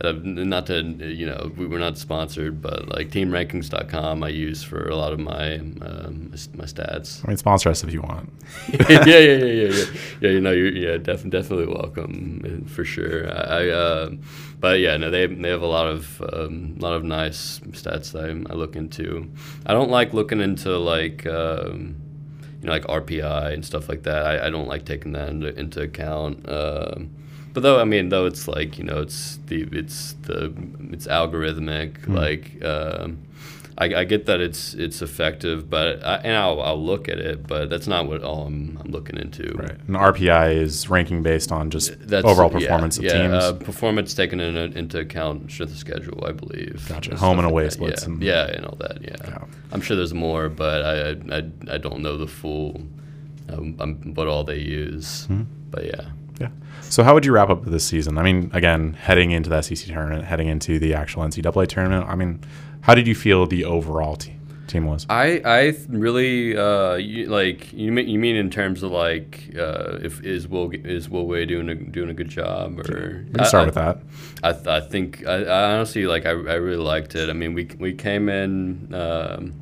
uh, 0.00 0.12
not 0.22 0.66
to 0.66 0.82
you 0.82 1.24
know 1.24 1.52
we 1.56 1.66
were 1.66 1.78
not 1.78 1.96
sponsored, 1.96 2.60
but 2.60 2.88
like 2.88 3.10
TeamRankings.com 3.10 4.22
I 4.24 4.28
use 4.28 4.62
for 4.62 4.88
a 4.88 4.96
lot 4.96 5.12
of 5.12 5.20
my 5.20 5.56
um, 5.56 6.30
my, 6.54 6.64
stats. 6.64 7.24
I 7.24 7.28
mean, 7.28 7.36
sponsor 7.36 7.68
us 7.70 7.84
if 7.84 7.92
you 7.92 8.02
want. 8.02 8.32
yeah, 8.90 9.04
yeah, 9.06 9.18
yeah, 9.18 9.36
yeah, 9.36 9.70
yeah. 9.70 9.84
Yeah, 10.20 10.30
you 10.30 10.40
know, 10.40 10.50
you're 10.50 10.72
yeah, 10.72 10.96
def- 10.96 11.28
definitely 11.30 11.66
welcome 11.66 12.66
for 12.66 12.84
sure. 12.84 13.30
I, 13.30 13.66
I 13.66 13.68
uh, 13.68 14.10
but 14.58 14.80
yeah, 14.80 14.96
no, 14.96 15.10
they 15.10 15.26
they 15.26 15.48
have 15.48 15.62
a 15.62 15.66
lot 15.66 15.86
of 15.86 16.20
um, 16.32 16.76
lot 16.78 16.94
of 16.94 17.04
nice 17.04 17.60
stats 17.70 18.12
that 18.12 18.24
I, 18.24 18.52
I 18.52 18.56
look 18.56 18.74
into. 18.74 19.30
I 19.64 19.74
don't 19.74 19.90
like 19.90 20.12
looking 20.12 20.40
into 20.40 20.76
like. 20.76 21.26
Um, 21.26 21.96
you 22.60 22.68
know, 22.68 22.72
like 22.72 22.84
RPI 22.84 23.52
and 23.52 23.62
stuff 23.62 23.90
like 23.90 24.04
that. 24.04 24.24
I, 24.24 24.46
I 24.46 24.50
don't 24.50 24.66
like 24.66 24.86
taking 24.86 25.12
that 25.12 25.28
into, 25.28 25.54
into 25.58 25.82
account. 25.82 26.48
Um, 26.48 27.10
but 27.54 27.62
though, 27.62 27.80
I 27.80 27.84
mean, 27.84 28.10
though 28.10 28.26
it's 28.26 28.46
like 28.46 28.76
you 28.78 28.84
know, 28.84 29.00
it's 29.00 29.38
the 29.46 29.62
it's 29.72 30.12
the 30.22 30.52
it's 30.90 31.06
algorithmic. 31.06 32.06
Like, 32.06 32.62
um, 32.64 33.18
I, 33.78 33.86
I 33.86 34.04
get 34.04 34.26
that 34.26 34.40
it's 34.40 34.74
it's 34.74 35.02
effective, 35.02 35.68
but 35.70 36.04
I, 36.04 36.16
and 36.16 36.36
I'll, 36.36 36.60
I'll 36.60 36.82
look 36.84 37.08
at 37.08 37.18
it, 37.18 37.46
but 37.46 37.70
that's 37.70 37.86
not 37.86 38.06
what 38.06 38.22
all 38.22 38.46
I'm, 38.46 38.78
I'm 38.84 38.90
looking 38.90 39.16
into. 39.16 39.52
Right. 39.56 39.70
And 39.88 39.96
RPI 39.96 40.56
is 40.56 40.88
ranking 40.88 41.22
based 41.22 41.50
on 41.50 41.70
just 41.70 41.96
That's 42.08 42.24
overall 42.26 42.50
yeah, 42.52 42.58
performance 42.58 42.98
of 42.98 43.04
yeah, 43.04 43.22
teams. 43.22 43.34
Uh, 43.34 43.52
performance 43.54 44.14
taken 44.14 44.38
in, 44.40 44.56
into 44.76 44.98
account 45.00 45.50
strength 45.50 45.72
of 45.72 45.78
schedule, 45.78 46.24
I 46.24 46.32
believe. 46.32 46.84
Gotcha. 46.88 47.16
Home 47.16 47.38
and 47.38 47.46
away 47.48 47.64
that. 47.64 47.72
splits 47.72 48.02
Yeah. 48.02 48.08
and- 48.12 48.22
yeah, 48.22 48.46
and 48.52 48.64
all 48.66 48.76
that. 48.76 48.98
Yeah. 49.02 49.16
Yeah. 49.24 49.44
I'm 49.72 49.80
sure 49.80 49.96
there's 49.96 50.14
more, 50.14 50.48
but 50.48 50.84
I 50.84 51.10
I, 51.36 51.74
I 51.74 51.78
don't 51.78 52.00
know 52.00 52.16
the 52.16 52.28
full 52.28 52.80
um, 53.48 53.76
um, 53.80 54.14
what 54.14 54.28
all 54.28 54.44
they 54.44 54.58
use. 54.58 55.26
Hmm. 55.26 55.42
But 55.70 55.86
yeah. 55.86 56.10
Yeah. 56.40 56.48
So 56.90 57.02
how 57.02 57.14
would 57.14 57.24
you 57.24 57.32
wrap 57.32 57.50
up 57.50 57.64
this 57.64 57.84
season? 57.84 58.18
I 58.18 58.22
mean, 58.22 58.50
again, 58.52 58.92
heading 58.94 59.32
into 59.32 59.50
the 59.50 59.62
SEC 59.62 59.88
tournament, 59.88 60.24
heading 60.24 60.48
into 60.48 60.78
the 60.78 60.94
actual 60.94 61.22
NCAA 61.24 61.66
tournament. 61.68 62.06
I 62.08 62.14
mean, 62.14 62.40
how 62.82 62.94
did 62.94 63.06
you 63.06 63.14
feel 63.14 63.46
the 63.46 63.64
overall 63.64 64.16
te- 64.16 64.36
team 64.66 64.86
was? 64.86 65.06
I 65.08 65.40
I 65.44 65.74
really 65.88 66.56
uh 66.56 66.94
you, 66.94 67.26
like 67.26 67.72
you 67.72 67.90
mean 67.90 68.08
you 68.08 68.18
mean 68.18 68.36
in 68.36 68.50
terms 68.50 68.82
of 68.82 68.92
like 68.92 69.50
uh 69.58 69.98
if 70.02 70.22
is 70.22 70.46
Will 70.46 70.70
is 70.72 71.08
Will 71.08 71.26
Wade 71.26 71.48
doing 71.48 71.68
a 71.68 71.74
doing 71.74 72.10
a 72.10 72.14
good 72.14 72.28
job 72.28 72.78
or 72.78 73.24
We 73.26 73.32
can 73.32 73.44
start 73.44 73.62
I, 73.62 73.66
with 73.66 73.74
that. 73.74 73.98
I, 74.42 74.52
th- 74.52 74.66
I 74.66 74.80
think 74.80 75.26
I, 75.26 75.44
I 75.44 75.72
honestly 75.74 76.06
like 76.06 76.26
I, 76.26 76.30
I 76.30 76.54
really 76.54 76.76
liked 76.82 77.14
it. 77.14 77.28
I 77.28 77.32
mean 77.32 77.54
we 77.54 77.68
we 77.78 77.92
came 77.92 78.28
in 78.28 78.94
um, 78.94 79.54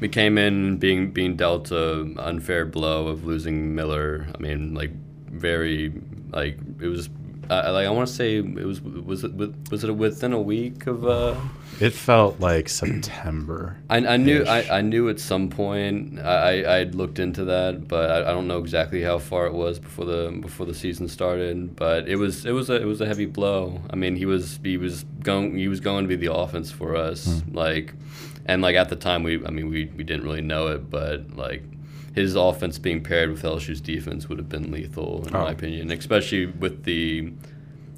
we 0.00 0.08
came 0.08 0.38
in 0.38 0.76
being 0.78 1.10
being 1.10 1.36
dealt 1.36 1.70
a 1.70 2.12
unfair 2.18 2.64
blow 2.64 3.08
of 3.08 3.24
losing 3.24 3.74
Miller. 3.74 4.26
I 4.34 4.38
mean 4.42 4.74
like 4.74 4.92
very 5.32 5.92
like 6.30 6.58
it 6.80 6.86
was 6.86 7.08
I 7.50 7.70
like 7.70 7.86
I 7.86 7.90
want 7.90 8.08
to 8.08 8.14
say 8.14 8.36
it 8.36 8.64
was 8.64 8.80
was 8.80 9.24
it 9.24 9.34
was 9.70 9.84
it 9.84 9.90
within 9.96 10.32
a 10.32 10.40
week 10.40 10.86
of 10.86 11.06
uh 11.06 11.34
It 11.80 11.92
felt 11.92 12.38
like 12.38 12.68
September. 12.68 13.76
I, 13.90 13.96
I 13.96 14.16
knew 14.16 14.44
I, 14.44 14.78
I 14.78 14.80
knew 14.82 15.08
at 15.08 15.18
some 15.18 15.48
point 15.48 16.20
I 16.20 16.62
I 16.62 16.78
I'd 16.78 16.94
looked 16.94 17.18
into 17.18 17.44
that, 17.46 17.88
but 17.88 18.10
I, 18.10 18.30
I 18.30 18.32
don't 18.32 18.46
know 18.46 18.58
exactly 18.58 19.02
how 19.02 19.18
far 19.18 19.46
it 19.46 19.54
was 19.54 19.78
before 19.78 20.04
the 20.04 20.38
before 20.40 20.66
the 20.66 20.74
season 20.74 21.08
started. 21.08 21.74
But 21.76 22.08
it 22.08 22.16
was 22.16 22.46
it 22.46 22.52
was 22.52 22.70
a 22.70 22.76
it 22.80 22.86
was 22.86 23.00
a 23.00 23.06
heavy 23.06 23.26
blow. 23.26 23.80
I 23.90 23.96
mean, 23.96 24.16
he 24.16 24.26
was 24.26 24.60
he 24.62 24.76
was 24.76 25.04
going 25.22 25.56
he 25.58 25.68
was 25.68 25.80
going 25.80 26.04
to 26.04 26.08
be 26.08 26.16
the 26.16 26.32
offense 26.32 26.70
for 26.70 26.94
us, 26.96 27.42
like, 27.52 27.94
and 28.46 28.62
like 28.62 28.76
at 28.76 28.88
the 28.88 28.96
time 28.96 29.24
we 29.24 29.44
I 29.44 29.50
mean 29.50 29.68
we 29.68 29.86
we 29.96 30.04
didn't 30.04 30.24
really 30.24 30.42
know 30.42 30.68
it, 30.68 30.88
but 30.88 31.36
like. 31.36 31.62
His 32.14 32.34
offense 32.36 32.78
being 32.78 33.02
paired 33.02 33.30
with 33.30 33.42
LSU's 33.42 33.80
defense 33.80 34.28
would 34.28 34.38
have 34.38 34.48
been 34.48 34.70
lethal, 34.70 35.24
in 35.26 35.34
Oh. 35.34 35.44
my 35.44 35.50
opinion, 35.52 35.90
especially 35.90 36.46
with 36.46 36.84
the 36.84 37.32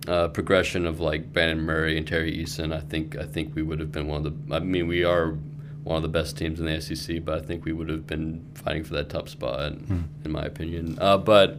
uh, 0.07 0.29
progression 0.29 0.87
of 0.87 1.01
like 1.01 1.33
Brandon 1.33 1.61
Murray 1.65 1.97
and 1.99 2.07
Tari 2.07 2.37
Eason, 2.37 2.73
I 2.73 2.81
think 2.81 3.17
I 3.17 3.25
think 3.25 3.55
we 3.55 3.63
would 3.63 3.81
have 3.81 3.91
been 3.91 4.07
one 4.07 4.25
of 4.27 4.49
the. 4.49 4.55
I 4.55 4.61
mean, 4.61 4.87
we 4.87 5.03
are 5.03 5.37
one 5.83 5.97
of 5.97 6.03
the 6.03 6.09
best 6.09 6.37
teams 6.39 6.61
in 6.61 6.67
the 6.67 6.81
SEC, 6.81 7.25
but 7.25 7.39
I 7.39 7.43
think 7.43 7.65
we 7.65 7.73
would 7.73 7.89
have 7.91 8.07
been 8.07 8.45
fighting 8.55 8.85
for 8.85 8.95
that 8.95 9.09
top 9.11 9.29
spot, 9.29 9.73
in 9.73 10.31
my 10.31 10.43
opinion. 10.45 10.97
Uh, 11.01 11.19
but 11.19 11.59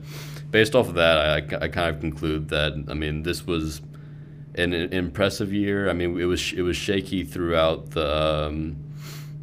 based 0.50 0.76
off 0.76 0.88
of 0.88 0.96
that, 0.96 1.18
I, 1.54 1.66
I 1.66 1.68
kind 1.68 1.94
of 1.94 2.00
conclude 2.02 2.50
that 2.50 2.86
I 2.88 2.94
mean 2.94 3.24
this 3.24 3.46
was 3.46 3.82
an, 4.56 4.74
an 4.74 4.94
impressive 4.94 5.52
year. 5.52 5.90
I 5.90 5.94
mean, 5.94 6.20
it 6.20 6.26
was 6.26 6.54
it 6.54 6.62
was 6.62 6.78
shaky 6.78 7.24
throughout 7.26 7.92
the 7.92 8.46
um, 8.48 8.78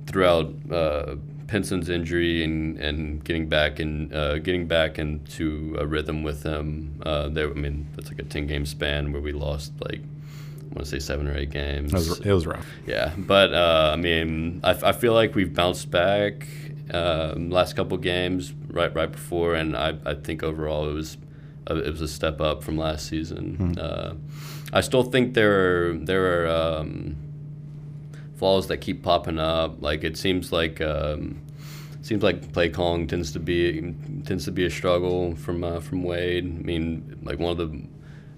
throughout 0.06 0.52
uh, 0.70 1.16
Pinson's 1.52 1.90
injury 1.90 2.42
and, 2.42 2.78
and 2.78 3.22
getting 3.22 3.46
back 3.46 3.78
and 3.78 4.10
uh, 4.14 4.38
getting 4.38 4.66
back 4.66 4.98
into 4.98 5.76
a 5.78 5.86
rhythm 5.86 6.22
with 6.22 6.42
them. 6.42 6.98
Uh, 7.04 7.28
there, 7.28 7.50
I 7.50 7.52
mean, 7.52 7.88
it's 7.98 8.08
like 8.08 8.18
a 8.18 8.22
ten 8.24 8.46
game 8.46 8.64
span 8.64 9.12
where 9.12 9.20
we 9.20 9.32
lost 9.32 9.72
like 9.80 10.00
I 10.00 10.74
want 10.74 10.78
to 10.78 10.86
say 10.86 10.98
seven 10.98 11.28
or 11.28 11.36
eight 11.36 11.50
games. 11.50 11.92
It 11.92 11.96
was, 11.96 12.20
it 12.20 12.32
was 12.32 12.46
rough. 12.46 12.66
Yeah, 12.86 13.12
but 13.18 13.52
uh, 13.52 13.90
I 13.92 13.96
mean, 13.96 14.60
I, 14.64 14.70
I 14.70 14.92
feel 14.92 15.12
like 15.12 15.34
we've 15.34 15.52
bounced 15.52 15.90
back 15.90 16.48
um, 16.90 17.50
last 17.50 17.76
couple 17.76 17.98
games 17.98 18.54
right 18.68 18.94
right 18.94 19.12
before, 19.12 19.54
and 19.54 19.76
I, 19.76 19.98
I 20.06 20.14
think 20.14 20.42
overall 20.42 20.88
it 20.88 20.94
was 20.94 21.18
a 21.66 21.76
it 21.76 21.90
was 21.90 22.00
a 22.00 22.08
step 22.08 22.40
up 22.40 22.64
from 22.64 22.78
last 22.78 23.08
season. 23.08 23.78
Uh, 23.78 24.14
I 24.72 24.80
still 24.80 25.02
think 25.02 25.34
there 25.34 25.90
are, 25.90 25.92
there 25.98 26.24
are 26.32 26.78
um, 26.78 27.16
flaws 28.42 28.66
that 28.66 28.78
keep 28.78 29.04
popping 29.04 29.38
up. 29.38 29.80
Like 29.80 30.02
it 30.02 30.16
seems 30.16 30.50
like 30.50 30.80
um, 30.80 31.40
seems 32.00 32.24
like 32.24 32.52
play 32.52 32.68
calling 32.68 33.06
tends 33.06 33.30
to 33.34 33.38
be 33.38 33.94
tends 34.26 34.44
to 34.46 34.50
be 34.50 34.64
a 34.64 34.70
struggle 34.70 35.36
from 35.36 35.62
uh, 35.62 35.78
from 35.78 36.02
Wade. 36.02 36.44
I 36.46 36.62
mean, 36.64 37.20
like 37.22 37.38
one 37.38 37.52
of 37.52 37.58
the 37.58 37.80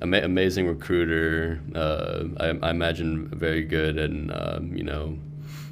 ama- 0.03 0.21
amazing 0.21 0.69
recruiter. 0.69 1.59
Uh, 1.75 2.25
I, 2.39 2.49
I 2.67 2.71
imagine 2.71 3.29
very 3.29 3.65
good 3.65 3.97
and 3.97 4.31
um, 4.35 4.77
you 4.77 4.85
know, 4.85 5.19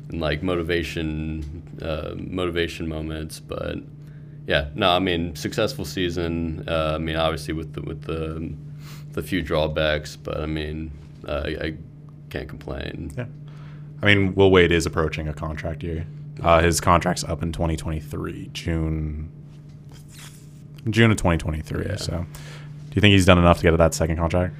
and 0.08 0.18
like 0.18 0.42
motivation 0.42 1.62
uh, 1.82 2.14
motivation 2.16 2.88
moments. 2.88 3.38
But 3.38 3.80
yeah, 4.46 4.70
no, 4.74 4.88
I 4.92 4.98
mean 4.98 5.36
successful 5.36 5.84
season. 5.84 6.64
Uh, 6.66 6.92
I 6.94 6.98
mean 6.98 7.16
obviously 7.16 7.52
with 7.52 7.74
the 7.74 7.82
with 7.82 8.04
the 8.04 8.50
the 9.12 9.22
few 9.22 9.42
drawbacks, 9.42 10.16
but 10.16 10.40
I 10.40 10.46
mean 10.46 10.90
uh, 11.28 11.42
I, 11.44 11.66
I 11.66 11.74
can't 12.30 12.48
complain. 12.48 13.12
Yeah. 13.14 13.26
I 14.02 14.06
mean, 14.06 14.34
Will 14.34 14.50
Wade 14.50 14.72
is 14.72 14.84
approaching 14.84 15.28
a 15.28 15.32
contract 15.32 15.82
year. 15.82 16.06
Uh, 16.42 16.60
his 16.60 16.80
contract's 16.80 17.22
up 17.24 17.42
in 17.42 17.52
2023, 17.52 18.50
June 18.52 19.30
June 20.90 21.10
of 21.12 21.16
2023. 21.16 21.84
Yeah. 21.86 21.96
So, 21.96 22.12
do 22.18 22.94
you 22.94 23.00
think 23.00 23.12
he's 23.12 23.26
done 23.26 23.38
enough 23.38 23.58
to 23.58 23.62
get 23.62 23.70
to 23.70 23.76
that 23.76 23.94
second 23.94 24.16
contract? 24.16 24.54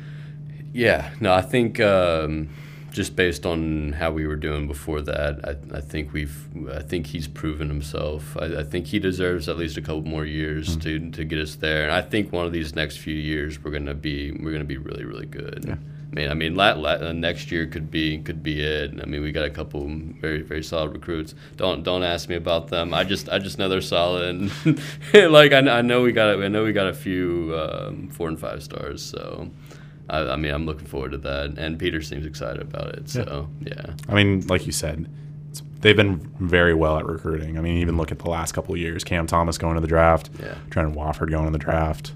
Yeah, 0.73 1.11
no, 1.21 1.33
I 1.33 1.43
think 1.43 1.81
um, 1.81 2.49
just 2.93 3.17
based 3.17 3.45
on 3.45 3.93
how 3.93 4.13
we 4.13 4.27
were 4.27 4.37
doing 4.37 4.67
before 4.67 5.03
that, 5.03 5.41
I, 5.45 5.79
I 5.79 5.81
think 5.81 6.13
we've, 6.13 6.47
I 6.71 6.81
think 6.81 7.09
he's 7.09 7.27
proven 7.27 7.69
himself. 7.69 8.37
I, 8.41 8.61
I 8.61 8.63
think 8.63 8.87
he 8.87 8.99
deserves 8.99 9.49
at 9.49 9.57
least 9.59 9.77
a 9.77 9.83
couple 9.83 10.03
more 10.03 10.25
years 10.25 10.77
to 10.79 11.11
to 11.11 11.25
get 11.25 11.39
us 11.41 11.57
there, 11.57 11.83
and 11.83 11.93
I 11.93 12.03
think 12.03 12.33
one 12.33 12.47
of 12.47 12.53
these 12.53 12.75
next 12.75 12.99
few 12.99 13.15
years 13.15 13.63
we're 13.63 13.73
gonna 13.73 13.95
be 13.95 14.31
we're 14.31 14.53
gonna 14.53 14.65
be 14.65 14.79
really 14.79 15.05
really 15.05 15.27
good. 15.27 15.65
Yeah. 15.67 15.77
I 16.13 16.15
mean, 16.15 16.31
I 16.31 16.35
mean, 16.35 16.55
la, 16.55 16.73
la, 16.73 16.91
uh, 16.91 17.13
next 17.13 17.51
year 17.51 17.67
could 17.67 17.91
be 17.91 18.19
could 18.19 18.43
be 18.43 18.61
it. 18.61 18.93
I 19.01 19.07
mean, 19.07 19.23
we 19.23 19.33
got 19.33 19.47
a 19.47 19.51
couple 19.51 19.89
very 20.21 20.43
very 20.43 20.63
solid 20.63 20.93
recruits. 20.93 21.35
Don't 21.57 21.83
don't 21.83 22.03
ask 22.03 22.29
me 22.29 22.35
about 22.37 22.69
them. 22.69 22.93
I 22.93 23.03
just 23.05 23.31
I 23.31 23.39
just 23.39 23.59
know 23.59 23.69
they're 23.71 23.81
solid. 23.81 24.51
like 25.15 25.53
I, 25.53 25.59
I 25.79 25.81
know 25.81 26.03
we 26.03 26.13
got 26.13 26.39
I 26.43 26.49
know 26.49 26.65
we 26.65 26.73
got 26.75 26.87
a 26.89 26.93
few 26.93 27.59
um, 27.59 28.09
four 28.09 28.29
and 28.29 28.39
five 28.39 28.63
stars. 28.63 29.03
So 29.03 29.51
I, 30.11 30.19
I 30.33 30.37
mean, 30.37 30.53
I'm 30.53 30.67
looking 30.67 30.87
forward 30.87 31.13
to 31.13 31.19
that. 31.19 31.55
And 31.57 31.79
Peter 31.79 32.03
seems 32.03 32.27
excited 32.27 32.61
about 32.61 32.95
it. 32.95 33.09
So 33.09 33.49
yeah, 33.63 33.95
I 34.07 34.15
mean, 34.15 34.47
like 34.49 34.67
you 34.67 34.73
said, 34.73 35.09
it's, 35.51 35.63
they've 35.81 35.97
been 35.97 36.17
very 36.41 36.75
well 36.75 36.99
at 36.99 37.07
recruiting. 37.07 37.57
I 37.57 37.63
mean, 37.63 37.79
even 37.79 37.97
look 37.97 38.13
at 38.13 38.19
the 38.19 38.29
last 38.29 38.53
couple 38.53 38.75
of 38.75 38.81
years. 38.81 39.03
Cam 39.03 39.27
Thomas 39.27 39.57
going 39.57 39.77
to 39.77 39.81
the 39.81 39.87
draft, 39.87 40.29
Yeah. 40.39 40.57
Trendon 40.69 40.93
Watford 40.93 41.31
going 41.31 41.47
to 41.47 41.53
the 41.53 41.59
draft, 41.59 42.13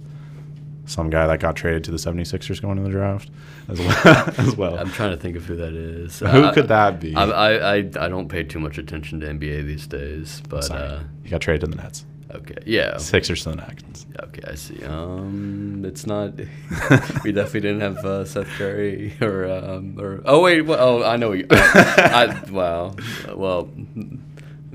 some 0.86 1.10
guy 1.10 1.26
that 1.26 1.40
got 1.40 1.56
traded 1.56 1.84
to 1.84 1.90
the 1.90 1.96
76ers 1.98 2.62
going 2.62 2.78
in 2.78 2.84
the 2.84 2.90
draft 2.90 3.28
as 3.68 3.78
well. 3.78 4.32
as 4.38 4.56
well. 4.56 4.78
I'm 4.78 4.90
trying 4.90 5.10
to 5.10 5.16
think 5.16 5.36
of 5.36 5.44
who 5.44 5.56
that 5.56 5.74
is. 5.74 6.20
Who 6.20 6.44
I- 6.44 6.54
could 6.54 6.68
that 6.68 7.00
be? 7.00 7.14
I, 7.14 7.24
I, 7.24 7.52
I, 7.52 7.76
I 7.76 8.08
don't 8.08 8.28
pay 8.28 8.42
too 8.44 8.60
much 8.60 8.78
attention 8.78 9.20
to 9.20 9.26
NBA 9.26 9.66
these 9.66 9.86
days, 9.86 10.42
but 10.48 10.70
uh, 10.70 11.00
he 11.24 11.30
got 11.30 11.40
traded 11.40 11.62
to 11.62 11.76
the 11.76 11.82
Nets. 11.82 12.06
okay, 12.30 12.56
yeah, 12.64 12.96
Sixers 12.98 13.42
to 13.44 13.50
the 13.50 13.56
Nets. 13.56 14.06
okay, 14.20 14.42
I 14.48 14.54
see. 14.54 14.82
Um, 14.84 15.84
it's 15.84 16.06
not. 16.06 16.34
we 17.24 17.32
definitely 17.32 17.60
didn't 17.60 17.80
have 17.80 17.98
uh, 18.04 18.24
Seth 18.24 18.48
Curry 18.58 19.14
or 19.20 19.46
um, 19.46 19.98
or 20.00 20.22
oh 20.24 20.40
wait, 20.40 20.62
well, 20.62 20.78
oh 20.80 21.02
I 21.04 21.16
know. 21.16 21.32
You, 21.32 21.46
I, 21.50 22.40
I, 22.46 22.50
wow, 22.50 22.94
well, 23.34 23.68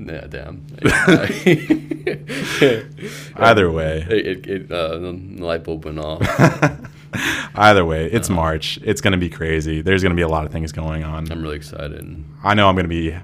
yeah, 0.08 0.26
damn. 0.28 0.64
Either 3.36 3.70
way. 3.70 4.06
it, 4.08 4.46
it, 4.46 4.72
uh, 4.72 4.98
the 4.98 5.12
light 5.38 5.64
bulb 5.64 5.84
went 5.84 5.98
off. 5.98 6.22
Either 7.54 7.84
way, 7.84 8.06
it's 8.06 8.28
Uh-huh. 8.30 8.36
March. 8.36 8.78
It's 8.82 9.00
going 9.00 9.12
to 9.12 9.18
be 9.18 9.28
crazy. 9.28 9.82
There's 9.82 10.02
going 10.02 10.12
to 10.12 10.16
be 10.16 10.22
a 10.22 10.28
lot 10.28 10.46
of 10.46 10.52
things 10.52 10.72
going 10.72 11.04
on. 11.04 11.30
I'm 11.30 11.42
really 11.42 11.56
excited. 11.56 12.24
I 12.42 12.54
know 12.54 12.68
I'm 12.68 12.74
going 12.74 12.84
to 12.84 12.88
be 12.88 13.14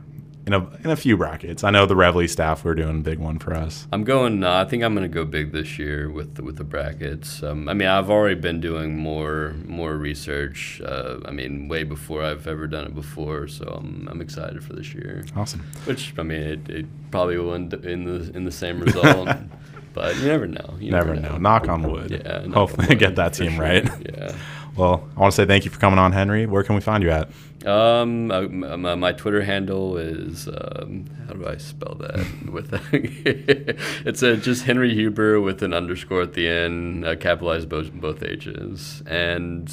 in 0.48 0.54
a 0.54 0.66
in 0.82 0.90
a 0.90 0.96
few 0.96 1.16
brackets. 1.16 1.62
I 1.62 1.70
know 1.70 1.84
the 1.84 1.94
Reveille 1.94 2.26
staff 2.26 2.64
we're 2.64 2.74
doing 2.74 3.00
a 3.00 3.02
big 3.02 3.18
one 3.18 3.38
for 3.38 3.54
us. 3.54 3.86
I'm 3.92 4.02
going. 4.02 4.42
Uh, 4.42 4.52
I 4.52 4.64
think 4.64 4.82
I'm 4.82 4.94
going 4.94 5.08
to 5.08 5.14
go 5.14 5.24
big 5.24 5.52
this 5.52 5.78
year 5.78 6.10
with 6.10 6.36
the, 6.36 6.42
with 6.42 6.56
the 6.56 6.64
brackets. 6.64 7.42
Um, 7.42 7.68
I 7.68 7.74
mean, 7.74 7.86
I've 7.86 8.08
already 8.10 8.40
been 8.40 8.60
doing 8.60 8.96
more 8.96 9.54
more 9.66 9.96
research. 9.96 10.80
Uh, 10.82 11.18
I 11.26 11.30
mean, 11.30 11.68
way 11.68 11.84
before 11.84 12.24
I've 12.24 12.46
ever 12.46 12.66
done 12.66 12.86
it 12.86 12.94
before. 12.94 13.46
So 13.46 13.64
I'm, 13.66 14.08
I'm 14.10 14.20
excited 14.22 14.64
for 14.64 14.72
this 14.72 14.94
year. 14.94 15.24
Awesome. 15.36 15.60
Which 15.84 16.14
I 16.18 16.22
mean, 16.22 16.40
it, 16.42 16.68
it 16.70 16.86
probably 17.10 17.36
will 17.36 17.52
end 17.54 17.74
in 17.74 18.04
the 18.04 18.34
in 18.34 18.44
the 18.44 18.52
same 18.52 18.80
result. 18.80 19.28
but 19.92 20.16
you 20.16 20.26
never 20.26 20.46
know. 20.46 20.76
You 20.80 20.92
Never 20.92 21.14
know. 21.14 21.36
Knock 21.36 21.68
on 21.68 21.82
wood. 21.82 22.10
Yeah. 22.10 22.48
Hopefully 22.48 22.86
on 22.86 22.88
wood, 22.90 22.98
get 22.98 23.16
that 23.16 23.34
team 23.34 23.52
sure. 23.52 23.62
right. 23.62 23.84
Yeah. 24.08 24.34
Well, 24.78 25.08
I 25.16 25.20
want 25.20 25.32
to 25.32 25.36
say 25.36 25.44
thank 25.44 25.64
you 25.64 25.72
for 25.72 25.80
coming 25.80 25.98
on, 25.98 26.12
Henry. 26.12 26.46
Where 26.46 26.62
can 26.62 26.76
we 26.76 26.80
find 26.80 27.02
you 27.02 27.10
at? 27.10 27.28
Um, 27.66 28.30
uh, 28.30 28.42
my, 28.42 28.94
my 28.94 29.12
Twitter 29.12 29.42
handle 29.42 29.96
is 29.96 30.46
um, 30.46 31.06
how 31.26 31.34
do 31.34 31.48
I 31.48 31.56
spell 31.56 31.96
that? 31.96 32.24
with 32.52 32.72
it's 32.92 34.22
a, 34.22 34.36
just 34.36 34.66
Henry 34.66 34.94
Huber 34.94 35.40
with 35.40 35.64
an 35.64 35.74
underscore 35.74 36.22
at 36.22 36.34
the 36.34 36.48
end, 36.48 37.04
uh, 37.04 37.16
capitalized 37.16 37.68
both 37.68 37.92
both 37.92 38.22
H's, 38.22 39.02
and 39.06 39.68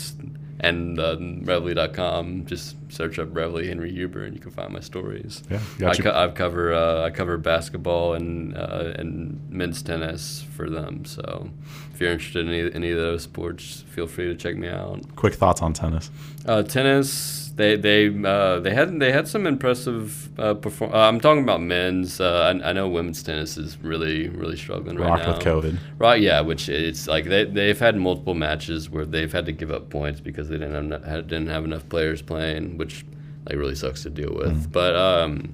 and 0.60 1.00
um, 1.00 1.42
Reveille.com. 1.44 2.46
Just 2.46 2.76
search 2.92 3.20
up 3.20 3.30
Reveille 3.36 3.66
Henry 3.68 3.92
Huber, 3.92 4.24
and 4.24 4.34
you 4.34 4.40
can 4.42 4.52
find 4.52 4.72
my 4.74 4.80
stories. 4.80 5.44
Yeah, 5.50 5.60
I, 5.78 5.80
got 5.80 5.98
you. 5.98 6.04
co- 6.04 6.12
I 6.14 6.28
cover 6.30 6.74
uh, 6.74 7.04
I 7.04 7.10
cover 7.10 7.38
basketball 7.38 8.14
and 8.14 8.56
uh, 8.58 8.94
and 8.98 9.40
men's 9.50 9.82
tennis 9.82 10.46
for 10.56 10.70
them. 10.70 11.06
So 11.06 11.50
if 11.94 12.02
you're 12.02 12.12
interested 12.12 12.48
in 12.48 12.54
any, 12.54 12.74
any 12.74 12.92
of 12.92 12.98
those 12.98 13.24
sports, 13.24 13.84
feel 13.90 14.08
free 14.08 14.26
to 14.26 14.36
check 14.36 14.56
me 14.56 14.68
out. 14.68 15.16
Quick 15.16 15.34
thoughts 15.36 15.62
on 15.62 15.74
tennis. 15.74 16.10
Uh, 16.46 16.64
tennis, 16.64 17.45
they 17.56 17.78
they 17.78 18.24
uh, 18.24 18.60
they 18.60 18.74
had 18.74 19.00
they 19.00 19.12
had 19.12 19.28
some 19.28 19.48
impressive 19.48 20.38
uh, 20.38 20.54
perform. 20.56 20.94
Uh, 20.94 21.08
I'm 21.08 21.22
talking 21.22 21.44
about 21.44 21.62
men's. 21.62 22.20
Uh, 22.20 22.54
I, 22.54 22.70
I 22.70 22.74
know 22.74 22.90
women's 22.90 23.24
tennis 23.24 23.58
is 23.58 23.78
really 23.82 24.28
really 24.30 24.58
struggling 24.58 24.98
right 24.98 25.10
Rocked 25.10 25.24
now. 25.24 25.34
with 25.38 25.44
COVID. 25.44 25.80
Right, 25.98 26.22
yeah, 26.22 26.42
which 26.42 26.68
it's 26.68 27.08
like 27.08 27.26
they 27.26 27.46
they've 27.46 27.80
had 27.80 27.96
multiple 27.96 28.34
matches 28.34 28.90
where 28.90 29.06
they've 29.06 29.32
had 29.32 29.46
to 29.46 29.54
give 29.54 29.72
up 29.72 29.90
points 29.90 30.20
because 30.20 30.50
they 30.50 30.58
didn't 30.58 30.92
have 30.92 31.28
didn't 31.28 31.48
have 31.48 31.64
enough 31.64 31.88
players 31.88 32.22
playing, 32.22 32.78
which 32.78 33.06
like 33.48 33.58
really 33.58 33.76
sucks 33.76 34.04
to 34.04 34.10
deal 34.10 34.34
with. 34.34 34.72
But 34.72 34.96
um, 34.96 35.54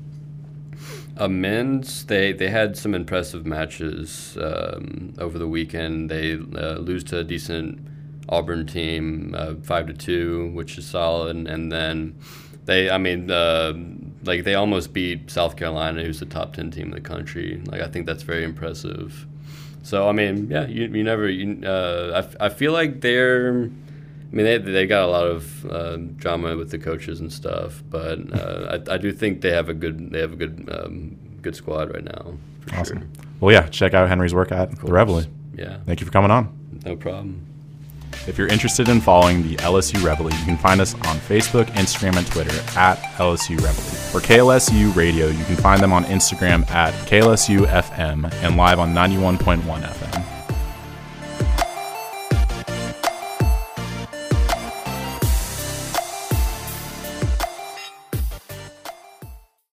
uh, 1.18 1.28
men's 1.28 2.06
they 2.06 2.34
they 2.34 2.50
had 2.50 2.76
some 2.78 2.96
impressive 2.96 3.46
matches 3.46 4.38
um, 4.42 5.14
over 5.20 5.38
the 5.38 5.48
weekend. 5.48 6.10
They 6.10 6.34
uh, 6.34 6.80
lose 6.80 7.04
to 7.06 7.20
a 7.20 7.24
decent 7.24 7.91
Auburn 8.30 8.66
team 8.68 9.34
uh, 9.38 9.56
five 9.64 9.88
to 9.88 9.94
two, 9.94 10.52
which 10.54 10.78
is 10.78 10.86
solid, 10.88 11.36
and 11.48 11.72
then 11.72 12.20
they 12.66 12.90
I 12.90 12.98
mean. 12.98 13.30
Uh, 13.32 13.74
like 14.24 14.44
they 14.44 14.54
almost 14.54 14.94
beat 14.94 15.32
South 15.32 15.56
Carolina, 15.56 16.04
who's 16.04 16.20
the 16.20 16.28
top 16.28 16.54
ten 16.54 16.70
team 16.70 16.90
in 16.90 16.92
the 16.92 17.02
country. 17.02 17.60
Like 17.66 17.82
I 17.82 17.88
think 17.88 18.06
that's 18.06 18.22
very 18.22 18.44
impressive. 18.44 19.26
So 19.82 20.08
I 20.08 20.12
mean, 20.12 20.48
yeah, 20.48 20.68
you, 20.68 20.84
you 20.84 21.04
never. 21.04 21.28
You, 21.28 21.66
uh, 21.68 22.12
I, 22.14 22.20
f- 22.20 22.36
I 22.40 22.50
feel 22.50 22.72
like 22.72 23.02
they're. 23.02 23.50
I 23.52 24.36
mean, 24.36 24.46
they 24.46 24.60
they 24.60 24.86
got 24.86 25.02
a 25.06 25.08
lot 25.08 25.26
of 25.26 25.66
uh, 25.66 25.98
drama 26.18 26.56
with 26.56 26.70
the 26.70 26.78
coaches 26.78 27.20
and 27.20 27.34
stuff, 27.34 27.82
but 27.90 28.20
uh, 28.32 28.78
I, 28.88 28.94
I 28.94 28.98
do 29.00 29.12
think 29.12 29.42
they 29.42 29.50
have 29.54 29.70
a 29.70 29.74
good 29.74 30.12
they 30.12 30.20
have 30.20 30.34
a 30.34 30.36
good 30.36 30.70
um, 30.72 31.18
good 31.42 31.56
squad 31.56 31.92
right 31.92 32.04
now. 32.04 32.38
For 32.68 32.76
Awesome. 32.76 33.00
Sure. 33.00 33.08
Well, 33.40 33.52
yeah, 33.56 33.68
check 33.70 33.96
out 33.96 34.08
Henry's 34.08 34.36
work 34.36 34.52
at 34.52 34.70
the 34.80 34.92
Reveille. 34.92 35.26
Yeah, 35.58 35.80
Thank 35.88 36.00
you 36.00 36.06
for 36.06 36.12
coming 36.14 36.30
on. 36.30 36.56
no 36.86 36.96
problem. 36.96 37.44
If 38.28 38.38
you're 38.38 38.48
interested 38.48 38.90
in 38.90 39.02
following 39.02 39.44
the 39.44 39.56
LSU 39.58 40.04
Reveille, 40.04 40.30
you 40.32 40.46
can 40.46 40.58
find 40.58 40.80
us 40.80 40.94
on 40.94 41.18
Facebook, 41.18 41.66
Instagram, 41.72 42.18
and 42.18 42.28
Twitter 42.28 42.54
at 42.78 42.98
LSU 43.18 43.56
Reveille. 43.58 43.72
For 43.72 44.20
KLSU 44.20 44.96
Radio, 44.96 45.28
you 45.28 45.44
can 45.46 45.56
find 45.56 45.82
them 45.82 45.94
on 45.94 46.06
Instagram 46.06 46.70
at 46.72 46.94
KLSU 47.08 47.66
FM 47.66 48.32
and 48.44 48.58
live 48.58 48.80
on 48.80 48.94
91.1 48.94 49.62
FM. 49.62 50.31